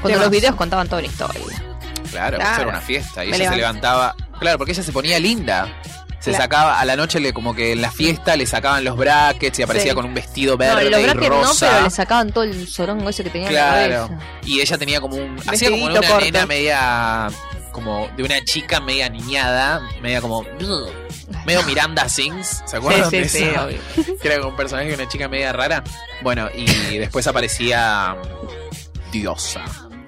Cuando 0.00 0.18
los 0.18 0.30
videos 0.30 0.54
contaban 0.54 0.88
toda 0.88 1.00
la 1.00 1.08
historia. 1.08 1.40
Claro, 2.10 2.36
Claro. 2.38 2.62
era 2.62 2.68
una 2.70 2.80
fiesta. 2.80 3.24
Y 3.24 3.30
Me 3.30 3.36
ella 3.36 3.50
se 3.50 3.56
levanto. 3.56 3.86
levantaba. 3.86 4.14
Claro, 4.38 4.58
porque 4.58 4.72
ella 4.72 4.82
se 4.82 4.92
ponía 4.92 5.18
linda. 5.18 5.68
Se 6.24 6.30
Claro. 6.30 6.44
sacaba, 6.44 6.80
a 6.80 6.84
la 6.86 6.96
noche 6.96 7.20
le 7.20 7.34
como 7.34 7.54
que 7.54 7.72
en 7.72 7.82
la 7.82 7.90
fiesta 7.90 8.34
le 8.34 8.46
sacaban 8.46 8.82
los 8.82 8.96
brackets 8.96 9.58
y 9.58 9.62
aparecía 9.62 9.90
Sí. 9.90 9.94
con 9.94 10.06
un 10.06 10.14
vestido 10.14 10.52
No, 10.52 10.56
verde 10.58 10.86
y 10.86 10.88
brackets 11.04 11.28
no, 11.28 11.42
rosa. 11.42 11.68
pero 11.70 11.82
le 11.84 11.90
sacaban 11.90 12.32
todo 12.32 12.44
el 12.44 12.66
sorongo 12.66 13.10
ese 13.10 13.22
que 13.24 13.28
tenía 13.30 13.48
en 13.48 13.52
Claro. 13.52 13.90
la 14.02 14.08
cabeza. 14.08 14.26
Y 14.46 14.60
ella 14.62 14.78
tenía 14.78 15.00
como 15.02 15.16
un. 15.16 15.36
Hacía 15.46 15.70
como 15.70 15.84
una 15.84 16.00
corto. 16.00 16.20
nena 16.20 16.46
media. 16.46 17.28
Como 17.72 18.08
de 18.16 18.22
una 18.22 18.42
chica 18.44 18.80
media 18.80 19.08
niñada. 19.10 19.82
Media 20.00 20.22
como. 20.22 20.44
Medio 21.44 21.62
Miranda 21.64 22.08
Sings. 22.08 22.62
¿Se 22.64 22.76
acuerdan 22.78 23.10
Sí, 23.10 23.18
de 23.18 23.28
sí, 23.28 23.38
sí, 23.40 23.44
obvio. 23.58 23.78
Que 24.22 24.28
era 24.28 24.38
como 24.38 24.50
un 24.50 24.56
personaje 24.56 24.88
de 24.88 24.94
una 24.94 25.08
chica 25.08 25.28
media 25.28 25.52
rara. 25.52 25.84
Bueno, 26.22 26.48
y 26.54 26.96
después 26.96 27.26
aparecía. 27.26 28.16
mm, 28.16 29.12
Diosa. 29.12 29.62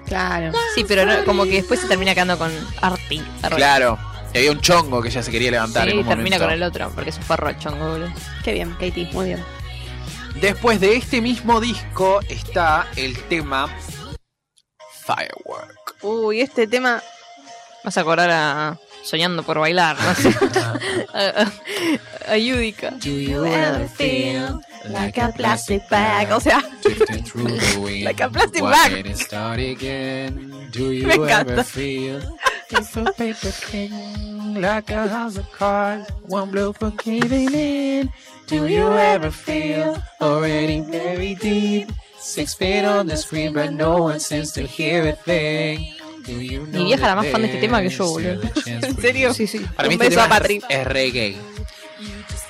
Claro. 0.07 0.51
Sí, 0.73 0.83
pero 0.87 1.05
no- 1.05 1.23
como 1.25 1.43
que 1.43 1.51
después 1.57 1.79
se 1.79 1.87
termina 1.87 2.13
quedando 2.13 2.37
con 2.37 2.51
Arti. 2.81 3.21
Claro. 3.55 3.99
Y 4.37 4.41
había 4.41 4.51
un 4.51 4.61
chongo 4.61 5.01
que 5.01 5.09
ella 5.09 5.23
se 5.23 5.31
quería 5.31 5.49
levantar 5.49 5.87
en 5.87 5.93
Sí, 5.95 5.97
un 6.01 6.07
termina 6.07 6.35
momento. 6.37 6.45
con 6.45 6.53
el 6.53 6.61
otro, 6.63 6.91
porque 6.93 7.09
es 7.09 7.17
un 7.17 7.23
perro 7.23 7.49
el 7.49 7.57
chongo, 7.57 7.89
boludo. 7.89 8.13
Qué 8.43 8.53
bien, 8.53 8.71
Katie, 8.73 9.09
muy 9.11 9.25
bien. 9.27 9.43
Después 10.39 10.79
de 10.79 10.95
este 10.95 11.21
mismo 11.21 11.59
disco 11.59 12.19
está 12.29 12.85
el 12.95 13.17
tema 13.23 13.67
Firework. 15.05 15.95
Uy, 16.03 16.41
este 16.41 16.67
tema. 16.67 17.01
Vas 17.83 17.97
a 17.97 18.01
acordar 18.01 18.29
a 18.29 18.77
Soñando 19.03 19.41
por 19.43 19.57
bailar, 19.59 19.97
no 19.99 20.13
sé. 20.15 20.35
a, 21.13 21.19
a- 22.27 22.31
a 22.33 22.37
Yudica. 22.37 22.91
Do 22.91 23.09
you 23.09 23.45
ever 23.45 23.87
feel 23.87 24.59
like 24.89 25.19
a 25.21 25.29
plastic 25.31 25.87
bag? 25.89 26.31
O 26.31 26.39
sea? 26.41 26.61
Like 28.03 28.21
a 28.23 28.29
plastic 28.29 28.61
bag. 28.61 28.91
Me 30.77 31.13
encanta. 31.15 31.63
Ever 32.71 32.83
feel 32.83 33.07
it's 33.07 33.09
a 33.09 33.13
paper 33.13 33.51
king 33.71 34.61
like 34.61 34.89
a 34.89 35.07
house 35.07 35.37
of 35.37 35.51
cards? 35.51 36.07
One 36.27 36.51
blow 36.51 36.73
for 36.73 36.91
caving 36.91 37.53
in. 37.53 38.09
Do 38.47 38.67
you 38.67 38.87
ever 38.93 39.31
feel 39.31 40.01
already 40.21 40.81
very 40.81 41.35
deep? 41.35 41.89
Six 42.19 42.55
feet 42.55 42.83
on 42.85 43.07
the 43.07 43.15
screen, 43.17 43.53
but 43.53 43.71
no 43.71 43.97
one 44.03 44.19
seems 44.19 44.51
to 44.53 44.61
hear 44.63 45.07
a 45.07 45.13
thing. 45.13 45.93
Do 46.25 46.33
you 46.41 46.61
Mi 46.67 46.83
vieja 46.85 47.05
era 47.05 47.15
más 47.15 47.27
fan 47.27 47.41
de 47.41 47.47
este 47.47 47.59
tema 47.59 47.81
que 47.81 47.89
yo, 47.89 48.05
boludo. 48.07 48.41
¿En 48.65 48.97
serio? 49.01 49.33
Sí, 49.33 49.47
sí. 49.47 49.59
Para 49.75 49.87
mí 49.87 49.95
Un 49.95 50.01
este 50.01 50.09
beso 50.15 50.21
a 50.21 50.23
tema 50.25 50.35
es- 50.35 50.41
Patri. 50.41 50.61
es 50.69 50.87
reggae. 50.87 51.37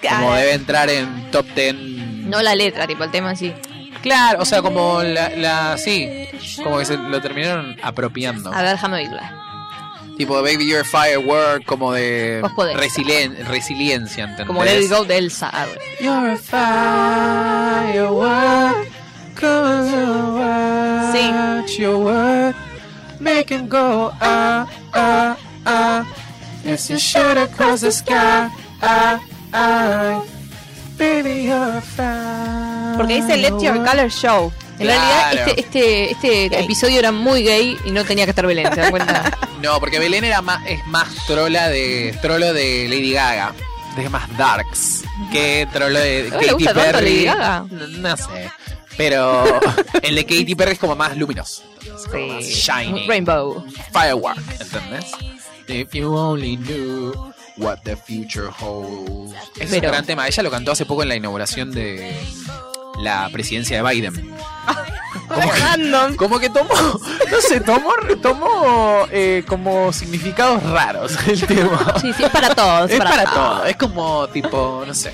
Como 0.09 0.33
debe 0.33 0.53
entrar 0.53 0.89
en 0.89 1.31
top 1.31 1.45
10 1.55 1.75
No 1.75 2.41
la 2.41 2.55
letra, 2.55 2.87
tipo 2.87 3.03
el 3.03 3.11
tema 3.11 3.31
así. 3.31 3.53
Claro, 4.01 4.41
o 4.41 4.45
sea, 4.45 4.61
como 4.61 5.01
la, 5.03 5.29
la 5.29 5.77
sí, 5.77 6.27
como 6.63 6.77
que 6.79 6.85
se 6.85 6.97
lo 6.97 7.19
terminaron 7.21 7.75
apropiando. 7.81 8.53
A 8.53 8.61
ver, 8.61 8.71
déjame 8.71 8.97
oírla. 8.97 9.43
Tipo 10.17 10.41
de 10.41 10.51
Baby 10.51 10.67
You're 10.67 10.83
Firework, 10.83 11.63
como 11.65 11.93
de 11.93 12.41
resilien- 12.75 13.35
resiliencia, 13.47 14.23
¿entendés? 14.23 14.47
Como 14.47 14.63
Let 14.63 14.81
It 14.81 14.89
Go 14.91 15.05
de 15.05 15.17
Elsa. 15.17 15.49
arre. 15.49 15.79
You're 15.99 16.31
a 16.33 16.37
firework, 17.93 18.87
come 19.39 19.91
Sí. 21.13 21.29
watch 21.31 21.77
your 21.77 21.97
work, 21.97 22.55
make 23.19 23.53
'em 23.53 23.69
go 23.69 24.11
ah 24.19 24.65
ah 24.93 25.35
ah. 25.65 26.03
As 26.67 26.89
you 26.89 26.97
shoot 26.97 27.37
across 27.37 27.81
the 27.81 27.91
sky, 27.91 28.49
ah 28.81 29.19
ah. 29.53 30.21
Baby, 30.97 31.43
you're 31.45 31.77
a 31.77 31.81
firework. 31.81 32.97
Porque 32.97 33.21
dice 33.21 33.37
Let 33.37 33.59
Your 33.61 33.83
Color 33.85 34.09
Show. 34.11 34.51
En 34.79 34.87
realidad, 34.87 35.31
este, 35.57 36.11
este, 36.11 36.45
este 36.45 36.59
episodio 36.59 36.99
era 36.99 37.11
muy 37.11 37.43
gay 37.43 37.77
y 37.85 37.91
no 37.91 38.03
tenía 38.03 38.25
que 38.25 38.31
estar 38.31 38.45
Belén, 38.47 38.67
¿se 38.73 38.81
dan 38.81 38.91
cuenta? 38.91 39.23
No, 39.61 39.79
porque 39.79 39.99
Belén 39.99 40.23
era 40.23 40.41
más, 40.41 40.65
es 40.67 40.85
más 40.87 41.07
trola 41.25 41.69
de 41.69 42.17
trolo 42.21 42.53
de 42.53 42.87
Lady 42.89 43.11
Gaga. 43.13 43.53
Es 43.97 44.11
más 44.11 44.37
darks 44.37 45.03
que 45.31 45.67
trolo 45.73 45.97
de 45.99 46.29
¿No 46.31 46.39
le 46.39 46.53
gusta 46.53 46.73
Katy 46.73 46.79
tanto 46.85 46.97
Perry. 46.99 47.05
Lady 47.13 47.25
Gaga? 47.25 47.65
No, 47.69 47.87
no 47.87 48.17
sé. 48.17 48.51
Pero 48.95 49.59
el 50.03 50.15
de 50.15 50.23
Katy 50.25 50.55
Perry 50.55 50.71
es 50.73 50.79
como 50.79 50.95
más 50.95 51.17
luminoso. 51.17 51.63
Es 51.81 52.05
como 52.07 52.27
más 52.27 52.43
shiny. 52.43 53.07
Rainbow. 53.07 53.65
Firework, 53.91 54.37
¿entendés? 54.59 55.05
If 55.67 55.93
you 55.93 56.15
only 56.15 56.55
knew 56.57 57.13
what 57.57 57.79
the 57.83 57.95
future 57.97 58.49
holds. 58.59 59.33
Es 59.59 59.69
Pero- 59.71 59.87
un 59.87 59.91
gran 59.93 60.05
tema. 60.05 60.27
Ella 60.27 60.43
lo 60.43 60.51
cantó 60.51 60.71
hace 60.71 60.85
poco 60.85 61.01
en 61.03 61.09
la 61.09 61.15
inauguración 61.15 61.71
de 61.71 62.15
la 63.01 63.27
presidencia 63.31 63.81
de 63.83 63.89
Biden. 63.89 64.33
Como 65.27 65.51
que, 65.51 65.59
Random. 65.59 66.15
como 66.15 66.39
que 66.39 66.49
tomó, 66.49 66.73
no 66.73 67.41
sé, 67.47 67.59
tomó, 67.59 67.93
tomó 68.21 69.05
eh, 69.11 69.43
como 69.47 69.91
significados 69.91 70.63
raros 70.63 71.15
el 71.27 71.41
tema. 71.45 71.95
Sí, 72.01 72.13
sí, 72.13 72.23
es 72.23 72.29
para 72.29 72.55
todos. 72.55 72.89
Es 72.89 72.97
para 72.97 73.23
todos. 73.23 73.35
todo, 73.35 73.65
es 73.65 73.75
como 73.75 74.27
tipo, 74.29 74.83
no 74.87 74.93
sé. 74.93 75.13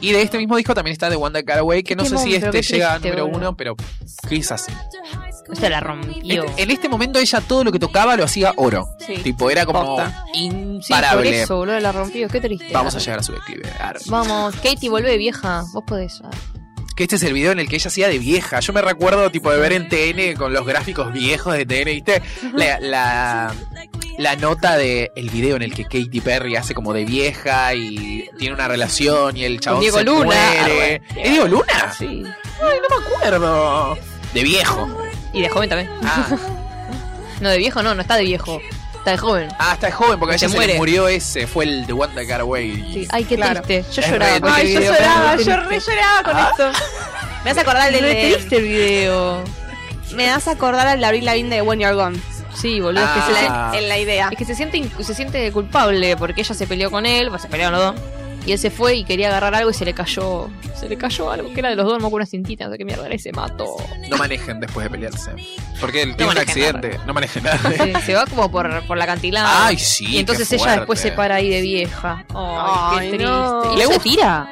Y 0.00 0.12
de 0.12 0.20
este 0.22 0.36
mismo 0.36 0.56
disco 0.56 0.74
también 0.74 0.92
está 0.92 1.08
The 1.08 1.16
One 1.16 1.32
That 1.32 1.50
Got 1.50 1.60
Away, 1.60 1.82
que 1.82 1.96
no 1.96 2.04
sé 2.04 2.10
Temón, 2.10 2.24
si 2.24 2.34
este 2.34 2.62
llega 2.62 2.92
a 2.94 2.98
número 2.98 3.26
uno, 3.26 3.56
pero 3.56 3.74
quizás 4.28 4.66
sí. 4.66 4.72
O 5.50 5.54
sea, 5.54 5.70
la 5.70 5.80
rompió. 5.80 6.44
En 6.56 6.70
este 6.70 6.88
momento 6.88 7.18
ella 7.18 7.40
todo 7.40 7.64
lo 7.64 7.72
que 7.72 7.78
tocaba 7.78 8.16
lo 8.16 8.24
hacía 8.24 8.52
oro. 8.56 8.86
Sí. 8.98 9.16
Tipo, 9.16 9.50
era 9.50 9.64
como 9.64 9.84
Posta. 9.84 10.24
Sí, 10.34 10.50
por 10.50 10.58
imparable. 10.58 11.42
eso, 11.42 11.56
boludo, 11.56 11.80
la 11.80 11.92
rompió. 11.92 12.28
Qué 12.28 12.40
triste. 12.40 12.70
Vamos 12.72 12.94
a 12.94 12.98
llegar 12.98 13.20
a 13.20 13.22
su 13.22 13.32
declive. 13.32 13.70
Vamos, 14.06 14.54
Katie, 14.56 14.90
volvé 14.90 15.16
vieja. 15.16 15.64
Vos 15.72 15.84
podés. 15.86 16.20
Ah. 16.22 16.30
Que 16.94 17.02
este 17.04 17.16
es 17.16 17.22
el 17.24 17.32
video 17.32 17.50
en 17.52 17.58
el 17.58 17.68
que 17.68 17.74
ella 17.76 17.88
hacía 17.88 18.08
de 18.08 18.18
vieja. 18.18 18.60
Yo 18.60 18.72
me 18.72 18.80
recuerdo 18.80 19.30
tipo 19.30 19.50
de 19.50 19.58
ver 19.58 19.72
en 19.72 19.88
TN 19.88 20.36
con 20.38 20.52
los 20.52 20.64
gráficos 20.64 21.12
viejos 21.12 21.54
de 21.56 21.66
TN, 21.66 21.84
¿viste? 21.86 22.22
La, 22.54 22.78
la, 22.78 23.54
la 24.18 24.36
nota 24.36 24.76
de 24.76 25.10
el 25.16 25.28
video 25.28 25.56
en 25.56 25.62
el 25.62 25.74
que 25.74 25.84
Katy 25.84 26.20
Perry 26.20 26.54
hace 26.54 26.72
como 26.72 26.92
de 26.92 27.04
vieja 27.04 27.74
y 27.74 28.28
tiene 28.38 28.54
una 28.54 28.68
relación 28.68 29.36
y 29.36 29.44
el 29.44 29.58
chabón 29.58 29.80
Diego 29.80 29.98
se 29.98 30.04
Luna. 30.04 30.24
muere. 30.24 31.02
Ah, 31.10 31.14
¿Es 31.16 31.30
Diego 31.30 31.48
Luna? 31.48 31.92
Sí. 31.98 32.22
Ay, 32.62 32.78
no 32.88 32.96
me 32.96 33.04
acuerdo. 33.06 33.98
De 34.32 34.42
viejo. 34.44 34.88
Y 35.32 35.42
de 35.42 35.48
joven 35.48 35.68
también. 35.68 35.90
Ah, 36.04 36.28
No, 37.40 37.50
de 37.50 37.58
viejo 37.58 37.82
no, 37.82 37.94
no 37.96 38.00
está 38.02 38.14
de 38.16 38.22
viejo. 38.22 38.60
Está 39.04 39.10
de 39.10 39.18
joven. 39.18 39.48
ah 39.58 39.72
está 39.74 39.90
joven 39.92 40.18
porque 40.18 40.34
a 40.36 40.38
Se 40.38 40.46
ella 40.46 40.58
se 40.60 40.66
le 40.66 40.74
murió 40.76 41.08
ese. 41.08 41.46
Fue 41.46 41.64
el 41.66 41.84
One 41.92 42.14
That 42.14 42.22
Got 42.24 42.40
Away. 42.40 42.72
Sí. 42.92 43.08
Ay, 43.10 43.24
qué 43.24 43.36
Claro. 43.36 43.60
triste. 43.60 43.92
Yo 43.92 44.00
Es 44.02 44.10
lloraba 44.10 44.40
con 44.40 44.52
Ay, 44.52 44.72
yo 44.72 44.80
video. 44.80 44.92
lloraba, 44.94 45.36
yo 45.36 45.56
re 45.58 45.80
lloraba 45.80 46.22
con 46.22 46.36
Ah. 46.36 46.48
esto. 46.50 46.70
Me 47.44 47.50
hace 47.50 47.60
acordar 47.60 47.92
del 47.92 48.02
de, 48.02 48.14
triste 48.34 48.56
el 48.56 48.62
video. 48.62 49.44
Me 50.14 50.30
hace 50.30 50.50
acordar 50.50 50.86
al 50.86 51.00
de 51.00 51.04
Abril 51.06 51.24
Lavigne 51.26 51.54
de 51.56 51.60
When 51.60 51.80
You're 51.80 51.94
Gone. 51.94 52.18
Sí, 52.54 52.80
boludo. 52.80 53.04
Es, 53.04 53.10
que 53.10 53.34
se, 53.34 53.46
Ah. 53.50 53.72
En 53.74 53.88
la 53.90 53.98
idea. 53.98 54.28
es 54.32 54.38
que 54.38 54.44
se 54.46 54.54
siente, 54.54 54.88
se 55.02 55.12
siente 55.14 55.52
culpable 55.52 56.16
porque 56.16 56.40
ella 56.40 56.54
se 56.54 56.66
peleó 56.66 56.90
con 56.90 57.04
él, 57.04 57.28
pues 57.28 57.42
se 57.42 57.48
pelearon 57.48 57.78
los 57.78 57.94
dos. 57.94 58.02
Y 58.46 58.52
él 58.52 58.58
se 58.58 58.70
fue 58.70 58.94
y 58.96 59.04
quería 59.04 59.28
agarrar 59.28 59.54
algo 59.54 59.70
y 59.70 59.74
se 59.74 59.84
le 59.86 59.94
cayó. 59.94 60.48
Se 60.78 60.88
le 60.88 60.98
cayó 60.98 61.30
algo 61.30 61.52
que 61.52 61.60
era 61.60 61.70
de 61.70 61.76
los 61.76 61.86
dos, 61.86 61.94
no 61.94 62.00
me 62.00 62.06
acuerdo 62.08 62.24
una 62.24 62.26
cintita, 62.26 62.66
no 62.66 62.72
sé 62.72 62.78
qué 62.78 62.84
mierda 62.84 63.06
era 63.06 63.14
y 63.14 63.18
se 63.18 63.32
mató. 63.32 63.76
No 64.10 64.16
manejen 64.18 64.60
después 64.60 64.84
de 64.84 64.90
pelearse. 64.90 65.30
Porque 65.80 66.02
él 66.02 66.14
tiene 66.16 66.32
un 66.32 66.38
accidente. 66.38 67.00
No 67.06 67.14
manejen 67.14 67.42
nada. 67.42 67.58
Se, 67.72 68.00
se 68.02 68.14
va 68.14 68.26
como 68.26 68.50
por, 68.50 68.86
por 68.86 68.98
la 68.98 69.04
acantilado. 69.04 69.48
Ay, 69.50 69.78
sí. 69.78 70.06
y 70.06 70.18
entonces 70.18 70.46
qué 70.48 70.56
ella 70.56 70.76
después 70.76 71.00
se 71.00 71.12
para 71.12 71.36
ahí 71.36 71.48
de 71.48 71.62
vieja. 71.62 72.24
Ay, 72.34 72.98
Ay, 72.98 73.10
qué 73.10 73.16
triste. 73.16 73.24
no. 73.24 73.72
¿Y 73.72 73.76
¿Le 73.76 73.82
se 73.82 73.86
gusta? 73.86 74.02
tira? 74.02 74.50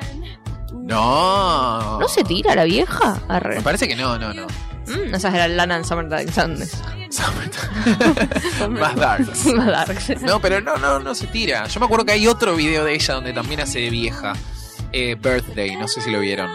No. 0.72 2.00
¿No 2.00 2.08
se 2.08 2.24
tira 2.24 2.54
la 2.54 2.64
vieja? 2.64 3.20
Arre. 3.28 3.56
Me 3.56 3.62
parece 3.62 3.86
que 3.88 3.94
no, 3.96 4.18
no, 4.18 4.32
no. 4.32 4.46
Mm, 4.86 5.14
esa 5.14 5.28
era 5.28 5.48
Lana 5.48 5.76
en 5.76 5.84
Summertime 5.84 6.30
Sadness. 6.32 6.72
Más 8.68 8.96
darks. 8.96 9.44
Más 9.46 9.66
darks. 9.66 10.20
No, 10.22 10.40
pero 10.40 10.60
no, 10.60 10.76
no, 10.76 10.98
no 10.98 11.14
se 11.14 11.26
tira. 11.26 11.66
Yo 11.66 11.80
me 11.80 11.86
acuerdo 11.86 12.04
que 12.04 12.12
hay 12.12 12.26
otro 12.26 12.56
video 12.56 12.84
de 12.84 12.94
ella 12.94 13.14
donde 13.14 13.32
también 13.32 13.60
hace 13.60 13.80
de 13.80 13.90
vieja. 13.90 14.34
Eh, 14.92 15.16
Birthday, 15.20 15.76
no 15.76 15.88
sé 15.88 16.00
si 16.02 16.10
lo 16.10 16.20
vieron. 16.20 16.50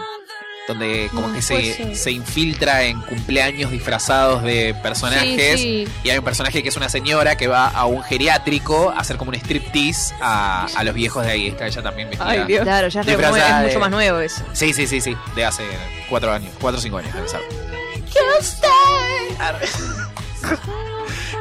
Donde 0.68 1.08
como 1.14 1.28
No, 1.28 1.34
que 1.34 1.40
se, 1.40 1.94
se 1.96 2.10
infiltra 2.10 2.82
en 2.84 3.00
cumpleaños 3.00 3.70
disfrazados 3.70 4.42
de 4.42 4.74
personajes. 4.82 5.58
Sí, 5.58 5.86
sí. 5.86 5.92
Y 6.04 6.10
hay 6.10 6.18
un 6.18 6.24
personaje 6.24 6.62
que 6.62 6.68
es 6.68 6.76
una 6.76 6.90
señora 6.90 7.36
que 7.38 7.46
va 7.48 7.68
a 7.68 7.86
un 7.86 8.02
geriátrico 8.02 8.90
a 8.90 8.98
hacer 9.00 9.16
como 9.16 9.30
un 9.30 9.34
striptease 9.36 10.14
a, 10.20 10.66
a 10.76 10.84
los 10.84 10.94
viejos 10.94 11.24
de 11.24 11.32
ahí. 11.32 11.46
Está 11.48 11.66
ella 11.68 11.82
también 11.82 12.10
vestida. 12.10 12.28
Ay, 12.30 12.44
Dios. 12.46 12.62
Claro, 12.64 12.88
ya 12.88 13.00
es, 13.00 13.08
es 13.08 13.16
de- 13.16 13.66
mucho 13.66 13.80
más 13.80 13.90
nuevo 13.90 14.18
eso. 14.18 14.42
Sí, 14.52 14.74
sí, 14.74 14.86
sí, 14.86 15.00
sí. 15.00 15.16
De 15.34 15.44
hace 15.46 15.64
cuatro 16.10 16.30
años, 16.32 16.52
cuatro 16.60 16.78
o 16.78 16.82
cinco 16.82 16.98
años, 16.98 17.14
debe 17.14 17.28
ser. 17.28 17.40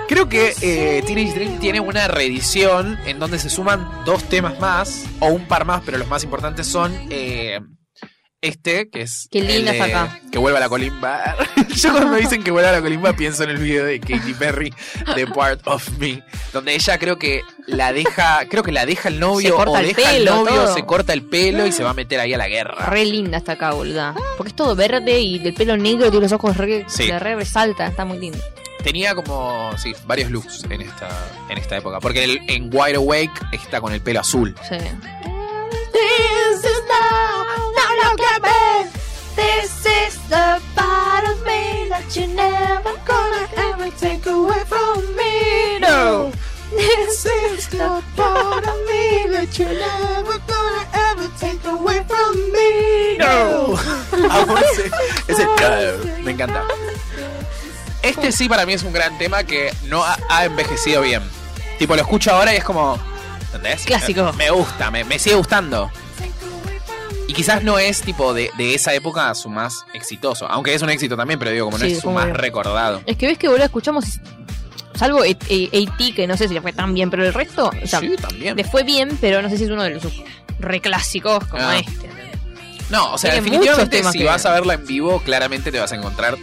Creo 0.07 0.29
que 0.29 0.53
eh, 0.61 1.03
Teenage 1.05 1.33
Dream 1.33 1.59
tiene 1.59 1.79
una 1.81 2.07
reedición 2.07 2.97
en 3.05 3.19
donde 3.19 3.39
se 3.39 3.49
suman 3.49 4.05
dos 4.05 4.23
temas 4.23 4.59
más, 4.59 5.05
o 5.19 5.27
un 5.27 5.45
par 5.47 5.65
más, 5.65 5.81
pero 5.85 5.97
los 5.97 6.07
más 6.07 6.23
importantes 6.23 6.65
son 6.65 6.93
eh, 7.09 7.59
este, 8.41 8.89
que 8.89 9.01
es. 9.01 9.27
Qué 9.31 9.41
linda 9.41 9.71
el 9.73 9.81
acá. 9.81 10.19
Que 10.31 10.37
vuelva 10.37 10.59
a 10.59 10.61
la 10.61 10.69
colimba. 10.69 11.35
Yo 11.75 11.91
cuando 11.91 12.11
me 12.11 12.19
dicen 12.19 12.43
que 12.43 12.51
vuelva 12.51 12.69
a 12.69 12.73
la 12.73 12.81
colimba 12.81 13.13
pienso 13.13 13.43
en 13.43 13.49
el 13.51 13.57
video 13.57 13.85
de 13.85 13.99
Katy 13.99 14.33
Perry, 14.37 14.73
The 15.15 15.27
Part 15.27 15.61
of 15.67 15.89
Me, 15.97 16.23
donde 16.53 16.75
ella 16.75 16.97
creo 16.99 17.17
que 17.17 17.41
la 17.65 17.93
deja, 17.93 18.45
creo 18.49 18.63
que 18.63 18.71
la 18.71 18.85
deja 18.85 19.09
el 19.09 19.19
novio 19.19 19.49
Se 19.49 19.55
corta 19.55 19.71
o 19.71 19.77
el 19.77 19.87
deja 19.87 20.11
el 20.11 20.17
pelo, 20.23 20.35
novio, 20.35 20.53
todo. 20.55 20.73
se 20.75 20.85
corta 20.85 21.13
el 21.13 21.23
pelo 21.23 21.65
y 21.65 21.71
se 21.71 21.83
va 21.83 21.91
a 21.91 21.93
meter 21.93 22.19
ahí 22.19 22.33
a 22.33 22.37
la 22.37 22.47
guerra. 22.47 22.85
Re 22.87 23.05
linda 23.05 23.37
está 23.37 23.53
acá, 23.53 23.71
boluda. 23.73 24.13
Porque 24.37 24.49
es 24.49 24.55
todo 24.55 24.75
verde 24.75 25.19
y 25.19 25.39
del 25.39 25.53
pelo 25.53 25.75
negro, 25.77 26.09
tiene 26.11 26.23
los 26.25 26.31
ojos 26.31 26.57
re, 26.57 26.85
Sí. 26.87 27.11
re 27.11 27.35
resalta, 27.35 27.87
está 27.87 28.05
muy 28.05 28.17
lindo. 28.19 28.39
Tenía 28.83 29.15
como, 29.15 29.71
sí, 29.77 29.93
varios 30.05 30.31
looks 30.31 30.63
en 30.69 30.81
esta, 30.81 31.09
en 31.49 31.57
esta 31.57 31.77
época. 31.77 31.99
Porque 31.99 32.23
el- 32.23 32.39
en 32.47 32.69
Wide 32.73 32.95
Awake 32.95 33.31
está 33.51 33.81
con 33.81 33.91
el 33.93 34.01
pelo 34.01 34.21
azul. 34.21 34.55
Sí. 34.69 34.77
The 40.29 40.61
part 40.75 41.23
of 41.27 41.37
me 41.45 41.87
that 41.89 42.15
you're 42.15 42.27
never 42.27 42.93
gonna 43.05 43.47
ever 43.55 43.89
take 43.97 44.25
away 44.25 44.63
from 44.65 45.15
me. 45.15 45.79
No. 45.79 46.31
This 46.71 47.25
is 47.25 47.67
the 47.69 48.03
part 48.15 48.67
of 48.67 48.77
me 48.89 49.27
that 49.31 49.57
you're 49.57 49.69
never 49.69 50.37
gonna 50.47 50.85
ever 50.93 51.27
take 51.39 51.63
away 51.65 52.03
from 52.03 52.35
me. 52.51 53.17
No. 53.17 53.77
Ese 55.27 55.45
no. 55.45 56.23
Me 56.23 56.31
encanta. 56.31 56.63
Este 58.01 58.31
sí 58.31 58.47
para 58.49 58.65
mí 58.65 58.73
es 58.73 58.83
un 58.83 58.93
gran 58.93 59.17
tema 59.17 59.43
que 59.43 59.73
no 59.85 60.03
ha, 60.03 60.17
ha 60.29 60.45
envejecido 60.45 61.01
bien. 61.01 61.21
Tipo, 61.79 61.95
lo 61.95 62.01
escucho 62.01 62.31
ahora 62.31 62.53
y 62.53 62.57
es 62.57 62.63
como... 62.63 62.97
¿Entendés? 63.45 63.85
Clásico. 63.85 64.31
Me, 64.33 64.45
me 64.45 64.49
gusta, 64.51 64.91
me, 64.91 65.03
me 65.03 65.19
sigue 65.19 65.35
gustando. 65.35 65.91
Y 67.27 67.33
quizás 67.33 67.63
no 67.63 67.77
es 67.77 68.01
tipo 68.01 68.33
de, 68.33 68.49
de 68.57 68.73
esa 68.73 68.93
época 68.93 69.33
su 69.35 69.49
más 69.49 69.85
exitoso. 69.93 70.47
Aunque 70.49 70.73
es 70.73 70.81
un 70.81 70.89
éxito 70.89 71.17
también, 71.17 71.37
pero 71.39 71.51
digo, 71.51 71.65
como 71.65 71.77
no 71.77 71.85
Sí, 71.85 71.91
es 71.93 71.99
su 71.99 72.09
más 72.09 72.25
bien. 72.25 72.35
recordado. 72.37 73.01
Es 73.05 73.17
que 73.17 73.27
ves 73.27 73.37
que 73.37 73.47
boludo 73.49 73.65
escuchamos, 73.65 74.05
salvo 74.95 75.19
A- 75.21 75.25
A- 75.25 75.27
AT, 75.29 76.13
que 76.15 76.25
no 76.27 76.37
sé 76.37 76.47
si 76.47 76.53
le 76.53 76.61
fue 76.61 76.71
tan 76.73 76.93
bien, 76.93 77.09
pero 77.09 77.25
el 77.25 77.33
resto, 77.33 77.69
o 77.83 77.87
sea, 77.87 77.99
sí, 77.99 78.15
también. 78.19 78.55
le 78.55 78.63
fue 78.63 78.83
bien, 78.83 79.17
pero 79.19 79.41
no 79.41 79.49
sé 79.49 79.57
si 79.57 79.65
es 79.65 79.69
uno 79.69 79.83
de 79.83 79.89
los 79.91 80.03
reclásicos 80.59 81.45
como 81.47 81.63
Ah. 81.63 81.77
este. 81.79 82.09
No, 82.89 83.11
o 83.13 83.17
sea, 83.17 83.31
Tiene 83.31 83.43
definitivamente 83.45 84.01
si 84.11 84.19
que- 84.19 84.23
vas 84.23 84.45
a 84.45 84.53
verla 84.53 84.75
en 84.75 84.85
vivo, 84.87 85.19
claramente 85.21 85.71
te 85.73 85.79
vas 85.79 85.91
a 85.91 85.95
encontrar 85.95 86.37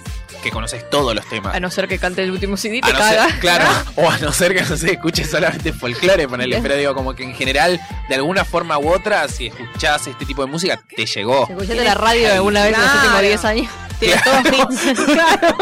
que 0.45 0.51
conoces 0.51 0.89
todos 0.91 1.15
los 1.15 1.27
temas. 1.29 1.55
A 1.55 1.59
no 1.61 1.71
ser 1.71 1.89
que 1.89 1.99
cante 1.99 2.23
el 2.23 2.31
último 2.31 2.57
CD, 2.57 2.79
A 2.83 2.87
te 2.87 2.93
no 2.93 2.99
caga. 3.01 3.29
ser, 3.31 3.39
claro, 3.41 3.65
o 3.97 4.09
a 4.11 4.19
no 4.19 4.33
ser 4.33 4.55
que 4.55 4.63
no 4.63 4.77
sé, 4.77 4.93
escuches 4.93 5.29
solamente 5.31 5.73
folclore, 5.73 6.29
ponele, 6.29 6.61
pero 6.63 6.77
digo, 6.77 6.95
como 6.95 7.15
que 7.15 7.25
en 7.25 7.35
general, 7.35 7.81
de 8.09 8.15
alguna 8.15 8.45
forma 8.45 8.79
u 8.79 8.93
otra, 8.93 9.27
si 9.29 9.47
escuchás 9.49 10.07
este 10.07 10.25
tipo 10.25 10.45
de 10.45 10.51
música, 10.53 10.81
te 10.95 11.07
llegó. 11.07 11.49
¿Escuchaste 11.49 11.83
la 11.85 11.95
radio 11.95 12.33
alguna 12.33 12.63
vez 12.65 12.75
en 12.75 12.81
los 12.81 12.91
Claro. 12.91 13.01
últimos 13.01 13.23
10 13.23 13.45
años? 13.45 13.69
Claro. 15.07 15.57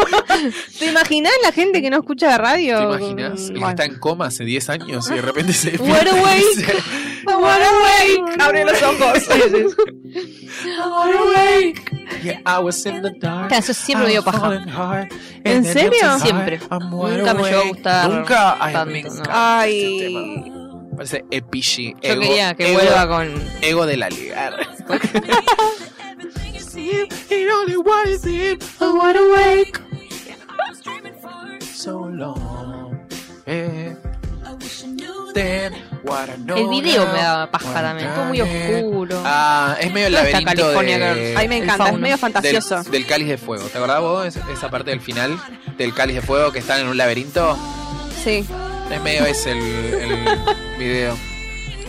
¿Te 0.79 0.87
imaginas 0.87 1.33
la 1.43 1.53
gente 1.53 1.81
que 1.81 1.91
no 1.91 1.99
escucha 1.99 2.27
la 2.29 2.39
radio? 2.39 2.79
¿Te 2.79 2.85
imaginas? 2.85 3.41
El 3.41 3.47
que 3.47 3.53
Bueno. 3.53 3.69
está 3.71 3.85
en 3.85 3.99
coma 4.01 4.27
hace 4.27 4.45
10 4.45 4.69
años 4.71 5.09
y 5.11 5.15
de 5.15 5.23
repente 5.23 5.53
se 5.53 5.71
y 5.71 5.79
awake. 7.27 8.19
awake. 8.19 8.43
Abre 8.43 8.65
los 8.65 8.83
ojos. 8.83 9.29
"Yeah, 12.23 12.41
I 12.47 12.59
was 12.63 12.85
in 12.87 13.03
the 13.03 13.11
dark, 13.19 13.49
Claro, 13.49 13.63
eso 13.65 13.75
siempre 13.75 14.07
me 14.07 14.13
dio 14.13 14.23
paja. 14.23 15.09
¿En 15.45 15.65
serio? 15.65 16.19
Siempre. 16.21 16.59
Nunca 16.59 17.35
me 17.35 17.43
llegó 17.43 17.57
a 17.57 17.61
awake". 17.61 17.69
gustar 17.69 18.11
Nunca. 18.11 18.57
Ay, 18.61 18.73
tanto, 18.73 19.09
no. 19.15 19.23
Ay. 19.31 20.53
Parece 20.97 21.25
epishi. 21.31 21.95
Yo 22.03 22.13
ego- 22.13 22.21
quería 22.21 22.55
que 22.55 22.73
ego- 22.73 22.81
vuelva 22.81 23.09
con. 23.09 23.33
Ego 23.63 23.87
de 23.87 23.97
la 23.97 24.09
liga. 24.11 24.49
Awake. 24.49 25.09
so 31.75 32.09
long. 32.09 32.93
El 35.35 36.69
video 36.69 37.07
me 37.13 37.19
daba 37.21 37.51
paja 37.51 37.73
también, 37.83 38.09
todo 38.15 38.25
muy 38.27 38.41
oscuro. 38.41 39.23
Ah, 39.25 39.77
es 39.81 39.93
medio 39.93 40.07
el 40.09 40.13
¿Dónde 40.15 40.29
está 40.31 40.41
laberinto 40.41 40.63
California 40.63 40.99
de? 41.15 41.35
Ay, 41.37 41.49
me 41.49 41.57
encanta. 41.59 41.89
Es 41.89 41.99
medio 41.99 42.19
fantasioso. 42.19 42.83
del 42.85 43.07
cáliz 43.07 43.29
de 43.29 43.39
fuego. 43.39 43.65
¿Te 43.69 43.79
acordás 43.79 44.01
vos? 44.01 44.27
Es- 44.27 44.39
esa 44.53 44.71
parte 44.71 44.91
del 44.91 45.01
final 45.01 45.39
del 45.79 45.95
cáliz 45.95 46.17
de 46.17 46.23
fuego 46.23 46.53
que 46.53 46.59
están 46.59 46.81
en 46.81 46.89
un 46.89 46.97
laberinto. 46.97 47.57
Sí. 48.23 48.47
Es 48.91 49.01
medio 49.01 49.25
ese 49.27 49.53
el, 49.53 49.59
el 49.59 50.27
video. 50.79 51.17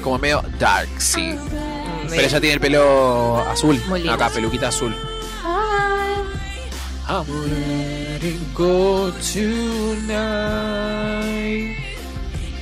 Como 0.01 0.17
medio 0.19 0.43
dark, 0.59 0.89
sí. 0.97 1.35
Pero 2.09 2.21
ella 2.21 2.39
tiene 2.39 2.53
el 2.55 2.59
pelo 2.59 3.39
azul. 3.49 3.81
Muy 3.87 3.99
lindo. 4.01 4.13
Acá, 4.13 4.29
peluquita 4.29 4.67
azul. 4.69 4.95
I'm 7.05 7.25
letting 7.49 8.39
go 8.53 9.11
tonight. 10.13 11.77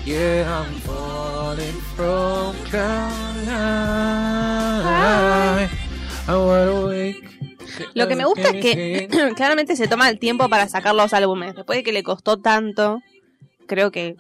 Yeah, 0.06 0.66
I'm 0.66 0.74
falling 0.82 1.80
from 1.96 2.56
cloud 2.70 3.46
nine. 3.46 4.90
I 6.28 6.36
wanna 6.36 6.88
wake 6.88 7.32
Lo 7.94 8.08
que 8.08 8.16
me 8.16 8.26
gusta 8.26 8.50
es 8.50 8.62
que 8.62 9.08
claramente 9.36 9.76
se 9.76 9.88
toma 9.88 10.10
el 10.10 10.18
tiempo 10.18 10.50
para 10.50 10.68
sacar 10.68 10.96
los 10.96 11.14
álbumes. 11.14 11.56
Después 11.56 11.78
de 11.78 11.84
que 11.84 11.92
le 11.92 12.04
costó 12.04 12.38
tanto, 12.38 13.00
creo 13.68 13.92
que 13.92 14.16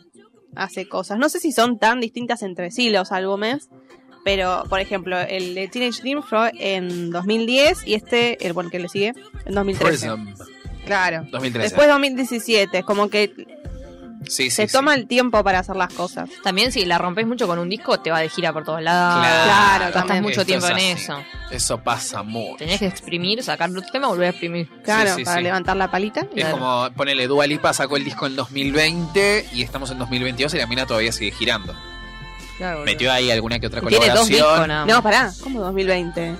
hace 0.55 0.87
cosas. 0.87 1.17
No 1.17 1.29
sé 1.29 1.39
si 1.39 1.51
son 1.51 1.79
tan 1.79 1.99
distintas 1.99 2.43
entre 2.43 2.71
sí 2.71 2.89
los 2.89 3.11
álbumes, 3.11 3.69
pero 4.23 4.63
por 4.69 4.79
ejemplo, 4.79 5.19
el 5.19 5.55
de 5.55 5.67
Teenage 5.67 6.01
Dream 6.01 6.21
fue 6.21 6.51
en 6.59 7.09
2010 7.09 7.87
y 7.87 7.95
este, 7.95 8.45
el 8.45 8.53
bueno, 8.53 8.69
que 8.69 8.79
le 8.79 8.89
sigue, 8.89 9.13
en 9.45 9.55
2013. 9.55 10.11
Prism. 10.11 10.43
Claro. 10.85 11.25
2013. 11.31 11.69
Después 11.69 11.87
2017, 11.87 12.79
es 12.79 12.85
como 12.85 13.09
que 13.09 13.33
sí, 14.27 14.43
sí, 14.45 14.51
se 14.51 14.67
sí. 14.67 14.73
toma 14.73 14.93
el 14.95 15.07
tiempo 15.07 15.43
para 15.43 15.59
hacer 15.59 15.75
las 15.75 15.93
cosas. 15.93 16.29
También 16.43 16.71
si 16.71 16.85
la 16.85 16.97
rompes 16.97 17.25
mucho 17.27 17.47
con 17.47 17.59
un 17.59 17.69
disco, 17.69 17.99
te 17.99 18.11
va 18.11 18.19
de 18.19 18.29
gira 18.29 18.53
por 18.53 18.63
todos 18.63 18.81
lados. 18.81 19.23
Claro, 19.25 19.83
Gastas 19.85 20.05
también. 20.05 20.23
mucho 20.23 20.45
tiempo 20.45 20.65
es 20.67 20.71
en 20.71 20.79
eso. 20.97 21.17
Eso 21.49 21.77
pasa 21.79 22.23
mucho. 22.23 22.57
Tenés 22.57 22.79
que 22.79 22.87
exprimir, 22.87 23.43
sacar 23.43 23.69
otro 23.69 23.83
tema, 23.91 24.07
volver 24.07 24.27
a 24.27 24.29
exprimir. 24.29 24.69
Claro, 24.83 25.15
sí, 25.15 25.23
para 25.23 25.37
sí. 25.37 25.43
levantar 25.43 25.75
la 25.77 25.89
palita. 25.91 26.25
Es 26.35 26.45
como, 26.45 26.89
ponele, 26.95 27.27
Dua 27.27 27.45
Lipa 27.47 27.73
sacó 27.73 27.97
el 27.97 28.03
disco 28.03 28.25
en 28.27 28.35
2020 28.35 29.49
y 29.53 29.61
estamos 29.63 29.91
en 29.91 29.99
2022 29.99 30.53
y 30.53 30.57
la 30.57 30.67
mina 30.67 30.85
todavía 30.85 31.11
sigue 31.11 31.31
girando. 31.31 31.75
Claro, 32.57 32.83
Metió 32.85 33.11
ahí 33.11 33.31
alguna 33.31 33.59
que 33.59 33.67
otra 33.67 33.81
Tiene 33.81 33.95
dos 33.95 34.05
colaboración. 34.27 34.37
discos 34.37 34.67
nada 34.67 34.85
más. 34.85 34.95
No, 34.95 35.01
pará, 35.03 35.31
¿cómo 35.41 35.61
2020? 35.61 36.35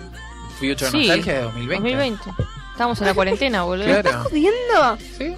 Future 0.59 0.91
Sí, 0.91 0.97
Nostalgia 1.07 1.33
de 1.33 1.41
2020. 1.41 1.75
2020. 1.95 2.23
Estamos 2.71 3.01
en 3.01 3.07
la 3.07 3.13
cuarentena, 3.13 3.63
boludo. 3.63 4.01
Claro. 4.01 4.27
¿Viendo? 4.31 4.97
Sí. 5.17 5.35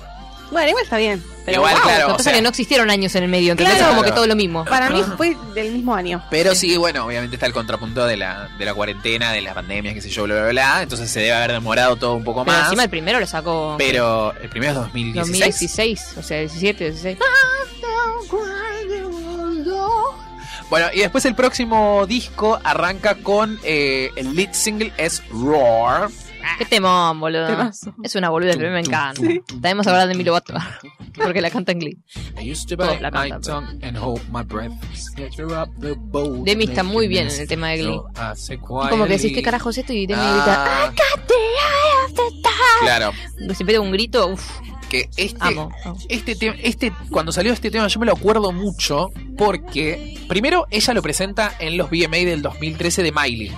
Bueno, 0.54 0.70
igual 0.70 0.84
está 0.86 0.98
bien. 0.98 1.22
Pero 1.46 1.58
Igual, 1.58 1.74
wow, 1.74 1.84
claro. 1.84 2.00
Lo 2.02 2.06
que 2.08 2.14
o 2.14 2.18
pasa 2.18 2.24
sea- 2.24 2.32
es 2.34 2.38
que 2.38 2.42
no 2.44 2.50
existieron 2.50 2.90
años 2.90 3.14
en 3.16 3.24
el 3.24 3.30
medio, 3.30 3.52
entonces 3.52 3.76
Claro. 3.76 3.92
es 3.92 3.96
como 3.98 4.06
que 4.06 4.14
todo 4.14 4.28
lo 4.28 4.36
mismo. 4.38 4.64
Para 4.64 4.90
mí 4.90 5.04
fue 5.18 5.36
del 5.54 5.74
mismo 5.74 5.94
año. 5.94 6.24
Pero 6.30 6.56
sí, 6.56 6.78
bueno, 6.78 7.06
obviamente 7.06 7.36
está 7.36 7.48
el 7.48 7.52
contrapunto 7.54 8.06
de 8.06 8.16
la, 8.16 8.48
de 8.58 8.64
la 8.64 8.74
cuarentena, 8.74 9.34
de 9.34 9.42
las 9.42 9.54
pandemias, 9.54 9.94
qué 9.94 10.02
sé 10.02 10.10
yo, 10.10 10.24
bla, 10.24 10.36
bla, 10.36 10.50
bla. 10.52 10.82
Entonces 10.84 11.12
se 11.12 11.20
debe 11.20 11.34
haber 11.34 11.52
demorado 11.52 11.98
todo 11.98 12.14
un 12.14 12.24
poco 12.24 12.46
Pero 12.46 12.56
más. 12.58 12.68
encima 12.68 12.84
el 12.84 12.90
primero 12.90 13.20
lo 13.20 13.28
sacó 13.28 13.76
Pero 13.78 14.34
el 14.42 14.48
primero 14.50 14.72
es 14.72 14.78
2016. 14.78 15.28
2016, 15.32 16.18
o 16.18 16.24
sea, 16.24 16.40
17, 16.40 16.84
16. 16.92 17.18
Bueno, 20.70 20.88
y 20.94 21.00
después 21.02 21.24
el 21.26 21.36
próximo 21.36 22.06
disco 22.08 22.60
arranca 22.64 23.16
con 23.16 23.60
eh, 23.64 24.10
el 24.16 24.36
lead 24.36 24.54
single 24.54 24.92
es 24.98 25.22
Roar. 25.30 26.10
Qué 26.58 26.66
temón, 26.66 27.20
boludo. 27.20 27.48
Temazo. 27.48 27.96
Es 28.04 28.16
una 28.16 28.30
boludez, 28.30 28.58
pero 28.58 28.70
a 28.70 28.72
mí 28.72 28.76
me 28.76 28.88
encanta. 28.88 29.22
También 29.22 29.62
vamos 29.62 29.88
a 29.88 29.92
hablar 29.92 30.08
de 30.08 30.16
Milo 30.16 30.34
Vato, 30.34 30.54
porque 31.16 31.42
la 31.42 31.50
canta 31.50 31.72
en 31.72 31.80
Glee. 31.80 31.98
Todos 32.76 33.02
la 33.02 33.12
cantan, 33.12 33.80
Demi 36.44 36.66
está 36.66 36.84
muy 36.84 37.08
bien 37.08 37.28
en 37.30 37.42
el 37.42 37.48
tema 37.48 37.70
de 37.70 37.78
Glee. 37.78 38.02
Say 38.36 38.58
Como 38.58 39.06
que 39.06 39.18
decís, 39.18 39.34
¿qué 39.34 39.42
carajo 39.42 39.70
es 39.70 39.78
esto? 39.80 39.94
Y 39.94 40.06
Demi 40.06 40.22
grita, 40.22 40.88
ah, 40.88 40.94
Claro, 42.82 43.12
si 43.56 43.64
pega 43.64 43.80
un 43.80 43.92
grito, 43.92 44.28
uff, 44.28 44.44
que 44.90 45.10
este, 45.16 45.38
amo. 45.40 45.72
amo. 45.86 45.98
este 46.10 46.36
tema, 46.36 46.56
este, 46.62 46.92
cuando 47.10 47.32
salió 47.32 47.54
este 47.54 47.72
tema 47.72 47.88
yo 47.88 48.00
me 48.00 48.06
lo 48.06 48.14
acuerdo 48.14 48.52
mucho 48.52 49.12
porque 49.38 50.20
primero 50.28 50.68
ella 50.70 50.94
lo 50.94 51.02
presenta 51.02 51.56
en 51.60 51.78
los 51.78 51.90
VMA 51.90 52.18
del 52.18 52.42
2013 52.42 53.04
de 53.04 53.12
Miley. 53.12 53.52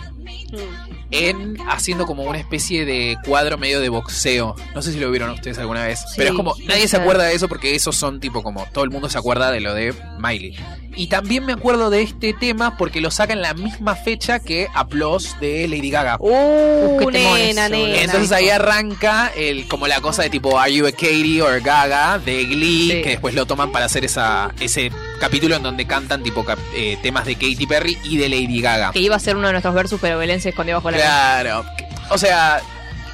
En 1.18 1.58
haciendo 1.70 2.06
como 2.06 2.24
una 2.24 2.38
especie 2.40 2.86
de 2.86 3.18
cuadro 3.26 3.58
medio 3.58 3.80
de 3.80 3.90
boxeo. 3.90 4.56
No 4.74 4.82
sé 4.82 4.92
si 4.94 5.00
lo 5.00 5.10
vieron 5.12 5.30
ustedes 5.32 5.58
alguna 5.58 5.86
vez. 5.86 6.04
pero 6.16 6.30
es 6.32 6.36
como, 6.36 6.56
nadie 6.66 6.88
se 6.88 6.98
acuerda 6.98 7.24
de 7.26 7.34
eso 7.36 7.48
porque 7.48 7.76
esos 7.76 7.96
son 7.96 8.20
tipo 8.20 8.44
como, 8.44 8.66
todo 8.74 8.84
el 8.84 8.90
mundo 8.92 9.10
se 9.10 9.18
acuerda 9.18 9.52
de 9.52 9.60
lo 9.62 9.74
de 9.74 9.94
Miley. 10.20 10.56
Y 10.98 11.08
también 11.08 11.46
me 11.46 11.52
acuerdo 11.54 11.90
de 11.90 12.02
este 12.04 12.32
tema 12.34 12.78
porque 12.78 13.02
lo 13.02 13.12
saca 13.12 13.34
en 13.34 13.42
la 13.42 13.54
misma 13.54 13.96
fecha 13.96 14.40
que 14.40 14.68
Applause 14.74 15.36
de 15.42 15.68
Lady 15.68 15.90
Gaga. 15.90 16.16
Uh, 16.20 16.98
qué 17.00 17.06
temón 17.12 17.38
nena. 17.38 17.66
Entonces 17.68 18.32
ahí 18.32 18.50
arranca 18.50 19.30
el, 19.36 19.68
como 19.68 19.88
la 19.88 20.00
cosa 20.00 20.24
de 20.24 20.30
tipo 20.30 20.58
Are 20.58 20.74
You 20.74 20.88
a 20.88 20.92
Katie 20.92 21.42
or 21.42 21.60
Gaga 21.60 22.18
de 22.20 22.46
Glee, 22.46 22.92
Sí. 22.92 23.02
que 23.02 23.10
después 23.10 23.34
lo 23.36 23.46
toman 23.46 23.72
para 23.74 23.86
hacer 23.86 24.06
esa, 24.06 24.54
ese 24.62 24.90
capítulo 25.20 25.56
en 25.56 25.64
donde 25.64 25.86
cantan 25.86 26.24
tipo 26.24 26.46
eh, 26.74 26.98
temas 27.02 27.26
de 27.26 27.36
Katy 27.36 27.66
Perry 27.68 27.98
y 28.04 28.18
de 28.18 28.30
Lady 28.30 28.62
Gaga. 28.62 28.92
Que 28.92 29.00
iba 29.00 29.16
a 29.16 29.20
ser 29.20 29.36
uno 29.38 29.48
de 29.48 29.54
nuestros 29.54 29.74
versos, 29.74 30.00
pero 30.02 30.18
Belén 30.18 30.42
se 30.42 30.50
escondió 30.50 30.76
bajo 30.76 30.92
la 30.92 30.98
Claro. 30.98 31.66
O 32.10 32.18
sea, 32.18 32.62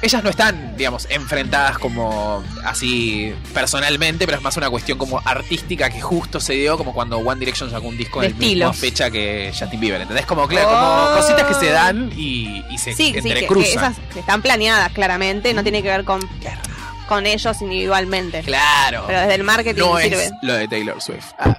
ellas 0.02 0.22
no 0.24 0.30
están, 0.30 0.76
digamos, 0.76 1.06
enfrentadas 1.10 1.78
como 1.78 2.42
así 2.64 3.32
personalmente, 3.54 4.26
pero 4.26 4.38
es 4.38 4.42
más 4.42 4.56
una 4.56 4.68
cuestión 4.68 4.98
como 4.98 5.22
artística 5.24 5.88
que 5.90 6.00
justo 6.00 6.40
se 6.40 6.54
dio 6.54 6.76
como 6.76 6.92
cuando 6.92 7.18
One 7.18 7.38
Direction 7.38 7.70
sacó 7.70 7.86
un 7.86 7.96
disco 7.96 8.20
De 8.20 8.26
en 8.26 8.32
la 8.32 8.38
misma 8.38 8.72
fecha 8.72 9.10
que 9.10 9.52
Justin 9.56 9.78
Bieber. 9.80 10.00
¿Entendés? 10.00 10.26
Como, 10.26 10.46
claro, 10.48 10.68
Oh. 10.72 11.06
como 11.06 11.20
cositas 11.20 11.44
que 11.46 11.54
se 11.54 11.70
dan 11.72 12.10
y, 12.16 12.64
y 12.70 12.78
se 12.78 12.92
Sí, 12.94 13.06
sí, 13.06 13.12
que, 13.12 13.22
que 13.22 13.28
entrecruzan. 13.28 13.92
esas 13.92 13.98
que 14.12 14.20
están 14.20 14.42
planeadas 14.42 14.90
claramente, 14.92 15.54
no 15.54 15.62
tiene 15.62 15.82
que 15.82 15.88
ver 15.88 16.04
con, 16.04 16.20
con 17.08 17.24
ellos 17.26 17.62
individualmente. 17.62 18.42
Claro. 18.42 19.04
Pero 19.06 19.20
desde 19.20 19.34
el 19.36 19.44
marketing 19.44 19.80
no 19.82 19.98
sirve. 19.98 20.24
es 20.24 20.32
lo 20.42 20.54
de 20.54 20.66
Taylor 20.68 21.00
Swift. 21.00 21.26
Ah. 21.38 21.56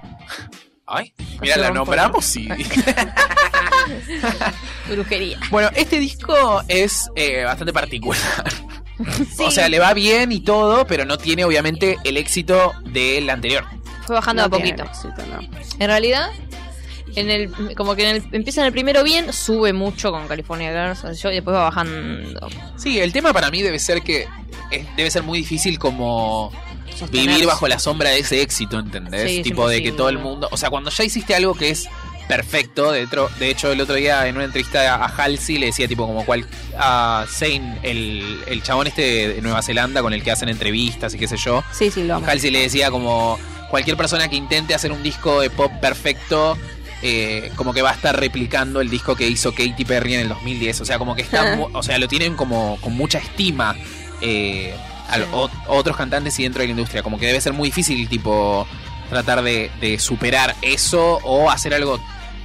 Ay, 0.86 1.14
mira, 1.42 1.58
la 1.58 1.72
nombramos 1.72 2.36
y... 2.36 2.48
brujería. 4.90 5.40
bueno, 5.50 5.70
este 5.76 6.00
disco 6.00 6.62
es 6.68 7.10
eh, 7.16 7.44
bastante 7.44 7.74
particular. 7.74 8.20
O 9.40 9.50
sea, 9.50 9.70
le 9.70 9.80
va 9.80 9.92
bien 9.96 10.32
y 10.32 10.40
todo, 10.42 10.86
pero 10.86 11.04
no 11.04 11.18
tiene 11.18 11.44
obviamente 11.44 11.98
el 12.04 12.16
éxito 12.16 12.74
del 12.86 13.28
anterior. 13.32 13.66
Fue 14.06 14.16
bajando 14.16 14.44
No 14.44 14.56
a 14.56 14.60
poquito. 14.60 14.84
éxito, 14.84 15.16
no. 15.30 15.40
En 15.80 15.88
realidad, 15.88 16.30
en 17.16 17.32
el, 17.32 17.76
como 17.76 17.96
que 17.96 18.08
en 18.08 18.16
el, 18.18 18.24
empieza 18.32 18.62
en 18.62 18.68
el 18.68 18.72
primero 18.72 19.04
bien, 19.04 19.34
sube 19.34 19.74
mucho 19.74 20.12
con 20.12 20.28
California 20.28 20.70
Girls, 20.72 21.20
yo, 21.20 21.32
y 21.32 21.36
después 21.36 21.56
va 21.56 21.64
bajando. 21.64 22.48
Sí, 22.78 23.00
el 23.00 23.12
tema 23.12 23.34
para 23.34 23.50
mí 23.50 23.64
debe 23.64 23.80
ser 23.80 24.04
que 24.04 24.28
es- 24.70 24.96
debe 24.96 25.10
ser 25.10 25.24
muy 25.24 25.40
difícil 25.40 25.80
como 25.80 26.52
sostenerse. 26.96 27.32
vivir 27.32 27.46
bajo 27.46 27.68
la 27.68 27.80
sombra 27.80 28.10
de 28.10 28.20
ese 28.20 28.42
éxito, 28.42 28.80
¿entendés? 28.80 29.30
Sí, 29.30 29.42
tipo 29.42 29.68
de 29.68 29.82
que 29.84 29.92
todo 29.92 30.10
el 30.10 30.18
mundo, 30.18 30.48
o 30.52 30.58
sea, 30.58 30.70
cuando 30.70 30.90
ya 30.90 31.04
hiciste 31.04 31.36
algo 31.36 31.54
que 31.56 31.70
es 31.70 31.88
perfecto, 32.28 32.92
de 32.92 33.04
hecho, 33.04 33.30
de 33.40 33.50
hecho 33.50 33.72
el 33.72 33.82
otro 33.82 33.96
día 33.96 34.28
en 34.28 34.36
una 34.36 34.46
entrevista 34.46 34.96
a 34.96 35.08
Halsey 35.08 35.58
le 35.58 35.68
decía 35.68 35.88
tipo 35.88 36.08
como 36.08 36.26
cual 36.26 36.46
a 36.78 37.26
Zane, 37.30 37.80
el, 37.84 38.42
el 38.48 38.64
chabón 38.64 38.88
este 38.88 39.28
de 39.28 39.42
Nueva 39.42 39.62
Zelanda 39.62 40.02
con 40.02 40.14
el 40.14 40.24
que 40.24 40.32
hacen 40.32 40.50
entrevistas 40.50 41.14
y 41.14 41.18
qué 41.18 41.28
sé 41.28 41.38
yo, 41.38 41.64
Sí, 41.72 41.92
sí, 41.92 42.04
lo 42.04 42.16
amo. 42.16 42.26
Halsey 42.26 42.50
le 42.52 42.60
decía 42.62 42.92
como 42.92 43.38
cualquier 43.70 43.98
persona 43.98 44.30
que 44.30 44.36
intente 44.36 44.74
hacer 44.74 44.92
un 44.92 45.04
disco 45.04 45.42
de 45.42 45.50
pop 45.50 45.72
perfecto 45.82 46.58
eh, 47.02 47.52
como 47.58 47.74
que 47.74 47.82
va 47.82 47.90
a 47.92 47.94
estar 47.96 48.18
replicando 48.18 48.80
el 48.80 48.90
disco 48.90 49.16
que 49.16 49.28
hizo 49.28 49.52
Katy 49.52 49.84
Perry 49.84 50.14
en 50.14 50.22
el 50.22 50.30
2010 50.30 50.82
o 50.82 50.86
sea 50.86 50.98
como 51.00 51.16
que 51.16 51.24
está 51.24 51.60
o 51.74 51.84
sea 51.84 51.98
lo 51.98 52.08
tienen 52.08 52.36
como 52.36 52.78
con 52.80 52.94
mucha 52.94 53.18
estima 53.18 53.76
eh, 54.22 54.74
otros 55.68 55.96
cantantes 55.96 56.38
y 56.40 56.44
dentro 56.44 56.62
de 56.62 56.68
la 56.68 56.72
industria. 56.72 57.04
Como 57.04 57.20
que 57.20 57.28
debe 57.28 57.42
ser 57.42 57.54
muy 57.54 57.70
difícil 57.70 58.08
tipo 58.08 58.68
tratar 59.10 59.44
de, 59.44 59.70
de 59.80 60.00
superar 60.00 60.56
eso 60.62 61.20
o 61.24 61.50
hacer 61.50 61.74
algo 61.74 62.00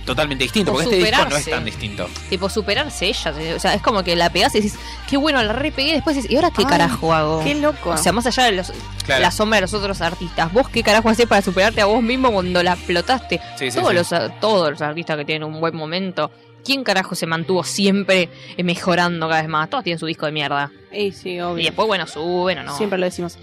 totalmente 0.08 0.44
distinto 0.44 0.72
O 0.72 0.74
porque 0.74 0.84
este 0.96 0.96
disco 1.10 1.28
no 1.30 1.36
es 1.36 1.44
tan 1.48 1.64
distinto 1.64 2.08
Tipo, 2.28 2.48
superarse 2.48 3.06
ella. 3.06 3.32
O 3.56 3.58
sea, 3.60 3.74
es 3.74 3.82
como 3.82 4.02
que 4.02 4.16
la 4.16 4.30
pegás 4.30 4.54
y 4.54 4.58
decís, 4.60 4.76
qué 5.08 5.16
bueno, 5.16 5.42
la 5.42 5.52
re 5.52 5.70
pegué. 5.70 5.92
Después 5.92 6.16
dices, 6.16 6.30
¿y 6.30 6.36
ahora 6.36 6.50
qué 6.50 6.62
Ay, 6.62 6.66
carajo 6.66 7.12
hago? 7.14 7.44
Qué 7.44 7.54
loco. 7.54 7.90
O 7.90 7.96
sea, 7.96 8.12
más 8.12 8.26
allá 8.26 8.44
de 8.44 8.52
los, 8.52 8.72
Claro. 9.04 9.22
la 9.22 9.30
sombra 9.30 9.56
de 9.56 9.60
los 9.62 9.74
otros 9.74 10.00
artistas, 10.00 10.52
¿vos 10.52 10.68
qué 10.68 10.82
carajo 10.82 11.08
haces 11.08 11.26
para 11.26 11.40
superarte 11.42 11.80
a 11.80 11.86
vos 11.86 12.02
mismo 12.02 12.30
cuando 12.32 12.62
la 12.62 12.72
explotaste? 12.74 13.40
Sí, 13.56 13.70
sí, 13.70 13.78
todos, 13.78 13.90
sí. 13.90 13.94
Los, 13.96 14.40
todos 14.40 14.70
los 14.72 14.82
artistas 14.82 15.16
que 15.16 15.24
tienen 15.24 15.44
un 15.44 15.60
buen 15.60 15.74
momento, 15.76 16.30
¿quién 16.64 16.84
carajo 16.84 17.14
se 17.14 17.26
mantuvo 17.26 17.64
siempre 17.64 18.28
eh, 18.56 18.62
mejorando 18.64 19.28
cada 19.28 19.40
vez 19.42 19.48
más? 19.50 19.70
Todos 19.70 19.84
tienen 19.84 19.98
su 19.98 20.06
disco 20.06 20.26
de 20.26 20.32
mierda. 20.32 20.70
Y 20.92 21.12
sí, 21.12 21.34
Y 21.34 21.40
obvio. 21.40 21.64
después, 21.64 21.86
bueno, 21.88 22.06
suben 22.06 22.58
o 22.58 22.62
no. 22.64 22.76
Siempre 22.76 22.98
lo 22.98 23.06
decimos. 23.06 23.38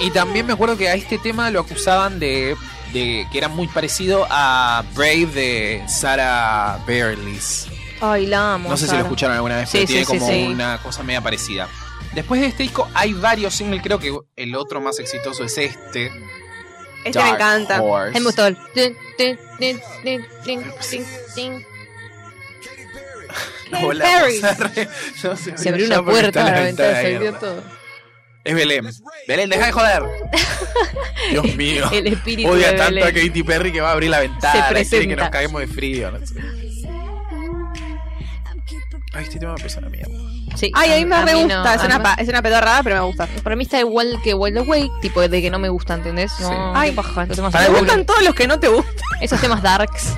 Y 0.00 0.10
también 0.10 0.46
me 0.46 0.52
acuerdo 0.52 0.76
que 0.76 0.88
a 0.88 0.94
este 0.94 1.18
tema 1.18 1.50
lo 1.50 1.60
acusaban 1.60 2.18
de, 2.18 2.56
de 2.92 3.26
que 3.32 3.38
era 3.38 3.48
muy 3.48 3.66
parecido 3.66 4.26
a 4.30 4.84
Brave 4.94 5.26
de 5.26 5.84
Sarah 5.88 6.78
Bareilles. 6.86 7.66
Ay, 8.00 8.26
la 8.26 8.54
amo. 8.54 8.68
No 8.68 8.76
sé 8.76 8.86
si 8.86 8.94
lo 8.94 9.02
escucharon 9.02 9.34
alguna 9.34 9.56
vez, 9.56 9.68
Sí, 9.68 9.78
pero 9.78 9.86
sí, 9.88 9.92
tiene 9.92 10.06
sí, 10.06 10.18
como 10.18 10.52
una 10.52 10.78
cosa 10.82 11.02
media 11.02 11.20
parecida. 11.20 11.68
Después 12.14 12.40
de 12.40 12.46
este 12.46 12.62
disco 12.62 12.88
hay 12.94 13.12
varios 13.12 13.54
singles, 13.54 13.82
creo 13.82 13.98
que 13.98 14.16
el 14.36 14.54
otro 14.54 14.80
más 14.80 14.98
exitoso 14.98 15.44
es 15.44 15.58
este. 15.58 16.12
Este 17.04 17.18
me 17.18 17.24
Dark 17.24 17.34
encanta. 17.34 17.82
Horse. 17.82 18.18
Me 18.18 18.24
gustó 18.24 18.46
el... 18.46 18.56
Paris. 23.70 24.42
No 25.22 25.36
se 25.36 25.68
abrió 25.68 25.86
una 25.86 26.04
puerta 26.04 26.44
la 26.44 26.60
ventana, 26.60 27.00
se 27.00 27.16
abrió 27.16 27.34
todo. 27.34 27.77
Es 28.48 28.54
Belén. 28.54 28.88
Belén, 29.26 29.50
deja 29.50 29.66
de 29.66 29.72
joder. 29.72 30.02
Dios 31.30 31.54
mío. 31.54 31.86
El 31.92 32.06
espíritu 32.06 32.48
Odia 32.48 32.72
de 32.72 32.78
tanto 32.78 33.04
a. 33.04 33.12
Katy 33.12 33.42
Perry 33.42 33.72
que 33.72 33.82
va 33.82 33.90
a 33.90 33.92
abrir 33.92 34.08
la 34.08 34.20
ventana. 34.20 34.52
Se 34.52 34.58
quiere 34.72 34.84
que 34.84 34.90
presenta. 34.90 35.16
nos 35.16 35.30
caguemos 35.30 35.60
de 35.60 35.66
frío. 35.66 36.10
No 36.10 36.26
sé. 36.26 36.34
Ay, 39.12 39.24
este 39.24 39.38
tema 39.38 39.52
me 39.54 39.62
pesa 39.62 39.82
la 39.82 39.90
mierda. 39.90 40.14
Sí, 40.56 40.72
Ay, 40.74 40.92
a 40.92 40.96
mí 40.96 41.04
me 41.04 41.22
re 41.22 41.34
mí 41.34 41.42
gusta. 41.42 41.62
no, 41.62 41.74
es, 41.74 41.84
una 41.84 42.14
es 42.14 42.28
una 42.28 42.40
pedorrada, 42.40 42.82
pero 42.82 42.96
me 42.96 43.02
gusta. 43.02 43.28
Para 43.42 43.54
mí 43.54 43.64
está 43.64 43.80
igual 43.80 44.18
que 44.24 44.32
Wild 44.32 44.58
Away, 44.58 44.90
tipo 45.02 45.20
de 45.20 45.42
que 45.42 45.50
no 45.50 45.58
me 45.58 45.68
gusta, 45.68 45.92
¿entendés? 45.92 46.32
No, 46.40 46.48
Sí. 46.48 46.54
Ay, 46.74 46.92
paja, 46.92 47.26
Me 47.26 47.68
gustan 47.68 48.06
todos 48.06 48.22
los 48.22 48.34
que 48.34 48.46
no 48.46 48.58
te 48.58 48.68
gustan. 48.68 48.94
Esos 49.20 49.38
temas 49.42 49.62
darks. 49.62 50.14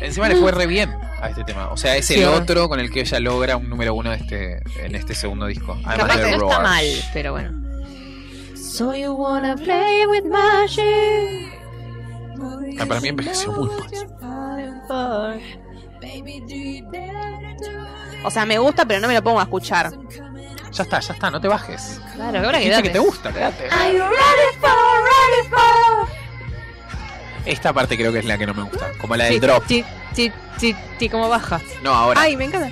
Encima 0.00 0.28
le 0.28 0.36
fue 0.36 0.52
re 0.52 0.68
bien 0.68 1.05
a 1.26 1.30
este 1.30 1.44
tema. 1.44 1.68
O 1.70 1.76
sea, 1.76 1.96
es 1.96 2.06
Sí, 2.06 2.14
el 2.14 2.24
ahora. 2.24 2.38
otro 2.42 2.68
con 2.68 2.80
el 2.80 2.90
que 2.90 3.00
ella 3.00 3.20
logra 3.20 3.56
un 3.56 3.68
número 3.68 3.94
uno 3.94 4.10
de 4.10 4.16
este, 4.16 4.62
en 4.84 4.94
este 4.94 5.14
segundo 5.14 5.46
disco. 5.46 5.72
Además 5.84 5.96
Capaz 6.08 6.16
de 6.16 6.30
que 6.30 6.36
no 6.38 6.48
está 6.50 6.60
mal, 6.62 6.84
pero 7.12 7.32
bueno. 7.32 7.66
So 8.56 8.94
you 8.94 9.12
wanna 9.12 9.54
play 9.56 10.04
with 10.06 10.24
magic? 10.24 11.52
Ah, 12.78 12.84
para 12.86 13.00
mí 13.00 13.08
envejeció 13.08 13.52
muy 13.52 13.68
mal. 13.68 13.86
O 18.24 18.30
sea, 18.30 18.44
me 18.44 18.58
gusta, 18.58 18.84
pero 18.84 19.00
no 19.00 19.08
me 19.08 19.14
lo 19.14 19.22
pongo 19.22 19.40
a 19.40 19.44
escuchar. 19.44 19.92
Ya 20.72 20.82
está, 20.82 21.00
ya 21.00 21.14
está, 21.14 21.30
no 21.30 21.40
te 21.40 21.48
bajes. 21.48 22.00
Claro, 22.14 22.38
ahora 22.44 22.58
Dijiste 22.58 22.82
que 22.82 22.90
te 22.90 22.98
gusta, 22.98 23.32
quédate. 23.32 23.68
Are 23.70 23.92
you 23.92 24.02
ready 24.02 24.58
for, 24.60 24.70
ready 24.70 25.48
for? 25.48 26.08
Esta 27.46 27.72
parte 27.72 27.96
creo 27.96 28.12
que 28.12 28.18
es 28.18 28.24
la 28.24 28.36
que 28.36 28.46
no 28.46 28.54
me 28.54 28.62
gusta. 28.64 28.90
Como 29.00 29.16
la 29.16 29.24
del 29.24 29.34
Sí, 29.34 29.38
drop. 29.40 29.64
sí, 29.68 29.84
sí, 30.14 30.32
sí, 30.58 30.76
sí, 30.98 31.08
como 31.08 31.28
baja. 31.28 31.60
No, 31.82 31.94
ahora. 31.94 32.20
Ay, 32.20 32.36
me 32.36 32.44
encanta. 32.44 32.70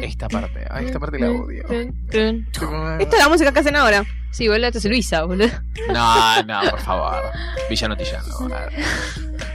Esta 0.00 0.28
parte. 0.28 0.64
Ay, 0.70 0.86
esta 0.86 1.00
parte 1.00 1.18
la 1.18 1.30
odio. 1.30 1.64
Esta 1.68 3.16
es 3.16 3.18
la 3.18 3.28
música 3.28 3.52
que 3.52 3.60
hacen 3.60 3.76
ahora. 3.76 4.04
Sí, 4.30 4.48
boludo, 4.48 4.66
esto 4.68 4.78
es 4.78 4.84
Luisa, 4.86 5.24
boludo. 5.24 5.48
No, 5.92 6.42
no, 6.44 6.70
por 6.70 6.80
favor. 6.80 7.22
Villano 7.68 7.96
Tillano. 7.96 8.24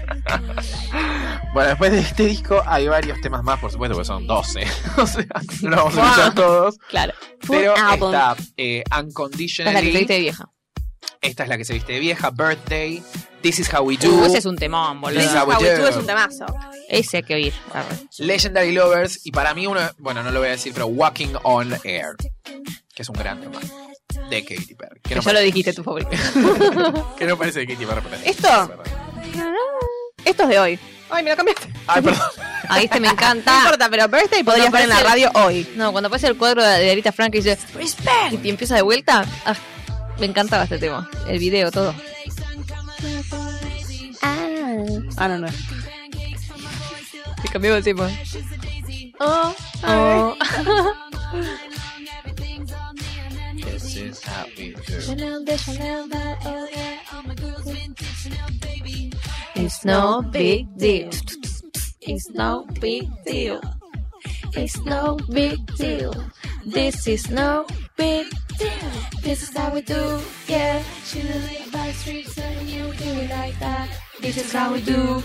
Bueno, 1.54 1.70
después 1.70 1.92
de 1.92 2.00
este 2.00 2.26
disco 2.26 2.62
hay 2.66 2.88
varios 2.88 3.20
temas 3.22 3.42
más, 3.44 3.60
por 3.60 3.72
supuesto, 3.72 3.96
porque 3.96 4.06
son 4.06 4.28
12. 4.28 4.68
o 4.98 5.08
sea, 5.08 5.26
no 5.62 5.70
los 5.70 5.96
vamos 5.96 5.98
a 5.98 6.10
escuchar 6.10 6.36
todos. 6.36 6.78
Claro. 6.90 7.14
Pero 7.48 7.76
album. 7.76 8.14
está 8.14 8.36
eh, 8.58 8.84
Esta 8.86 8.90
es 8.90 8.90
la 8.90 9.02
que 9.02 9.06
Unconditionally. 9.08 9.92
viste 9.92 10.14
de 10.14 10.20
vieja. 10.20 10.50
Esta 11.22 11.44
es 11.44 11.50
la 11.50 11.58
que 11.58 11.66
se 11.66 11.74
viste 11.74 11.94
de 11.94 12.00
vieja. 12.00 12.30
Birthday. 12.30 13.02
This 13.42 13.60
is 13.60 13.74
how 13.74 13.82
we 13.84 13.98
do. 13.98 14.10
Uh, 14.14 14.26
ese 14.26 14.38
es 14.40 14.46
un 14.46 14.56
temón, 14.56 15.02
boludo. 15.02 15.20
This 15.20 15.32
is 15.32 15.36
how 15.36 15.48
we 15.48 15.56
do. 15.56 15.88
es 15.88 15.96
un 15.96 16.06
temazo. 16.06 16.46
Ese 16.90 17.18
hay 17.18 17.24
que 17.24 17.34
oír. 17.36 17.54
Legendary 18.20 18.72
Lovers. 18.74 19.26
Y 19.26 19.32
para 19.32 19.54
mí 19.54 19.66
uno, 19.66 19.80
bueno, 19.98 20.22
no 20.22 20.32
lo 20.32 20.40
voy 20.40 20.50
a 20.50 20.52
decir, 20.52 20.74
pero 20.74 20.88
Walking 20.88 21.34
on 21.44 21.74
Air. 21.84 22.16
Que 22.94 23.02
es 23.02 23.10
un 23.10 23.16
gran 23.16 23.40
tema. 23.42 23.60
De 24.30 24.44
Katy 24.44 24.76
Perry. 24.76 25.00
Que 25.02 25.10
Que 25.10 25.16
no, 25.16 25.22
ya 25.22 25.34
lo 25.34 25.40
dijiste 25.40 25.74
tu 25.74 25.84
favorito. 25.84 26.12
que 27.18 27.26
no 27.26 27.38
parece 27.38 27.60
de 27.62 27.68
Katy 27.68 27.86
Perry. 27.86 28.02
pero- 28.04 28.24
¿Esto? 28.26 28.84
Esto 30.28 30.44
es 30.44 30.50
de 30.50 30.60
hoy. 30.60 30.80
Ay, 31.10 31.24
me 31.24 31.30
lo 31.30 31.38
cambiaste. 31.38 31.68
Ay, 31.88 32.02
perdón. 32.02 32.22
Ahí 32.70 32.86
este 32.86 33.00
me 33.00 33.08
No 33.08 33.14
encanta. 33.14 33.60
importa, 33.64 33.90
pero 33.90 34.08
Birthday 34.10 34.44
podría 34.44 34.66
estar 34.66 34.82
en 34.82 34.90
la 34.90 35.00
radio 35.02 35.32
hoy. 35.36 35.66
No, 35.76 35.92
cuando 35.94 36.08
aparece 36.08 36.28
el 36.28 36.36
cuadro 36.38 36.62
de 36.64 36.92
Arita 36.92 37.14
Frank 37.14 37.34
y 37.36 37.38
dice 37.38 37.58
Respect 37.74 38.44
y 38.44 38.50
empieza 38.50 38.76
de 38.76 38.82
vuelta, 38.82 39.24
ah, 39.46 39.56
me 40.20 40.26
encantaba 40.26 40.64
este 40.64 40.78
tema. 40.78 41.10
El 41.30 41.40
video, 41.40 41.72
todo. 41.72 41.96
Ah, 44.22 45.28
no, 45.30 45.38
no. 45.38 45.48
Y 47.44 47.48
cambió 47.48 47.76
el 47.78 47.84
tema. 47.84 48.10
Oh, 49.20 49.56
Oh. 49.84 50.36
This 53.56 53.96
is 53.96 54.22
how 54.24 54.46
we 54.58 54.74
do. 54.74 56.08
It's 59.68 59.84
no 59.84 60.22
big 60.22 60.78
deal. 60.78 61.10
It's 62.00 62.30
no 62.30 62.66
big 62.80 63.04
deal. 63.26 63.60
It's 64.56 64.80
no 64.86 65.20
big 65.28 65.60
deal. 65.76 66.16
This 66.66 67.06
is 67.06 67.30
no 67.30 67.68
big 67.98 68.28
deal. 68.58 68.92
This 69.22 69.44
is 69.44 69.52
how 69.58 69.74
we 69.74 69.82
do, 69.82 70.22
yeah. 70.48 70.82
She 71.04 71.22
live 71.22 71.68
by 71.74 71.88
the 71.88 71.94
streets 72.00 72.38
and 72.38 72.70
you 72.70 72.94
do 72.94 73.10
it 73.20 73.30
like 73.30 73.60
that. 73.60 73.90
This 74.22 74.38
is 74.38 74.54
how 74.54 74.72
we 74.72 74.80
do, 74.80 75.22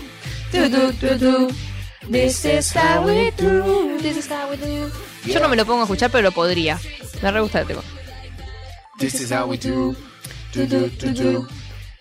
do 0.51 0.67
do 0.67 0.91
do 0.91 1.17
do. 1.17 1.51
This 2.09 2.43
is 2.43 2.69
how 2.73 3.07
we 3.07 3.31
do. 3.39 3.97
This 3.99 4.17
is 4.17 4.27
how 4.27 4.49
we 4.49 4.57
do. 4.57 4.91
Yo 5.23 5.39
no 5.39 5.47
me 5.47 5.55
lo 5.55 5.63
pongo 5.63 5.83
a 5.83 5.85
escuchar, 5.85 6.11
pero 6.11 6.21
lo 6.21 6.31
podría. 6.31 6.77
Me 7.21 7.31
re 7.31 7.39
gusta 7.39 7.61
el 7.61 7.67
tema. 7.67 7.81
This 8.99 9.21
is 9.21 9.31
how 9.31 9.47
we 9.47 9.55
do. 9.55 9.95
Do, 10.51 10.67
do, 10.67 10.89
do, 10.99 11.13
do. 11.13 11.47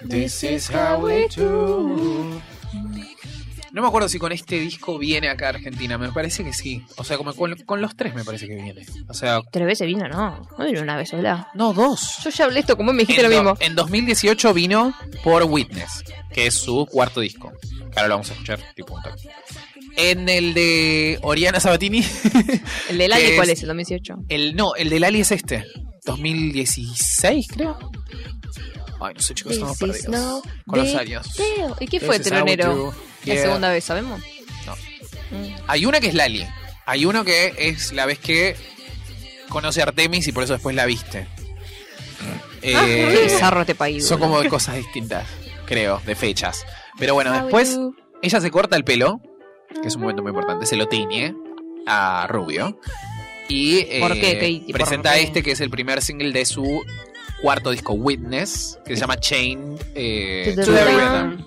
This 0.09 0.43
is 0.45 0.71
how 0.71 0.99
we 1.05 1.27
do. 1.37 2.41
No 3.73 3.81
me 3.81 3.89
acuerdo 3.89 4.07
si 4.09 4.19
con 4.19 4.33
este 4.33 4.59
disco 4.61 4.99
viene 4.99 5.31
acá 5.31 5.47
a 5.47 5.49
Argentina. 5.51 5.97
Me 5.97 6.13
parece 6.13 6.45
que 6.45 6.53
sí. 6.53 6.85
O 6.97 7.05
sea, 7.05 7.17
como 7.17 7.33
con, 7.35 7.55
con 7.65 7.81
los 7.81 7.97
tres 7.97 8.15
me 8.15 8.23
parece 8.23 8.47
que 8.47 8.55
viene. 8.57 8.85
O 9.09 9.15
sea, 9.15 9.41
¿Tres 9.51 9.67
veces 9.67 9.87
vino? 9.87 10.07
No. 10.09 10.47
No 10.59 10.67
vino 10.67 10.83
una 10.83 10.97
vez 10.97 11.09
sola. 11.09 11.49
no, 11.55 11.73
dos. 11.73 12.19
Yo 12.23 12.29
ya 12.31 12.45
hablé 12.45 12.61
esto, 12.61 12.77
como 12.77 12.93
me 12.93 13.01
dijiste 13.05 13.23
en, 13.25 13.31
lo 13.31 13.37
do- 13.37 13.43
mismo. 13.45 13.57
en 13.61 13.75
2018 13.75 14.53
vino 14.53 14.95
por 15.25 15.45
Witness, 15.45 16.05
que 16.35 16.47
es 16.49 16.55
su 16.55 16.85
cuarto 16.87 17.21
disco. 17.21 17.51
Ahora 17.97 18.09
lo 18.09 18.15
vamos 18.15 18.29
a 18.29 18.33
escuchar 18.35 18.61
tipo 18.75 18.95
un 18.95 19.03
toque. 19.03 19.23
En 19.97 20.29
el 20.29 20.53
de 20.53 21.19
Oriana 21.23 21.59
Sabatini. 21.59 22.05
¿El 22.91 22.99
de 22.99 23.09
Lali 23.09 23.25
que 23.25 23.37
cuál 23.37 23.49
es? 23.51 23.61
¿El 23.63 23.69
2018? 23.69 24.15
El, 24.29 24.55
no, 24.55 24.75
el 24.75 24.91
de 24.91 25.01
Lali 25.01 25.21
es 25.21 25.33
este. 25.33 25.65
2016, 26.05 27.47
creo. 27.49 27.79
Ay, 29.05 29.15
no 29.15 29.21
sé, 29.21 29.35
chicos, 29.35 29.53
estamos 29.53 29.79
perdidos. 29.79 30.09
no 30.09 30.43
Con 30.67 30.79
los 30.81 30.95
años. 30.95 31.27
¿Y 31.81 31.87
qué 31.87 32.01
fue 32.01 32.19
Telonero? 32.21 32.95
La 33.25 33.37
segunda 33.37 33.71
vez, 33.71 33.85
¿sabemos? 33.85 34.21
No. 34.67 34.75
Mm. 35.37 35.55
Hay 35.67 35.87
una 35.87 36.01
que 36.01 36.09
es 36.09 36.15
Lali. 36.15 36.47
Hay 36.87 37.05
uno 37.05 37.25
que 37.25 37.55
es 37.57 37.93
la 37.93 38.07
vez 38.07 38.19
que 38.19 38.57
conoce 39.49 39.81
a 39.81 39.85
Artemis 39.85 40.27
y 40.29 40.33
por 40.33 40.43
eso 40.45 40.53
después 40.55 40.75
la 40.75 40.87
viste. 40.87 41.27
Eh, 42.63 42.73
Qué 43.13 43.23
bizarro 43.25 43.61
este 43.63 43.75
país. 43.75 44.07
son 44.07 44.21
como 44.21 44.41
de 44.41 44.49
cosas 44.49 44.77
distintas, 44.77 45.27
creo, 45.67 46.01
de 46.07 46.15
fechas. 46.15 46.65
Pero 46.99 47.15
bueno, 47.15 47.33
después 47.33 47.79
ella 48.23 48.41
se 48.41 48.51
corta 48.51 48.77
el 48.77 48.85
pelo, 48.85 49.21
que 49.81 49.89
es 49.89 49.97
un 49.97 50.03
momento 50.03 50.23
muy 50.23 50.31
importante, 50.31 50.67
se 50.67 50.77
lo 50.77 50.87
tiñe 50.89 51.35
a 51.87 52.27
rubio. 52.29 52.79
Y 53.49 53.79
eh, 53.81 53.99
¿Por 54.01 54.15
qué, 54.15 54.35
Katy? 54.35 54.61
¿Por 54.67 54.73
presenta 54.73 55.15
qué? 55.15 55.23
este 55.23 55.43
que 55.43 55.51
es 55.53 55.61
el 55.61 55.71
primer 55.71 56.01
single 56.03 56.33
de 56.33 56.45
su 56.47 56.85
cuarto 57.43 57.71
disco 57.71 57.93
Witness, 57.95 58.79
que 58.85 58.95
se 58.95 59.01
llama 59.01 59.17
Chain 59.19 59.77
eh, 59.95 60.55
To 60.57 60.73
the 60.73 60.85
Rhythm. 60.85 61.45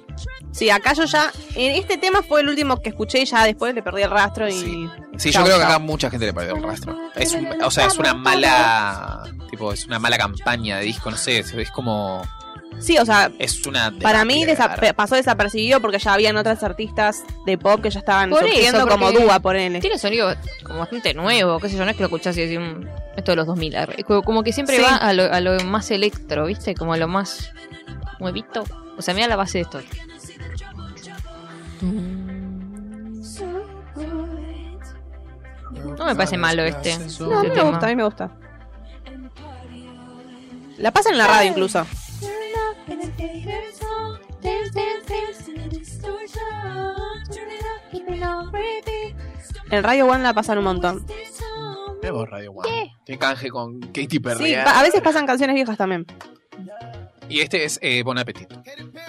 Sí, 0.52 0.70
acá 0.70 0.94
yo 0.94 1.04
ya. 1.06 1.32
En 1.56 1.76
este 1.76 1.98
tema 1.98 2.22
fue 2.24 2.40
el 2.42 2.48
último 2.50 2.80
que 2.82 2.90
escuché 2.90 3.20
y 3.22 3.26
ya 3.26 3.44
después 3.44 3.74
le 3.76 3.82
perdí 3.84 4.04
el 4.04 4.12
rastro 4.12 4.48
y. 4.48 4.54
Sí. 4.54 4.90
Sí, 5.18 5.32
Chau, 5.32 5.42
yo 5.44 5.48
creo 5.48 5.58
que 5.60 5.64
acá 5.66 5.80
mucha 5.80 6.10
gente 6.10 6.26
le 6.28 6.34
perdió 6.34 6.56
el 6.56 6.64
rastro. 6.64 6.98
Es 7.16 7.34
un- 7.34 7.48
o 7.64 7.72
sea, 7.72 7.86
es 7.88 7.98
una 7.98 8.14
mala. 8.14 9.24
Tipo, 9.50 9.74
es 9.74 9.86
una 9.86 10.00
mala 10.00 10.18
campaña 10.18 10.78
de 10.78 10.86
disco, 10.86 11.12
no 11.12 11.18
sé. 11.18 11.40
Es 11.40 11.72
como. 11.72 12.22
Sí, 12.80 12.98
o 12.98 13.06
sea, 13.06 13.32
Es 13.40 13.66
una. 13.66 13.92
para 14.02 14.26
mí 14.26 14.44
desa- 14.46 14.94
pasó 14.96 15.16
desapercibido 15.16 15.80
porque 15.80 15.98
ya 15.98 16.14
habían 16.14 16.36
otras 16.36 16.62
artistas 16.62 17.24
de 17.46 17.58
pop 17.58 17.82
que 17.82 17.90
ya 17.90 18.00
estaban 18.00 18.30
Por 18.30 18.46
eso, 18.46 18.86
como 18.88 19.12
Dúa, 19.14 19.40
por 19.40 19.56
él. 19.56 19.80
Tiene 19.80 19.98
sonido 19.98 20.36
como 20.64 20.80
bastante 20.80 21.14
nuevo, 21.14 21.58
qué 21.60 21.70
sé 21.70 21.78
yo, 21.78 21.86
no 21.86 21.92
es 21.92 21.96
que 21.96 22.04
lo 22.04 22.08
escuchás 22.08 22.38
y 22.38 22.42
decís, 22.46 22.60
"Mm, 22.60 22.86
esto 23.16 23.32
de 23.32 23.36
los 23.38 23.48
2000. 23.48 23.76
arre". 23.78 24.04
Como- 24.04 24.24
Como 24.24 24.44
que 24.44 24.52
siempre 24.52 24.76
Sí. 24.78 24.84
va 24.84 24.96
a 24.98 25.14
lo, 25.14 25.24
a 25.32 25.40
lo 25.40 25.58
más 25.64 25.90
electro, 25.90 26.46
¿viste? 26.48 26.76
Como 26.76 26.94
a 26.94 26.98
lo 26.98 27.08
más 27.08 27.50
nuevito. 28.20 28.64
O 28.98 29.02
sea, 29.02 29.14
mira 29.14 29.28
la 29.28 29.38
base 29.38 29.60
de 29.60 29.62
esto. 29.64 29.80
No 35.98 36.06
me 36.06 36.16
parece 36.16 36.38
malo 36.38 36.64
este. 36.64 36.98
No, 36.98 37.04
a 37.04 37.08
este 37.08 37.24
mí 37.42 37.48
me 37.50 37.50
tema. 37.56 37.70
gusta, 37.70 37.86
a 37.86 37.90
mí 37.90 37.96
me 37.96 38.04
gusta. 38.04 38.32
La 40.78 40.92
pasan 40.92 41.14
en 41.14 41.18
la 41.20 41.28
radio 41.28 41.50
incluso. 41.50 41.86
En 49.72 49.84
Radio 49.84 50.06
One 50.08 50.24
la 50.24 50.34
pasan 50.34 50.58
un 50.60 50.64
montón. 50.64 51.06
Mirá 52.02 52.12
vos, 52.12 52.30
Radio 52.30 52.52
One. 52.52 52.96
Tiene 53.06 53.20
canje 53.20 53.50
con 53.50 53.80
Katy 53.80 54.20
Perry. 54.20 54.46
Sí, 54.46 54.54
¿eh? 54.54 54.64
a 54.66 54.84
veces 54.84 55.02
pasan 55.02 55.26
canciones 55.26 55.56
viejas 55.56 55.78
también. 55.78 56.06
Y 57.28 57.40
este 57.40 57.64
es 57.64 57.80
eh, 57.82 58.04
Bon 58.04 58.18
Appetit. 58.18 58.54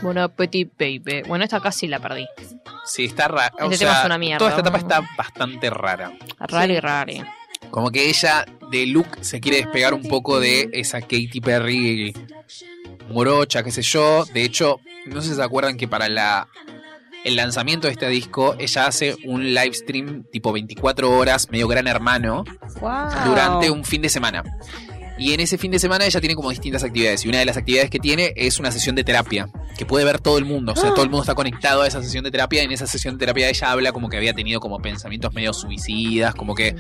Bon 0.01 0.17
appetit, 0.17 0.73
baby. 0.79 1.23
Bueno, 1.29 1.45
esta 1.45 1.61
casi 1.61 1.87
la 1.87 2.01
perdí. 2.01 2.27
Sí, 2.87 3.05
está 3.05 3.29
rara. 3.29 3.53
O 3.61 3.65
Este 3.65 3.79
tema 3.79 3.93
sea, 3.93 4.01
es 4.01 4.07
una 4.07 4.19
mierda. 4.19 4.39
Toda 4.39 4.51
esta 4.51 4.61
etapa 4.63 4.79
está 4.79 5.03
bastante 5.17 5.69
rara. 5.71 6.13
Rari, 6.39 6.81
rari. 6.81 7.23
Como 7.71 7.91
que 7.91 8.09
ella, 8.09 8.47
de 8.71 8.87
look, 8.87 9.19
se 9.21 9.41
quiere 9.41 9.59
despegar 9.59 9.93
un 9.93 10.05
poco 10.05 10.41
de 10.41 10.71
esa 10.73 11.01
Katy 11.01 11.41
Perry 11.43 12.15
morocha, 13.09 13.63
qué 13.63 13.71
sé 13.71 13.83
yo. 13.83 14.25
De 14.33 14.43
hecho, 14.43 14.81
no 15.07 15.21
sé 15.23 15.31
si 15.31 15.35
se 15.35 15.43
acuerdan 15.43 15.77
que 15.77 15.89
para 15.89 16.09
la 16.09 16.49
el 17.25 17.35
lanzamiento 17.35 17.89
de 17.89 17.93
este 17.95 18.09
disco, 18.09 18.55
ella 18.59 18.87
hace 18.87 19.17
un 19.25 19.53
live 19.53 19.75
stream 19.75 20.25
tipo 20.31 20.53
24 20.53 21.11
horas, 21.11 21.49
medio 21.51 21.67
gran 21.67 21.89
hermano, 21.89 22.45
Wow. 22.81 23.09
durante 23.27 23.69
un 23.71 23.85
fin 23.85 24.01
de 24.03 24.09
semana. 24.09 24.45
Y 25.19 25.33
en 25.33 25.41
ese 25.41 25.59
fin 25.59 25.71
de 25.73 25.79
semana 25.81 26.05
ella 26.07 26.21
tiene 26.21 26.37
como 26.37 26.51
distintas 26.51 26.85
actividades. 26.85 27.25
Y 27.25 27.29
una 27.29 27.39
de 27.39 27.47
las 27.47 27.57
actividades 27.57 27.91
que 27.91 27.99
tiene 27.99 28.33
es 28.37 28.61
una 28.61 28.71
sesión 28.71 28.95
de 28.95 29.03
terapia, 29.03 29.49
que 29.77 29.87
puede 29.87 30.05
ver 30.05 30.21
todo 30.21 30.37
el 30.39 30.45
mundo. 30.45 30.73
O 30.73 30.77
sea, 30.77 30.91
todo 30.91 31.03
el 31.03 31.09
mundo 31.11 31.23
está 31.23 31.35
conectado 31.35 31.83
a 31.83 31.87
esa 31.89 32.03
sesión 32.03 32.23
de 32.23 32.31
terapia. 32.31 32.63
Y 32.63 32.67
en 32.67 32.73
esa 32.73 32.87
sesión 32.87 33.15
de 33.15 33.21
terapia 33.21 33.49
ella 33.49 33.73
habla 33.73 33.93
como 33.93 34.09
que 34.11 34.19
había 34.19 34.35
tenido 34.35 34.61
como 34.61 34.79
pensamientos 34.79 35.33
medio 35.33 35.53
suicidas, 35.55 36.35
como 36.35 36.55
que 36.55 36.77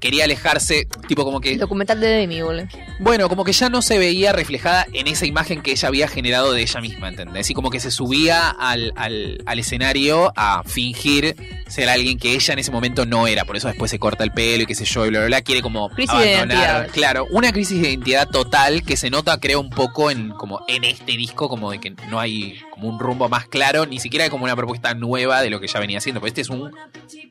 quería 0.00 0.24
alejarse, 0.24 0.86
tipo 1.06 1.24
como 1.24 1.40
que 1.40 1.52
El 1.52 1.58
documental 1.58 2.00
de 2.00 2.06
Demi, 2.08 2.42
boludo. 2.42 2.66
bueno, 3.00 3.28
como 3.28 3.44
que 3.44 3.52
ya 3.52 3.68
no 3.68 3.82
se 3.82 3.98
veía 3.98 4.32
reflejada 4.32 4.86
en 4.92 5.06
esa 5.06 5.26
imagen 5.26 5.62
que 5.62 5.72
ella 5.72 5.88
había 5.88 6.08
generado 6.08 6.52
de 6.52 6.62
ella 6.62 6.80
misma, 6.80 7.08
¿entendés? 7.08 7.50
Y 7.50 7.54
como 7.54 7.70
que 7.70 7.80
se 7.80 7.90
subía 7.90 8.48
al, 8.50 8.92
al- 8.96 9.42
al 9.46 9.58
escenario 9.58 10.32
a 10.36 10.62
fingir 10.64 11.34
ser 11.68 11.88
alguien 11.88 12.18
que 12.18 12.34
ella 12.34 12.52
en 12.54 12.58
ese 12.60 12.70
momento 12.70 13.04
no 13.06 13.26
era. 13.26 13.44
Por 13.44 13.56
eso 13.56 13.68
después 13.68 13.90
se 13.90 13.98
corta 13.98 14.24
el 14.24 14.32
pelo 14.32 14.62
y 14.62 14.66
qué 14.66 14.74
sé 14.74 14.84
yo, 14.84 15.04
y 15.06 15.10
bla, 15.10 15.20
bla, 15.20 15.26
bla. 15.26 15.42
Quiere 15.42 15.62
como 15.62 15.88
Crisis 15.90 16.18
de 16.18 16.34
abandonar. 16.36 16.64
identidad. 16.64 16.90
Claro, 16.92 17.26
una 17.30 17.52
crisis 17.52 17.80
de 17.82 17.88
identidad 17.90 18.28
total 18.28 18.82
que 18.82 18.96
se 18.96 19.10
nota, 19.10 19.38
creo, 19.38 19.60
un 19.60 19.70
poco 19.70 20.10
en, 20.10 20.30
como 20.30 20.60
en 20.68 20.84
este 20.84 21.12
disco, 21.12 21.48
como 21.48 21.70
de 21.70 21.78
que 21.80 21.90
no 22.10 22.18
hay 22.20 22.58
como 22.70 22.88
un 22.88 22.98
rumbo 22.98 23.28
más 23.28 23.46
claro, 23.48 23.86
ni 23.86 23.98
siquiera 24.00 24.24
hay 24.24 24.30
como 24.30 24.44
una 24.44 24.56
propuesta 24.56 24.94
nueva 24.94 25.42
de 25.42 25.50
lo 25.50 25.60
que 25.60 25.66
ya 25.66 25.78
venía 25.80 25.98
haciendo. 25.98 26.20
Porque 26.20 26.28
este 26.28 26.40
es 26.42 26.48
un 26.50 26.70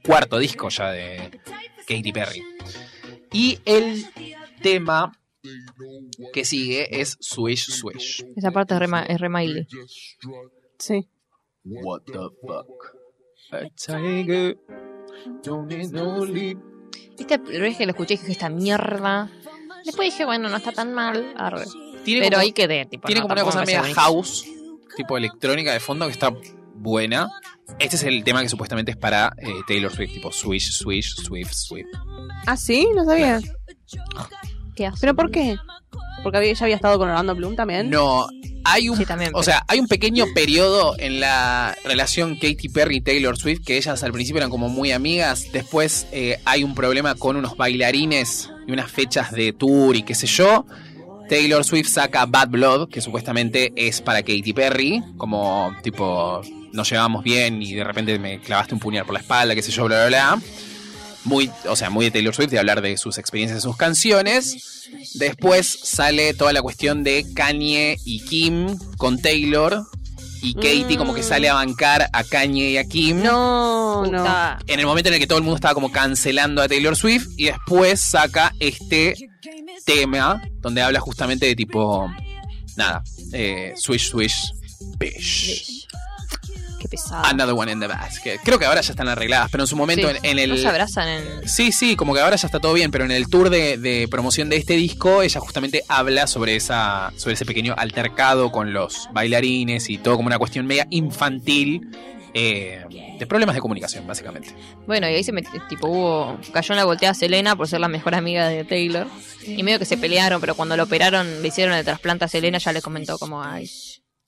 cuarto 0.03 0.37
disco 0.37 0.69
ya 0.69 0.91
de 0.91 1.31
Katy 1.87 2.11
Perry. 2.11 2.43
Y 3.31 3.59
el 3.65 4.05
tema 4.61 5.11
que 6.33 6.45
sigue 6.45 6.99
es 6.99 7.17
Swish 7.19 7.69
Swish. 7.71 8.25
Esa 8.35 8.51
parte 8.51 8.73
es 8.73 8.79
re, 8.79 8.87
es 9.07 9.19
re 9.19 9.29
Miley. 9.29 9.67
Sí. 10.77 11.07
What 11.63 12.01
the 12.05 12.29
fuck? 12.41 12.97
A 13.51 13.69
tiger 13.75 14.57
don't 15.43 15.71
need 15.71 15.91
no 15.91 16.25
lead. 16.25 16.57
Viste, 17.17 17.37
la 17.37 17.59
vez 17.59 17.77
que 17.77 17.85
lo 17.85 17.91
escuché 17.91 18.15
dije 18.15 18.31
esta 18.31 18.49
mierda. 18.49 19.31
Después 19.85 20.11
dije, 20.11 20.25
bueno, 20.25 20.49
no 20.49 20.57
está 20.57 20.71
tan 20.71 20.93
mal. 20.93 21.33
arre. 21.37 21.65
Tiene 22.03 22.21
Pero 22.21 22.35
como, 22.35 22.41
ahí 22.41 22.51
quedé, 22.51 22.85
tipo. 22.85 23.05
tiene 23.05 23.21
no, 23.21 23.27
como 23.27 23.33
una 23.33 23.43
cosa 23.43 23.59
me 23.61 23.65
media 23.65 23.83
house, 23.95 24.45
tipo 24.95 25.17
electrónica 25.17 25.73
de 25.73 25.79
fondo 25.79 26.05
que 26.05 26.11
está 26.11 26.33
buena. 26.75 27.29
Este 27.79 27.95
es 27.95 28.03
el 28.03 28.23
tema 28.23 28.41
que 28.41 28.49
supuestamente 28.49 28.91
es 28.91 28.97
para 28.97 29.33
eh, 29.37 29.49
Taylor 29.67 29.91
Swift, 29.91 30.13
tipo 30.13 30.31
Swish, 30.31 30.71
Swish, 30.71 31.15
Swift, 31.15 31.53
Swift. 31.53 31.87
¿Ah, 32.45 32.57
sí? 32.57 32.87
No 32.95 33.05
sabía. 33.05 33.39
¿Qué 34.75 34.87
hace? 34.87 34.97
¿Pero 35.01 35.15
por 35.15 35.31
qué? 35.31 35.55
Porque 36.23 36.37
había, 36.37 36.53
ya 36.53 36.65
había 36.65 36.75
estado 36.75 36.97
con 36.97 37.09
Orlando 37.09 37.35
Bloom 37.35 37.55
también. 37.55 37.89
No, 37.89 38.27
hay 38.63 38.89
un 38.89 38.97
Sí, 38.97 39.05
también. 39.05 39.31
O 39.33 39.43
sea, 39.43 39.63
hay 39.67 39.79
un 39.79 39.87
pequeño 39.87 40.25
periodo 40.33 40.95
en 40.97 41.19
la 41.19 41.75
relación 41.85 42.35
Katy 42.35 42.69
Perry 42.69 42.97
y 42.97 43.01
Taylor 43.01 43.37
Swift 43.37 43.61
que 43.65 43.77
ellas 43.77 44.03
al 44.03 44.11
principio 44.11 44.39
eran 44.39 44.49
como 44.49 44.69
muy 44.69 44.91
amigas. 44.91 45.47
Después 45.53 46.07
eh, 46.11 46.39
hay 46.45 46.63
un 46.63 46.75
problema 46.75 47.15
con 47.15 47.35
unos 47.37 47.55
bailarines 47.55 48.51
y 48.67 48.71
unas 48.71 48.91
fechas 48.91 49.31
de 49.31 49.53
tour 49.53 49.95
y 49.95 50.03
qué 50.03 50.15
sé 50.15 50.27
yo. 50.27 50.65
Taylor 51.29 51.63
Swift 51.63 51.89
saca 51.89 52.25
Bad 52.25 52.49
Blood, 52.49 52.89
que 52.89 53.01
supuestamente 53.01 53.73
es 53.75 54.01
para 54.01 54.21
Katy 54.21 54.53
Perry, 54.53 55.03
como 55.17 55.75
tipo 55.83 56.41
nos 56.73 56.89
llevamos 56.89 57.23
bien 57.23 57.61
y 57.61 57.73
de 57.73 57.83
repente 57.83 58.17
me 58.19 58.39
clavaste 58.39 58.73
un 58.73 58.79
puñal 58.79 59.05
por 59.05 59.13
la 59.13 59.19
espalda, 59.19 59.55
qué 59.55 59.61
sé 59.61 59.71
yo, 59.71 59.85
bla, 59.85 60.07
bla, 60.07 60.35
bla. 60.35 60.41
Muy, 61.23 61.51
o 61.67 61.75
sea, 61.75 61.89
muy 61.89 62.05
de 62.05 62.11
Taylor 62.11 62.33
Swift 62.33 62.51
de 62.51 62.59
hablar 62.59 62.81
de 62.81 62.97
sus 62.97 63.17
experiencias, 63.17 63.57
de 63.57 63.61
sus 63.61 63.75
canciones. 63.75 64.87
Después 65.15 65.67
sale 65.83 66.33
toda 66.33 66.53
la 66.53 66.61
cuestión 66.61 67.03
de 67.03 67.25
Kanye 67.35 67.97
y 68.05 68.21
Kim 68.21 68.77
con 68.97 69.21
Taylor. 69.21 69.83
Y 70.41 70.53
Katy 70.53 70.95
como 70.95 71.13
que 71.13 71.23
sale 71.23 71.49
a 71.49 71.55
bancar 71.55 72.09
a 72.13 72.23
Kanye 72.23 72.69
y 72.69 72.77
a 72.77 72.85
Kim. 72.85 73.21
No, 73.21 74.05
no. 74.05 74.25
En 74.67 74.79
el 74.79 74.85
momento 74.85 75.09
en 75.09 75.15
el 75.15 75.19
que 75.19 75.27
todo 75.27 75.39
el 75.39 75.43
mundo 75.43 75.55
estaba 75.55 75.73
como 75.73 75.91
cancelando 75.91 76.61
a 76.61 76.69
Taylor 76.69 76.95
Swift. 76.95 77.27
Y 77.35 77.45
después 77.45 77.99
saca 77.99 78.53
este 78.59 79.15
tema 79.87 80.41
donde 80.59 80.81
habla 80.83 80.99
justamente 80.99 81.47
de 81.47 81.55
tipo... 81.55 82.11
Nada. 82.75 83.01
eh, 83.33 83.73
swish, 83.75 84.09
swish, 84.11 84.51
bish. 84.99 85.87
Qué 86.79 86.87
pesado. 86.87 87.25
Another 87.25 87.55
one 87.55 87.71
in 87.71 87.79
the 87.79 87.87
basket. 87.87 88.37
Creo 88.43 88.59
que 88.59 88.65
ahora 88.65 88.81
ya 88.81 88.91
están 88.91 89.07
arregladas, 89.07 89.49
pero 89.49 89.63
en 89.63 89.67
su 89.67 89.75
momento 89.75 90.07
Sí. 90.11 90.17
en, 90.21 90.37
en 90.37 90.49
No 90.49 90.55
el... 90.55 90.61
se 90.61 90.67
abrazan 90.67 91.07
en. 91.07 91.49
Sí, 91.49 91.71
sí, 91.71 91.95
como 91.95 92.13
que 92.13 92.19
ahora 92.21 92.35
ya 92.35 92.45
está 92.45 92.59
todo 92.59 92.73
bien, 92.73 92.91
pero 92.91 93.03
en 93.05 93.09
el 93.11 93.27
tour 93.29 93.49
de, 93.49 93.79
de 93.79 94.07
promoción 94.07 94.47
de 94.49 94.57
este 94.57 94.75
disco, 94.75 95.23
ella 95.23 95.39
justamente 95.39 95.83
habla 95.87 96.27
sobre 96.27 96.55
esa, 96.55 97.11
sobre 97.17 97.33
ese 97.33 97.45
pequeño 97.45 97.73
altercado 97.75 98.51
con 98.51 98.73
los 98.73 99.09
bailarines 99.11 99.89
y 99.89 99.97
todo 99.97 100.17
como 100.17 100.27
una 100.27 100.37
cuestión 100.37 100.67
media 100.67 100.85
infantil 100.91 101.89
eh, 102.39 103.15
de 103.17 103.25
problemas 103.25 103.55
de 103.55 103.61
comunicación, 103.61 104.05
básicamente. 104.05 104.53
Bueno, 104.85 105.09
y 105.09 105.15
ahí 105.15 105.23
se 105.23 105.31
metió, 105.31 105.51
tipo, 105.67 105.87
hubo. 105.87 106.37
Cayó 106.53 106.73
en 106.73 106.77
la 106.77 106.85
volteada 106.85 107.15
Selena 107.15 107.55
por 107.55 107.67
ser 107.67 107.79
la 107.79 107.87
mejor 107.87 108.13
amiga 108.13 108.47
de 108.47 108.63
Taylor. 108.63 109.07
Y 109.43 109.63
medio 109.63 109.79
que 109.79 109.85
se 109.85 109.97
pelearon, 109.97 110.39
pero 110.39 110.53
cuando 110.53 110.77
lo 110.77 110.83
operaron, 110.83 111.41
le 111.41 111.47
hicieron 111.47 111.73
el 111.73 111.83
trasplante 111.83 112.25
a 112.25 112.27
Selena, 112.27 112.59
ya 112.59 112.73
le 112.73 112.83
comentó 112.83 113.17
como, 113.17 113.41
ay, 113.41 113.67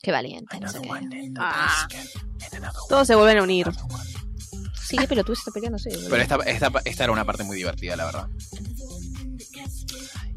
qué 0.01 0.11
valiente. 0.11 0.59
No 0.59 0.69
sé 0.69 0.81
qué. 0.81 1.31
Ah. 1.37 1.87
Todos 2.87 3.05
se 3.05 3.13
vuelven 3.13 3.37
a 3.37 3.43
unir. 3.43 3.67
Sí, 4.81 4.97
qué 4.97 5.07
pelotudo 5.07 5.35
se 5.35 5.41
está 5.41 5.51
peleando, 5.51 5.77
sí. 5.77 5.89
Pero 6.09 6.21
esta, 6.21 6.35
esta, 6.47 6.71
esta 6.83 7.03
era 7.03 7.13
una 7.13 7.25
parte 7.25 7.43
muy 7.43 7.57
divertida, 7.57 7.95
la 7.95 8.05
verdad. 8.05 8.27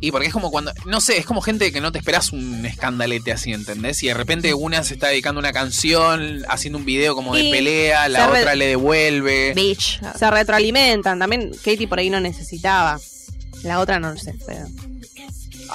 Y 0.04 0.10
porque 0.10 0.26
es 0.26 0.32
como 0.32 0.50
cuando, 0.50 0.72
no 0.84 1.00
sé, 1.00 1.16
es 1.16 1.24
como 1.24 1.40
gente 1.40 1.70
que 1.70 1.80
no 1.80 1.92
te 1.92 1.98
esperas 1.98 2.32
un 2.32 2.66
escandalete 2.66 3.30
así, 3.30 3.52
¿entendés? 3.52 4.02
Y 4.02 4.08
de 4.08 4.14
repente 4.14 4.52
una 4.52 4.82
se 4.82 4.94
está 4.94 5.06
dedicando 5.06 5.38
a 5.38 5.42
una 5.42 5.52
canción, 5.52 6.42
haciendo 6.48 6.78
un 6.80 6.84
video 6.84 7.14
como 7.14 7.36
de 7.36 7.44
Y 7.44 7.50
pelea, 7.52 8.08
la 8.08 8.28
otra 8.28 8.56
le 8.56 8.66
devuelve. 8.66 9.52
Bitch. 9.54 10.00
Se 10.18 10.28
retroalimentan. 10.28 11.20
También 11.20 11.52
Katie 11.54 11.86
por 11.86 12.00
ahí 12.00 12.10
no 12.10 12.18
necesitaba. 12.18 12.98
La 13.62 13.78
otra 13.78 14.00
no 14.00 14.10
lo 14.12 14.18
sé, 14.18 14.34
pero... 14.44 14.66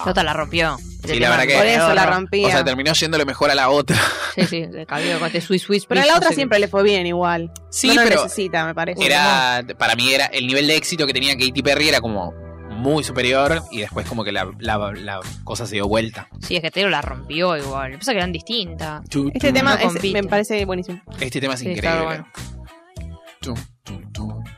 La 0.05 0.11
otra 0.11 0.23
la 0.23 0.34
rompió. 0.34 0.78
Sí, 1.07 1.17
la 1.19 1.30
verdad 1.30 1.47
que- 1.47 1.55
Por 1.55 1.65
eso 1.65 1.93
la 1.93 2.05
rompía. 2.05 2.47
O 2.47 2.51
sea, 2.51 2.65
terminó 2.65 2.91
yéndole 2.91 3.23
mejor 3.23 3.49
a 3.49 3.55
la 3.55 3.69
otra. 3.69 3.97
Sí, 4.36 4.45
sí, 4.45 4.65
le 4.69 4.86
cambió 4.86 5.17
con 5.19 5.28
este 5.28 5.39
Swiss 5.39 5.61
Swiss. 5.63 5.86
pero 5.88 6.01
a 6.01 6.05
la 6.05 6.17
otra 6.17 6.32
siempre 6.34 6.59
le 6.59 6.67
fue 6.67 6.84
bien 6.84 7.07
igual. 7.07 7.49
Sí, 7.71 7.88
no 7.88 7.93
lo 7.95 8.03
pero 8.03 8.23
necesita, 8.23 8.65
me 8.65 8.75
parece. 8.75 9.03
era, 9.03 9.63
para 9.80 9.95
mí 9.95 10.13
era 10.13 10.25
el 10.25 10.45
nivel 10.47 10.67
de 10.67 10.75
éxito 10.75 11.07
que 11.07 11.13
tenía 11.13 11.34
Katy 11.38 11.63
Perry 11.63 11.88
era 11.88 12.01
como 12.01 12.34
muy 12.78 13.03
superior 13.03 13.61
y 13.71 13.80
después 13.80 14.07
como 14.07 14.23
que 14.23 14.32
la, 14.32 14.49
la- 14.59 14.91
la 14.93 15.19
cosa 15.43 15.65
se 15.65 15.75
dio 15.75 15.88
vuelta. 15.88 16.30
Sí, 16.41 16.55
es 16.55 16.61
que 16.61 16.71
Taylor 16.71 16.91
la 16.91 17.01
rompió 17.01 17.57
igual. 17.57 17.91
Lo 17.91 17.95
que 17.95 17.99
pasa 17.99 18.11
que 18.13 18.17
eran 18.19 18.32
distintas. 18.32 19.03
Este 19.34 19.51
tema 19.53 19.71
no 19.75 19.78
es- 19.80 19.86
compite. 19.86 20.21
me 20.21 20.28
parece 20.28 20.63
buenísimo. 20.65 21.01
Este 21.19 21.39
tema 21.41 21.53
es 21.55 21.59
Sí, 21.61 21.69
increíble. 21.71 22.03
bueno. 22.05 22.28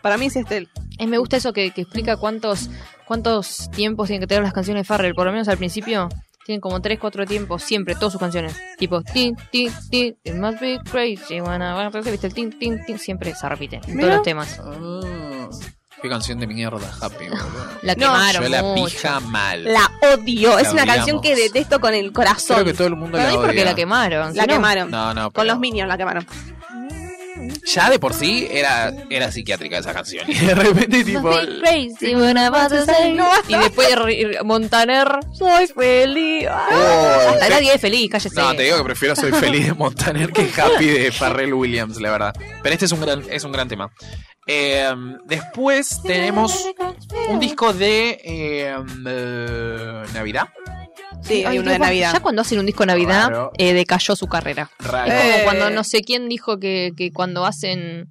Para 0.02 0.18
mí 0.18 0.28
es 0.28 0.36
este. 0.36 0.68
Es, 0.98 1.08
me 1.08 1.18
gusta 1.18 1.38
eso 1.38 1.54
que, 1.54 1.72
que 1.72 1.82
explica 1.82 2.18
cuántos 2.18 2.70
cuántos 3.06 3.70
tiempos 3.72 4.08
tienen 4.08 4.22
que 4.22 4.28
tener 4.28 4.44
las 4.44 4.54
canciones 4.54 4.82
de 4.82 4.86
Farrell. 4.86 5.16
Por 5.16 5.26
lo 5.26 5.32
menos 5.32 5.48
al 5.48 5.58
principio 5.58 6.10
tienen 6.46 6.62
como 6.62 6.82
3, 6.82 6.98
4 7.00 7.26
tiempos, 7.26 7.62
siempre, 7.64 7.94
todas 7.96 8.12
sus 8.14 8.20
canciones. 8.20 8.56
Tipo, 8.78 9.02
tin, 9.04 9.36
tin, 9.52 9.72
tin, 9.92 10.18
it 10.24 10.34
must 10.36 10.60
be 10.60 10.80
crazy. 10.90 11.42
Wanna, 11.42 11.76
wanna, 11.76 11.90
¿viste? 11.90 12.28
El 12.28 12.34
tin, 12.34 12.58
tin, 12.58 12.84
tin, 12.86 12.98
siempre 12.98 13.34
se 13.36 13.48
repite 13.50 13.80
en 13.88 14.00
todos 14.00 14.14
los 14.16 14.24
temas. 14.24 14.60
Ah, 14.64 15.50
qué 16.02 16.10
canción 16.10 16.40
de 16.40 16.48
mierda, 16.48 16.92
Happy, 17.02 17.28
boludo. 17.30 17.68
La 17.82 17.96
No, 17.96 18.08
quemaron 18.14 18.44
Yo 18.44 18.50
la 18.50 18.64
mucho. 18.64 18.84
pija 18.98 19.20
mal. 19.20 19.64
La 19.64 19.90
odio. 20.14 20.58
Es 20.60 20.66
La 20.68 20.72
una 20.74 20.84
odiamos. 20.84 20.96
canción 20.96 21.22
que 21.22 21.36
detesto 21.36 21.80
con 21.80 21.94
el 21.94 22.12
corazón. 22.14 22.56
Creo 22.58 22.66
que 22.66 22.74
todo 22.74 22.88
el 22.88 22.96
mundo 22.96 23.18
Para 23.18 23.26
la 23.26 23.30
mí 23.32 23.36
porque 23.38 23.56
odia. 23.58 23.66
la 23.66 23.76
quemaron. 23.76 24.28
La 24.36 24.44
si 24.44 24.48
no- 24.48 24.54
quemaron. 24.54 24.92
No, 24.92 25.14
no, 25.14 25.24
Con 25.24 25.32
pero 25.34 25.46
los 25.46 25.60
Minions 25.60 25.88
la 25.88 25.98
quemaron. 25.98 26.26
Ya 27.74 27.90
de 27.90 28.00
por 28.00 28.14
sí 28.14 28.48
era, 28.50 28.92
era 29.10 29.32
psiquiátrica 29.32 29.78
esa 29.78 29.94
canción. 29.94 30.26
Y 30.28 30.34
de 30.34 30.56
repente, 30.56 31.04
tipo. 31.04 31.30
Crazy 31.30 32.16
when 32.16 32.38
I 32.38 32.50
y 33.48 33.56
después 33.56 33.90
Montaner, 34.44 35.08
soy 35.34 35.68
feliz. 35.68 36.48
Oh, 36.48 37.30
Hasta 37.30 37.40
te- 37.40 37.50
nadie 37.50 37.74
es 37.76 37.82
feliz, 37.82 38.10
cállese. 38.10 38.40
No, 38.40 38.56
te 38.56 38.64
digo 38.64 38.78
que 38.78 38.84
prefiero 38.84 39.16
Soy 39.16 39.32
Feliz 39.32 39.68
de 39.68 39.74
Montaner 39.74 40.32
que 40.32 40.50
Happy 40.60 40.86
de 40.88 41.12
Pharrell 41.12 41.54
Williams, 41.54 42.00
la 42.02 42.12
verdad. 42.12 42.34
Pero 42.64 42.74
este 42.74 42.86
es 42.86 42.92
un 42.92 43.02
gran, 43.02 43.24
es 43.30 43.44
un 43.44 43.52
gran 43.52 43.68
tema. 43.68 43.92
Eh, 44.48 44.92
después 45.26 46.02
tenemos 46.02 46.66
un 47.30 47.40
disco 47.40 47.72
de 47.72 48.20
eh, 48.24 48.76
eh, 49.08 50.04
Navidad. 50.14 50.48
Sí, 51.24 51.34
hay 51.36 51.46
Ay, 51.46 51.60
uno 51.60 51.72
de 51.72 51.80
Navidad. 51.80 52.14
Ya 52.14 52.20
cuando 52.22 52.42
hacen 52.42 52.60
un 52.60 52.66
disco 52.66 52.84
de 52.84 52.88
Navidad, 52.88 53.30
Raro. 53.30 53.52
eh, 53.58 53.74
decayó 53.74 54.16
su 54.16 54.28
carrera. 54.28 54.70
Raro. 54.80 55.12
Es 55.12 55.22
como 55.22 55.34
Eh. 55.36 55.42
cuando 55.44 55.70
no 55.70 55.84
sé 55.84 56.02
quién 56.02 56.28
dijo 56.30 56.60
que, 56.60 56.92
que 56.98 57.12
cuando 57.12 57.46
hacen 57.46 58.08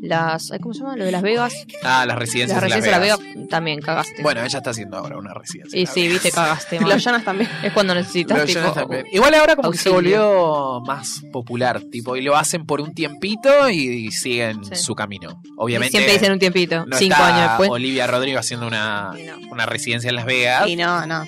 las. 0.00 0.52
ay, 0.52 0.60
¿Cómo 0.60 0.72
se 0.74 0.80
llama? 0.80 0.96
Lo 0.96 1.04
de 1.04 1.10
Las 1.12 1.22
Vegas. 1.22 1.52
Ah, 1.82 2.06
las 2.06 2.16
residencias 2.16 2.62
Las 2.62 2.62
de 2.62 2.68
Las 2.68 2.76
residencias 2.78 2.84
de 2.84 2.90
Las 2.92 3.00
Vegas. 3.00 3.34
Vegas 3.36 3.48
también 3.50 3.80
cagaste. 3.80 4.22
Bueno, 4.22 4.44
ella 4.44 4.58
está 4.58 4.70
haciendo 4.70 4.96
ahora 4.96 5.18
una 5.18 5.34
residencia. 5.34 5.78
y 5.78 5.86
sí, 5.86 6.02
Vegas. 6.02 6.12
viste, 6.22 6.30
cagaste. 6.30 6.80
Los 6.80 7.02
Jonas 7.04 7.24
también. 7.24 7.50
Es 7.64 7.72
cuando 7.72 7.94
necesitas. 7.96 8.38
Los 8.38 8.46
tipo, 8.46 8.60
Jonas 8.60 8.74
también. 8.74 9.06
Igual 9.12 9.34
ahora 9.34 9.56
como 9.56 9.70
que 9.72 9.78
se 9.78 9.88
auxilio. 9.88 10.30
volvió 10.30 10.80
más 10.86 11.22
popular, 11.32 11.82
tipo, 11.90 12.16
y 12.16 12.22
lo 12.22 12.36
hacen 12.36 12.64
por 12.64 12.80
un 12.80 12.94
tiempito 12.94 13.68
y, 13.68 14.06
y 14.06 14.10
siguen 14.12 14.64
Sí. 14.64 14.76
su 14.76 14.94
camino. 14.94 15.42
Obviamente. 15.56 15.90
Siempre 15.90 16.12
dicen 16.14 16.32
un 16.32 16.38
tiempito. 16.38 16.86
no 16.86 16.96
cinco 16.96 17.14
está 17.14 17.34
años 17.36 17.48
después. 17.50 17.70
Olivia 17.70 18.06
Rodrigo 18.06 18.38
haciendo 18.38 18.66
una, 18.68 19.10
No. 19.12 19.48
una 19.50 19.66
residencia 19.66 20.08
en 20.08 20.14
Las 20.16 20.24
Vegas. 20.26 20.68
Y 20.68 20.76
no, 20.76 21.04
no. 21.06 21.24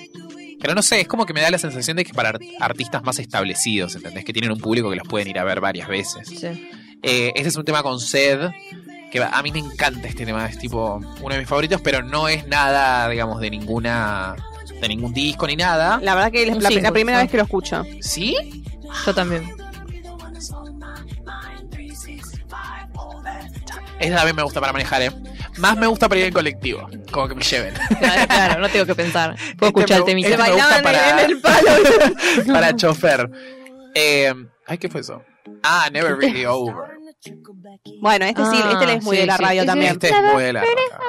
Pero 0.61 0.75
no 0.75 0.81
sé, 0.81 1.01
es 1.01 1.07
como 1.07 1.25
que 1.25 1.33
me 1.33 1.41
da 1.41 1.49
la 1.49 1.57
sensación 1.57 1.97
de 1.97 2.05
que 2.05 2.13
para 2.13 2.29
art- 2.29 2.41
artistas 2.59 3.03
más 3.03 3.17
establecidos, 3.19 3.95
¿entendés? 3.95 4.23
Que 4.23 4.31
tienen 4.33 4.51
un 4.51 4.59
público 4.59 4.89
que 4.91 4.95
los 4.95 5.07
pueden 5.07 5.27
ir 5.27 5.39
a 5.39 5.43
ver 5.43 5.59
varias 5.59 5.87
veces. 5.87 6.27
Sí. 6.27 6.69
Eh, 7.03 7.31
este 7.35 7.49
es 7.49 7.55
un 7.55 7.65
tema 7.65 7.81
con 7.81 7.99
Sed, 7.99 8.49
que 9.11 9.19
va- 9.19 9.29
a 9.29 9.41
mí 9.41 9.51
me 9.51 9.59
encanta 9.59 10.07
este 10.07 10.25
tema, 10.25 10.45
es 10.45 10.57
tipo 10.59 10.97
uno 11.21 11.33
de 11.33 11.39
mis 11.39 11.49
favoritos, 11.49 11.81
pero 11.81 12.03
no 12.03 12.27
es 12.27 12.47
nada, 12.47 13.09
digamos, 13.09 13.41
de 13.41 13.49
ninguna 13.49 14.35
de 14.79 14.87
ningún 14.87 15.13
disco 15.13 15.45
ni 15.47 15.55
nada. 15.55 15.99
La 16.01 16.15
verdad 16.15 16.31
que 16.31 16.41
es 16.43 16.57
la, 16.81 16.91
primera 16.91 17.19
vez 17.19 17.29
que 17.29 17.37
lo 17.37 17.43
escucho. 17.43 17.83
¿Sí? 17.99 18.35
Yo 19.05 19.13
también. 19.13 19.43
Esa 23.99 24.15
también 24.15 24.35
me 24.35 24.41
gusta 24.43 24.59
para 24.59 24.73
manejar, 24.73 25.01
¿eh? 25.03 25.11
Más 25.57 25.77
me 25.77 25.87
gusta 25.87 26.07
para 26.09 26.19
ir 26.21 26.27
en 26.27 26.33
colectivo, 26.33 26.87
como 27.11 27.27
que 27.27 27.35
me 27.35 27.43
lleven. 27.43 27.73
Claro, 27.99 28.27
claro, 28.27 28.61
no 28.61 28.69
tengo 28.69 28.85
que 28.85 28.95
pensar. 28.95 29.35
Puedo 29.57 29.69
escuchar 29.69 29.97
el 29.99 30.03
me- 30.03 30.11
temita. 30.11 30.29
este 30.29 30.41
Bailaban 30.41 30.73
gusta 30.73 30.83
para, 30.83 31.23
en 31.23 31.29
el 31.31 31.41
palo. 31.41 31.67
para 32.53 32.75
chofer. 32.75 33.29
Eh, 33.95 34.33
ay, 34.67 34.77
¿qué 34.77 34.89
fue 34.89 35.01
eso? 35.01 35.23
Ah, 35.63 35.89
Never 35.91 36.15
Really 36.17 36.45
Over. 36.45 36.75
Bueno, 38.01 38.25
este 38.25 38.43
sí, 38.45 38.59
Ah, 38.63 38.69
este 38.73 38.85
le 38.87 38.93
es 38.95 39.03
muy 39.03 39.15
sí, 39.17 39.21
de 39.21 39.27
la 39.27 39.37
sí, 39.37 39.43
radio 39.43 39.61
sí, 39.61 39.67
también. 39.67 39.91
Este 39.91 40.09
es 40.09 40.15
muy 40.33 40.43
de 40.43 40.53
la 40.53 40.61
roca. 40.61 40.99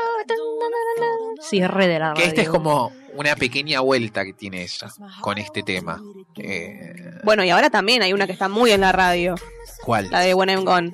Sí, 1.48 1.58
es 1.58 1.70
re 1.70 1.86
de 1.86 1.98
la 1.98 2.14
Que 2.14 2.24
este 2.24 2.42
es 2.42 2.46
radio. 2.48 2.52
como 2.52 2.92
una 3.14 3.34
pequeña 3.36 3.80
vuelta 3.80 4.24
que 4.24 4.32
tiene 4.32 4.62
ella 4.62 4.88
con 5.20 5.38
este 5.38 5.62
tema. 5.62 6.00
Eh, 6.36 6.92
Bueno, 7.24 7.44
y 7.44 7.50
ahora 7.50 7.70
también 7.70 8.02
hay 8.02 8.12
una 8.12 8.26
que 8.26 8.32
está 8.32 8.48
muy 8.48 8.70
en 8.72 8.80
la 8.82 8.92
radio, 8.92 9.34
¿Cuál? 9.84 10.10
la 10.10 10.20
de 10.20 10.34
When 10.34 10.50
I'm 10.50 10.64
Gone. 10.64 10.92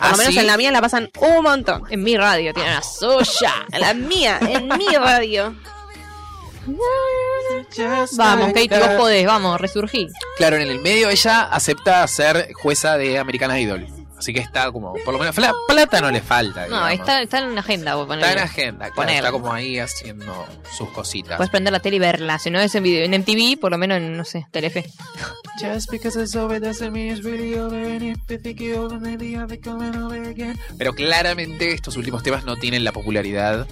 Por 0.00 0.08
Ah, 0.08 0.10
lo 0.12 0.16
menos 0.16 0.32
¿sí? 0.34 0.40
en 0.40 0.46
la 0.46 0.56
mía 0.56 0.70
la 0.72 0.80
pasan 0.80 1.10
un 1.20 1.42
montón. 1.42 1.82
En 1.90 2.02
mi 2.02 2.16
radio 2.16 2.54
tiene 2.54 2.70
una 2.70 2.82
suya. 2.82 3.52
En 3.72 3.80
la 3.80 3.92
mía, 3.94 4.38
en 4.40 4.66
mi 4.68 4.86
radio. 4.96 5.54
Vamos, 8.16 8.52
Katie, 8.52 8.78
vos 8.78 8.88
podés, 8.96 9.26
vamos, 9.26 9.60
resurgí. 9.60 10.06
Claro, 10.36 10.56
en 10.56 10.62
el 10.68 10.80
medio 10.80 11.08
ella 11.10 11.42
acepta 11.42 12.06
ser 12.08 12.52
jueza 12.54 12.96
de 12.96 13.18
American 13.18 13.56
Idol. 13.58 13.86
Así 14.20 14.34
que 14.34 14.40
está 14.40 14.70
como, 14.70 14.92
por 15.02 15.14
lo 15.14 15.18
menos, 15.18 15.34
plata 15.34 16.00
no 16.02 16.10
le 16.10 16.20
falta. 16.20 16.60
No, 16.66 16.66
digamos. 16.66 16.92
está, 16.92 17.22
está 17.22 17.38
en 17.38 17.54
la 17.54 17.62
agenda. 17.62 17.98
Está 17.98 18.32
en 18.32 18.38
agenda, 18.38 18.90
claro, 18.90 19.10
está 19.10 19.32
como 19.32 19.50
ahí 19.50 19.78
haciendo 19.78 20.46
sus 20.76 20.90
cositas. 20.90 21.38
Puedes 21.38 21.50
prender 21.50 21.72
la 21.72 21.80
tele 21.80 21.96
y 21.96 22.00
verla. 22.00 22.38
Si 22.38 22.50
no 22.50 22.60
es 22.60 22.74
en, 22.74 22.82
video, 22.82 23.02
en 23.06 23.18
MTV, 23.18 23.58
por 23.58 23.70
lo 23.70 23.78
menos 23.78 23.96
en, 23.96 24.14
no 24.14 24.26
sé, 24.26 24.46
Telefe. 24.50 24.84
Pero 30.76 30.94
claramente 30.94 31.72
estos 31.72 31.96
últimos 31.96 32.22
temas 32.22 32.44
no 32.44 32.56
tienen 32.56 32.84
la 32.84 32.92
popularidad 32.92 33.66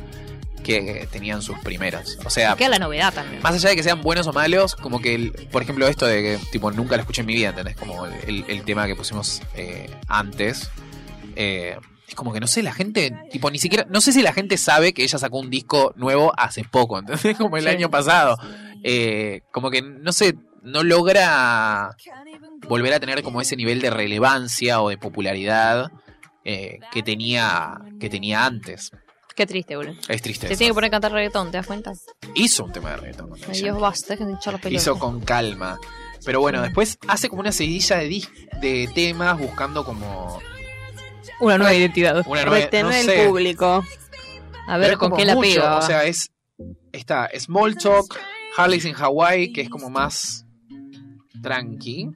que 0.60 1.08
tenían 1.10 1.42
sus 1.42 1.58
primeros. 1.60 2.18
O 2.24 2.30
sea, 2.30 2.54
Queda 2.56 2.68
la 2.70 2.78
novedad 2.78 3.12
también. 3.12 3.42
más 3.42 3.54
allá 3.54 3.70
de 3.70 3.76
que 3.76 3.82
sean 3.82 4.02
buenos 4.02 4.26
o 4.26 4.32
malos, 4.32 4.74
como 4.76 5.00
que, 5.00 5.14
el- 5.14 5.32
por 5.50 5.62
ejemplo, 5.62 5.86
esto 5.88 6.06
de 6.06 6.22
que 6.22 6.38
tipo 6.52 6.70
nunca 6.70 6.96
lo 6.96 7.02
escuché 7.02 7.20
en 7.22 7.26
mi 7.26 7.34
vida, 7.34 7.50
¿entendés? 7.50 7.76
Como 7.76 8.06
el, 8.06 8.62
tema 8.64 8.86
que 8.86 8.94
pusimos 8.96 9.40
eh, 9.54 9.90
antes. 10.08 10.70
Eh, 11.36 11.76
es 12.08 12.14
como 12.14 12.32
que 12.32 12.40
no 12.40 12.46
sé, 12.46 12.62
la 12.62 12.72
gente, 12.72 13.14
tipo, 13.30 13.50
ni 13.50 13.58
siquiera, 13.58 13.86
no 13.90 14.00
sé 14.00 14.12
si 14.12 14.22
la 14.22 14.32
gente 14.32 14.56
sabe 14.56 14.92
que 14.94 15.02
ella 15.02 15.18
sacó 15.18 15.38
un 15.38 15.50
disco 15.50 15.92
nuevo 15.96 16.32
hace 16.36 16.64
poco, 16.64 16.98
¿entendés? 16.98 17.36
Como 17.38 17.56
el 17.56 17.64
Sí. 17.64 17.68
año 17.70 17.90
pasado. 17.90 18.36
Eh, 18.82 19.42
como 19.52 19.70
que, 19.70 19.82
no 19.82 20.12
sé, 20.12 20.34
no 20.62 20.82
logra 20.84 21.90
volver 22.68 22.92
a 22.94 23.00
tener 23.00 23.22
como 23.22 23.40
ese 23.40 23.56
nivel 23.56 23.80
de 23.80 23.90
relevancia 23.90 24.80
o 24.80 24.88
de 24.88 24.98
popularidad 24.98 25.90
que 26.44 27.02
tenía 27.04 27.78
que 28.00 28.08
tenía 28.08 28.44
antes. 28.46 28.90
Qué 29.38 29.46
triste, 29.46 29.76
boludo. 29.76 29.94
Es 30.08 30.20
triste. 30.20 30.48
Se 30.48 30.56
tiene 30.56 30.70
que 30.70 30.74
poner 30.74 30.88
a 30.88 30.90
cantar 30.90 31.12
reggaetón, 31.12 31.52
¿te 31.52 31.58
das 31.58 31.66
cuenta? 31.68 31.92
Hizo 32.34 32.64
un 32.64 32.72
tema 32.72 32.90
de 32.90 32.96
reggaetón. 32.96 33.28
con 33.28 33.38
Ay. 33.48 33.60
Dios, 33.62 33.78
basta, 33.80 34.14
dejen 34.14 34.26
de 34.26 34.32
hinchar 34.32 34.54
los 34.54 34.60
pelos. 34.62 34.82
Hizo 34.82 34.98
con 34.98 35.20
calma. 35.20 35.78
Pero 36.24 36.40
bueno, 36.40 36.60
después 36.60 36.98
hace 37.06 37.28
como 37.28 37.42
una 37.42 37.52
seguidilla 37.52 37.98
de, 37.98 38.24
de 38.60 38.90
temas 38.96 39.38
buscando 39.38 39.84
como 39.84 40.40
Una 41.38 41.56
nueva 41.56 41.72
identidad. 41.72 42.24
una 42.26 42.42
nueva... 42.42 42.56
Retener 42.58 42.84
no 42.86 42.90
el 42.90 43.04
sé, 43.06 43.22
A 43.22 43.28
público. 43.28 43.84
pero 44.66 44.78
ver 44.80 44.96
con 44.98 45.12
qué 45.16 45.24
la 45.24 45.34
mucho, 45.36 45.48
pega. 45.48 45.76
O 45.78 45.82
sea, 45.82 46.02
es... 46.02 46.32
Está 46.90 47.30
Small 47.38 47.76
Talk, 47.78 48.18
Harley's 48.56 48.86
in 48.86 48.96
Hawaii, 48.96 49.52
que 49.52 49.60
es 49.60 49.68
como 49.68 49.88
más 49.88 50.44
tranqui. 51.44 52.08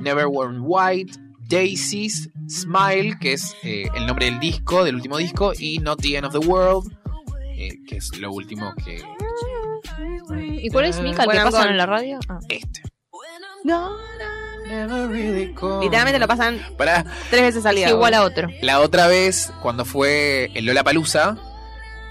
Never 0.00 0.26
Worn 0.26 0.58
White, 0.60 1.12
Daisies, 1.50 2.30
Smile, 2.48 3.18
que 3.20 3.32
es 3.34 3.54
eh, 3.64 3.86
el 3.94 4.06
nombre 4.06 4.26
del 4.26 4.38
disco, 4.40 4.84
del 4.84 4.94
último 4.94 5.18
disco, 5.18 5.52
y 5.58 5.78
Not 5.80 6.00
the 6.00 6.16
End 6.16 6.26
of 6.26 6.32
the 6.32 6.46
World, 6.46 6.90
eh, 7.56 7.70
que 7.86 7.96
es 7.96 8.16
lo 8.18 8.32
último 8.32 8.72
que... 8.84 9.02
¿Y 10.62 10.70
cuál 10.70 10.84
es, 10.86 11.00
Mika, 11.00 11.24
el 11.24 11.30
que 11.30 11.36
Bueno, 11.36 11.50
pasan 11.50 11.70
en 11.70 11.76
la 11.76 11.86
radio? 11.86 12.20
Ah. 12.28 12.38
Este. 12.48 12.82
No. 13.64 13.96
Really. 15.08 15.52
Literalmente 15.80 16.20
lo 16.20 16.28
pasan 16.28 16.60
Pará, 16.78 17.04
tres 17.28 17.42
veces 17.42 17.66
al 17.66 17.76
Es 17.76 17.84
día. 17.86 17.90
igual 17.90 18.14
a 18.14 18.22
otro. 18.22 18.48
La 18.62 18.78
otra 18.78 19.08
vez, 19.08 19.52
cuando 19.62 19.84
fue 19.84 20.48
el 20.54 20.64
Lola 20.64 20.84
Palusa, 20.84 21.36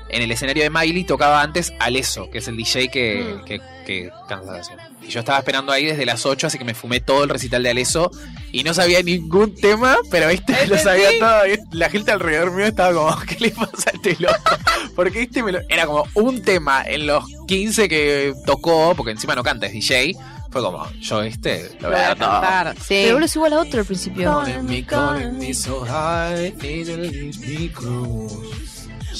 en 0.10 0.22
el 0.22 0.32
escenario 0.32 0.64
de 0.64 0.70
Miley 0.70 1.04
tocaba 1.04 1.42
antes 1.42 1.74
Aleso, 1.80 2.30
que 2.30 2.40
es 2.40 2.48
el 2.48 2.58
DJ 2.58 2.90
que, 2.90 3.36
Mm. 3.42 3.46
que, 3.46 3.62
que 3.86 4.12
canta 4.28 4.60
esa 4.60 4.76
canción. 4.76 5.00
Y 5.02 5.08
yo 5.08 5.20
estaba 5.22 5.40
esperando 5.40 5.72
ahí 5.72 5.86
desde 5.86 6.06
las 6.06 6.26
8, 6.26 6.48
así 6.48 6.58
que 6.58 6.64
me 6.66 6.74
fumé 6.76 7.00
todo 7.00 7.24
el 7.24 7.30
recital 7.30 7.64
de 7.64 7.70
Aleso 7.72 8.12
y 8.52 8.64
no 8.64 8.74
sabía 8.74 9.02
ningún 9.02 9.56
tema, 9.56 9.98
pero 10.12 10.30
este 10.30 10.68
lo 10.68 10.78
sabía 10.78 11.10
todo. 11.20 11.48
Y 11.48 11.60
La 11.76 11.90
gente 11.90 12.12
alrededor 12.12 12.52
mío 12.52 12.66
estaba 12.66 12.94
como, 12.94 13.20
¿qué 13.28 13.38
le 13.40 13.50
pasa 13.52 13.90
a 13.92 13.96
este 13.96 14.16
loco? 14.20 14.36
Porque 14.96 15.24
este 15.24 15.42
me 15.44 15.52
lo- 15.54 15.62
era 15.70 15.86
como 15.86 16.06
un 16.16 16.42
tema 16.44 16.84
en 16.86 17.08
los 17.08 17.24
15 17.48 17.88
que 17.90 18.34
tocó, 18.46 18.94
porque 18.96 19.12
encima 19.12 19.34
no 19.36 19.44
canta, 19.44 19.66
es 19.68 19.74
DJ. 19.74 20.16
Fue 20.52 20.64
como, 20.64 20.88
yo 21.00 21.22
este 21.22 21.70
lo 21.80 21.90
voy 21.90 22.00
a 22.00 22.16
cantar. 22.16 22.76
Sí. 22.78 22.86
Pero 23.04 23.14
boludo, 23.14 23.26
es 23.26 23.36
igual 23.36 23.54
a 23.54 23.60
otro 23.60 23.80
al 23.82 23.86
principio. 23.86 24.44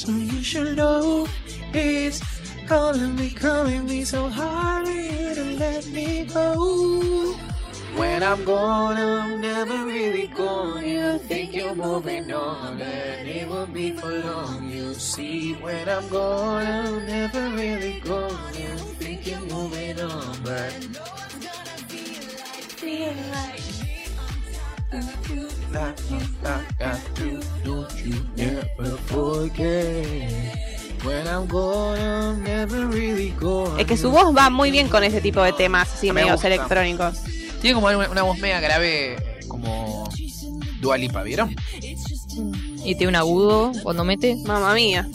So 0.00 0.12
you 0.12 0.42
should 0.42 0.78
know 0.78 1.28
it's 1.74 2.22
calling 2.66 3.16
me, 3.16 3.28
calling 3.28 3.84
me 3.84 4.02
so 4.02 4.28
need 4.28 5.34
to 5.34 5.44
let 5.58 5.86
me 5.88 6.24
go. 6.24 7.34
When 7.96 8.22
I'm 8.22 8.42
gone, 8.46 8.96
I'm 8.96 9.42
never 9.42 9.84
really 9.84 10.28
gone. 10.28 10.86
You 10.86 11.18
think 11.18 11.54
you're 11.54 11.74
moving 11.74 12.32
on, 12.32 12.80
and 12.80 13.28
it 13.28 13.46
won't 13.46 13.74
be 13.74 13.90
for 13.92 14.10
long. 14.10 14.70
You 14.70 14.94
see, 14.94 15.52
when 15.56 15.86
I'm 15.86 16.08
gone, 16.08 16.66
I'm 16.66 17.06
never 17.06 17.50
really 17.50 18.00
gone. 18.00 18.54
You 18.54 18.78
think 18.96 19.26
you're 19.26 19.46
moving 19.52 20.00
on, 20.00 20.34
but 20.42 21.10
I, 24.92 25.94
I 26.44 26.62
got 26.78 26.98
to, 27.16 27.40
don't 27.64 28.04
you 28.04 28.26
never 28.36 28.96
forget. 29.06 30.06
When 31.04 31.26
I'm 31.26 31.46
gone, 31.46 31.98
I'm 31.98 32.42
never 32.42 32.86
really 32.88 33.30
gone. 33.40 33.80
Es 33.80 33.86
que 33.86 33.96
su 33.96 34.10
voz 34.10 34.36
va 34.36 34.50
muy 34.50 34.70
bien 34.70 34.88
con 34.88 35.02
ese 35.04 35.20
tipo 35.20 35.42
de 35.42 35.52
temas 35.52 35.92
así 35.92 36.08
Me 36.08 36.14
medios 36.14 36.32
gusta. 36.32 36.48
electrónicos. 36.48 37.18
Tiene 37.60 37.74
como 37.74 37.86
una, 37.86 38.08
una 38.10 38.22
voz 38.22 38.38
media 38.38 38.60
grave, 38.60 39.16
como 39.48 40.08
Dua 40.80 40.98
Lipa, 40.98 41.22
¿vieron? 41.22 41.54
Y 42.84 42.94
tiene 42.96 43.08
un 43.08 43.16
agudo 43.16 43.72
cuando 43.82 44.04
mete. 44.04 44.36
Mamma 44.44 44.74
mía. 44.74 45.06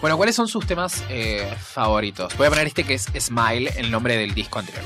Bueno, 0.00 0.16
¿cuáles 0.16 0.34
son 0.34 0.48
sus 0.48 0.66
temas 0.66 1.04
eh, 1.08 1.54
favoritos? 1.60 2.36
Voy 2.36 2.48
a 2.48 2.50
poner 2.50 2.66
este 2.66 2.82
que 2.84 2.94
es 2.94 3.06
Smile, 3.18 3.72
el 3.76 3.90
nombre 3.90 4.16
del 4.16 4.34
disco 4.34 4.58
anterior. 4.58 4.82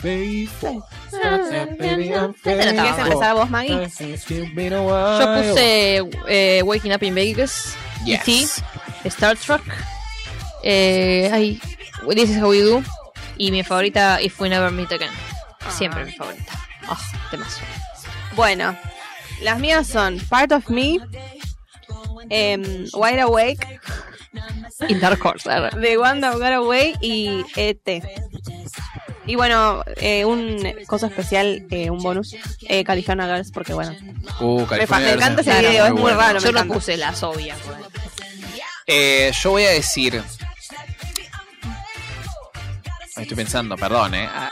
Faithful. 0.00 0.82
¿Quieres 2.42 2.74
mal. 2.74 2.86
empezar 3.06 3.34
vos, 3.34 3.50
Maggie? 3.50 3.88
Yo 3.88 5.34
puse 5.36 6.02
eh, 6.28 6.62
Waking 6.64 6.92
Up 6.94 7.02
in 7.02 7.14
Vegas, 7.14 7.74
Yes. 8.04 8.26
E.T., 8.26 9.08
Star 9.08 9.36
Trek, 9.36 9.60
eh, 10.62 11.28
ay, 11.32 11.60
This 12.14 12.30
is 12.30 12.38
How 12.42 12.48
We 12.50 12.60
Do, 12.62 12.82
y 13.36 13.50
mi 13.50 13.62
favorita 13.62 14.20
If 14.22 14.40
We 14.40 14.48
Never 14.48 14.70
Meet 14.70 14.92
Again. 14.92 15.10
Siempre 15.68 16.04
mi 16.04 16.12
favorita. 16.12 16.52
Ah, 16.88 16.98
temas. 17.30 17.58
Bueno, 18.34 18.74
las 19.42 19.58
mías 19.58 19.86
son 19.86 20.18
Part 20.30 20.52
of 20.52 20.68
Me, 20.70 20.98
em, 22.30 22.86
Wide 22.94 23.20
Awake, 23.20 23.80
Y 24.88 24.94
Dark 24.94 25.22
Horse. 25.24 25.50
a. 25.50 25.70
The 25.70 25.98
One 25.98 26.20
That 26.20 26.34
Got 26.38 26.52
Away 26.52 26.94
y 27.02 27.44
ET. 27.56 28.02
Y 29.26 29.34
bueno, 29.36 29.84
eh, 29.96 30.24
un 30.24 30.74
cosa 30.86 31.06
especial, 31.08 31.66
eh, 31.70 31.90
un 31.90 31.98
bonus, 32.02 32.34
eh, 32.68 32.82
California 32.84 33.26
Girls, 33.26 33.52
porque 33.52 33.74
bueno, 33.74 33.94
Uh, 34.40 34.66
me, 34.70 34.86
me 34.86 35.12
encanta 35.12 35.42
ese 35.42 35.58
video, 35.60 35.86
es 35.86 35.92
muy 35.92 36.00
bueno. 36.02 36.18
raro. 36.18 36.38
Yo 36.40 36.52
no 36.52 36.64
puse 36.66 36.96
las 36.96 37.22
obvias. 37.22 37.58
Eh, 38.86 39.30
yo 39.40 39.50
voy 39.50 39.64
a 39.64 39.70
decir. 39.70 40.22
Estoy 43.16 43.36
pensando, 43.36 43.76
perdón, 43.76 44.14
eh. 44.14 44.28
Ah, 44.32 44.50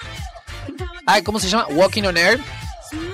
Ah, 1.06 1.22
¿cómo 1.24 1.40
se 1.40 1.48
llama? 1.48 1.66
Walking 1.70 2.02
on 2.02 2.16
Air. 2.18 2.38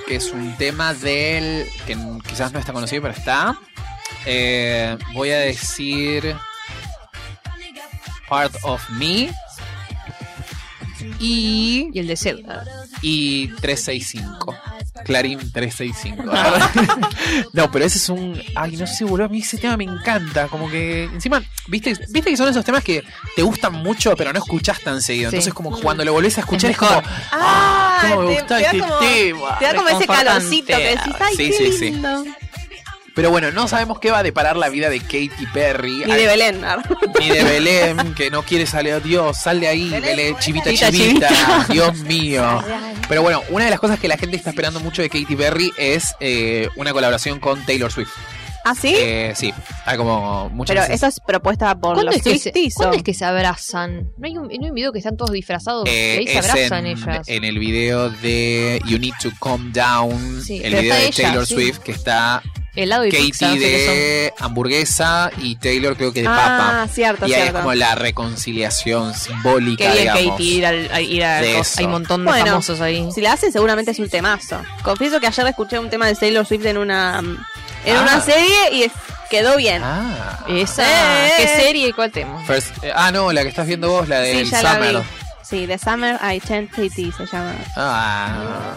Que 0.07 0.17
es 0.17 0.31
un 0.31 0.55
tema 0.57 0.93
del. 0.93 1.65
que 1.87 1.97
quizás 2.27 2.51
no 2.51 2.59
está 2.59 2.73
conocido, 2.73 3.01
pero 3.03 3.13
está. 3.13 3.57
Eh, 4.25 4.97
voy 5.13 5.31
a 5.31 5.39
decir. 5.39 6.35
Part 8.27 8.53
of 8.63 8.81
Me. 8.89 9.33
Y. 11.19 11.89
Y 11.93 11.99
el 11.99 12.07
de 12.07 12.15
Zelda. 12.17 12.63
Y 13.01 13.47
365. 13.61 14.55
Clarín 15.03 15.39
365. 15.51 16.23
no, 17.53 17.71
pero 17.71 17.85
ese 17.85 17.97
es 17.97 18.09
un. 18.09 18.41
Ay, 18.55 18.77
no 18.77 18.87
sé, 18.87 19.03
boludo. 19.05 19.25
A 19.25 19.29
mí 19.29 19.39
ese 19.39 19.57
tema 19.57 19.77
me 19.77 19.83
encanta. 19.83 20.47
Como 20.47 20.69
que. 20.69 21.03
Encima, 21.05 21.43
¿viste, 21.67 21.93
viste 22.09 22.29
que 22.31 22.37
son 22.37 22.49
esos 22.49 22.63
temas 22.65 22.83
que 22.83 23.03
te 23.35 23.41
gustan 23.43 23.73
mucho, 23.73 24.15
pero 24.15 24.31
no 24.33 24.39
escuchás 24.39 24.79
tan 24.81 25.01
seguido. 25.01 25.29
Sí. 25.29 25.35
Entonces, 25.37 25.53
como 25.53 25.79
cuando 25.79 26.03
lo 26.05 26.13
volvés 26.13 26.37
a 26.37 26.41
escuchar, 26.41 26.71
es, 26.71 26.75
Es 26.75 26.79
como. 26.79 26.91
mejor. 27.01 27.03
Ah, 27.31 27.99
cómo 28.09 28.21
me 28.21 28.27
te- 28.27 28.33
gusta 28.41 28.57
te 28.57 28.63
este 28.65 28.79
como- 28.79 28.97
tema. 28.99 29.59
Te 29.59 29.65
da 29.65 29.75
como 29.75 29.89
ese 29.89 30.07
calorcito 30.07 30.67
que 30.77 30.83
decís, 30.95 31.13
ay, 31.19 31.35
Sí, 31.35 31.49
qué 31.49 31.53
sí, 31.53 31.71
sí. 31.77 32.01
Pero 33.15 33.31
bueno, 33.31 33.49
no 33.51 33.67
sabemos 33.69 33.99
qué 33.99 34.11
va 34.11 34.19
a 34.19 34.23
deparar 34.23 34.57
la 34.57 34.67
vida 34.67 34.89
de 34.89 34.99
Katy 34.99 35.47
Perry. 35.53 36.03
Ni 36.05 36.13
de 36.13 36.27
Belén. 36.27 36.61
ni 37.19 37.29
de 37.29 37.43
Belén, 37.43 38.13
que 38.13 38.29
no 38.29 38.43
quiere 38.43 38.65
salir. 38.65 39.01
Dios, 39.01 39.37
sal 39.37 39.61
de 39.61 39.69
ahí, 39.69 39.89
Belén, 39.89 40.17
Belén, 40.17 40.37
chivita, 40.37 40.69
Chivita, 40.69 40.91
chivita. 40.91 41.65
Dios 41.69 41.97
mío. 41.99 42.63
Pero 43.07 43.21
bueno, 43.21 43.41
una 43.49 43.65
de 43.65 43.71
las 43.71 43.79
cosas 43.79 43.99
que 43.99 44.09
la 44.09 44.17
gente 44.17 44.35
está 44.35 44.49
esperando 44.49 44.81
mucho 44.81 45.01
de 45.01 45.09
Katy 45.09 45.35
Perry 45.35 45.71
es 45.77 46.13
eh, 46.19 46.67
una 46.75 46.91
colaboración 46.91 47.39
con 47.39 47.65
Taylor 47.65 47.89
Swift. 47.91 48.11
¿Ah, 48.67 48.73
sí? 48.73 48.93
Eh, 48.97 49.31
sí, 49.35 49.53
hay 49.85 49.95
como 49.95 50.49
muchas 50.49 50.73
Pero 50.73 50.81
veces- 50.81 50.95
eso 50.95 51.05
es 51.07 51.19
propuesta 51.19 51.73
por 51.75 51.93
¿Cuándo 51.93 52.11
los 52.11 52.15
es, 52.15 52.23
que 52.23 52.31
se, 52.31 52.39
Swifties, 52.39 52.73
¿o? 52.75 52.79
¿Cuándo 52.79 52.97
es 52.97 53.03
que 53.03 53.13
se 53.13 53.23
abrazan? 53.23 54.09
¿No 54.17 54.25
hay 54.25 54.37
un, 54.37 54.43
no 54.47 54.49
hay 54.49 54.69
un 54.69 54.73
video 54.73 54.91
que 54.91 54.97
están 54.97 55.15
todos 55.17 55.31
disfrazados? 55.31 55.87
Eh, 55.87 56.15
y 56.15 56.19
ahí 56.21 56.27
se 56.27 56.39
es 56.39 56.49
abrazan 56.49 56.85
en, 56.87 56.97
ellas. 56.97 57.27
en 57.29 57.43
el 57.43 57.59
video 57.59 58.09
de 58.09 58.81
You 58.87 58.97
Need 58.97 59.13
to 59.21 59.29
Calm 59.39 59.71
Down, 59.71 60.41
Sí, 60.43 60.57
el 60.63 60.71
pero 60.71 60.81
video 60.81 60.93
está 60.93 60.95
de 60.95 61.05
ella, 61.05 61.23
Taylor 61.29 61.45
sí. 61.45 61.53
Swift, 61.53 61.77
que 61.77 61.91
está 61.91 62.41
Helado 62.75 63.05
y 63.05 63.11
pizza, 63.11 63.45
no 63.49 63.53
Katy 63.53 63.63
sé 63.63 63.71
qué 63.71 63.85
son. 63.85 63.95
de 63.95 64.33
hamburguesa 64.39 65.31
y 65.41 65.55
Taylor 65.57 65.95
creo 65.95 66.11
que 66.11 66.21
de 66.23 66.27
Ah, 66.27 66.33
papa. 66.81 66.87
cierto, 66.91 67.27
Y 67.27 67.33
ahí 67.33 67.37
es 67.37 67.43
cierto. 67.43 67.59
como 67.61 67.73
la 67.75 67.93
reconciliación 67.95 69.13
simbólica, 69.13 69.85
Qué 69.85 69.91
bien 69.91 70.13
digamos. 70.15 70.31
Katie 70.31 70.53
ir, 70.55 70.65
al, 70.65 70.89
a 70.91 71.01
ir 71.01 71.23
a 71.23 71.41
de 71.41 71.59
eso. 71.59 71.75
Hay 71.79 71.85
un 71.85 71.91
montón 71.91 72.25
de 72.25 72.31
Bueno, 72.31 72.45
famosos 72.47 72.81
ahí. 72.81 73.07
Si 73.13 73.21
la 73.21 73.33
hacen, 73.33 73.51
seguramente 73.51 73.91
es 73.91 73.99
un 73.99 74.09
temazo. 74.09 74.59
Confieso 74.83 75.19
que 75.19 75.27
ayer 75.27 75.45
escuché 75.47 75.79
un 75.79 75.89
tema 75.89 76.07
de 76.07 76.15
Taylor 76.15 76.45
Swift 76.45 76.65
en 76.65 76.77
una 76.77 77.21
en 77.85 77.97
Ah. 77.97 78.01
una 78.01 78.21
serie 78.21 78.55
y 78.71 78.91
quedó 79.29 79.57
bien. 79.57 79.81
Ah. 79.83 80.39
Esa, 80.47 80.85
Eh, 81.27 81.31
¿qué 81.37 81.47
serie 81.47 81.87
y 81.89 81.93
cuál 81.93 82.11
tema? 82.11 82.43
First- 82.45 82.83
eh, 82.83 82.91
ah, 82.95 83.11
no, 83.11 83.31
la 83.31 83.43
que 83.43 83.49
estás 83.49 83.67
viendo 83.67 83.89
vos, 83.89 84.07
la 84.07 84.23
sí, 84.25 84.43
ya 84.45 84.61
la 84.61 84.73
Summer. 84.73 85.03
Sí, 85.43 85.67
The 85.67 85.77
Summer 85.77 86.19
Identity 86.23 87.11
se 87.11 87.25
llama. 87.27 87.53
Ah. 87.75 88.73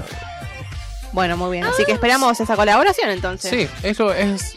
Bueno, 1.13 1.37
muy 1.37 1.53
bien. 1.53 1.65
Así 1.65 1.85
que 1.85 1.93
esperamos 1.93 2.39
esa 2.39 2.55
colaboración 2.57 3.11
entonces. 3.11 3.51
Sí, 3.51 3.69
eso 3.83 4.13
es, 4.13 4.55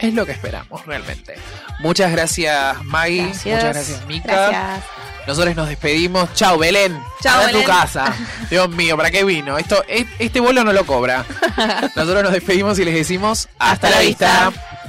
es 0.00 0.14
lo 0.14 0.26
que 0.26 0.32
esperamos 0.32 0.84
realmente. 0.86 1.34
Muchas 1.80 2.12
gracias, 2.12 2.82
Maggie. 2.84 3.24
Gracias. 3.26 3.44
Muchas 3.46 3.74
gracias, 3.74 4.06
Mika. 4.06 4.32
Gracias. 4.48 4.84
Nosotros 5.26 5.54
nos 5.54 5.68
despedimos. 5.68 6.32
Chao, 6.34 6.58
Belén. 6.58 7.00
Chao, 7.22 7.42
a 7.46 7.48
tu 7.50 7.62
casa. 7.64 8.12
Dios 8.50 8.68
mío, 8.70 8.96
¿para 8.96 9.10
qué 9.12 9.22
vino? 9.24 9.56
Esto, 9.56 9.84
e- 9.86 10.06
este 10.18 10.40
bolo 10.40 10.64
no 10.64 10.72
lo 10.72 10.84
cobra. 10.84 11.24
Nosotros 11.96 12.22
nos 12.24 12.32
despedimos 12.32 12.78
y 12.80 12.84
les 12.84 12.94
decimos 12.94 13.48
hasta, 13.58 13.72
Hasta 13.86 13.90
la 13.90 13.96
la 13.96 14.02
vista. 14.02 14.48
vista. 14.50 14.81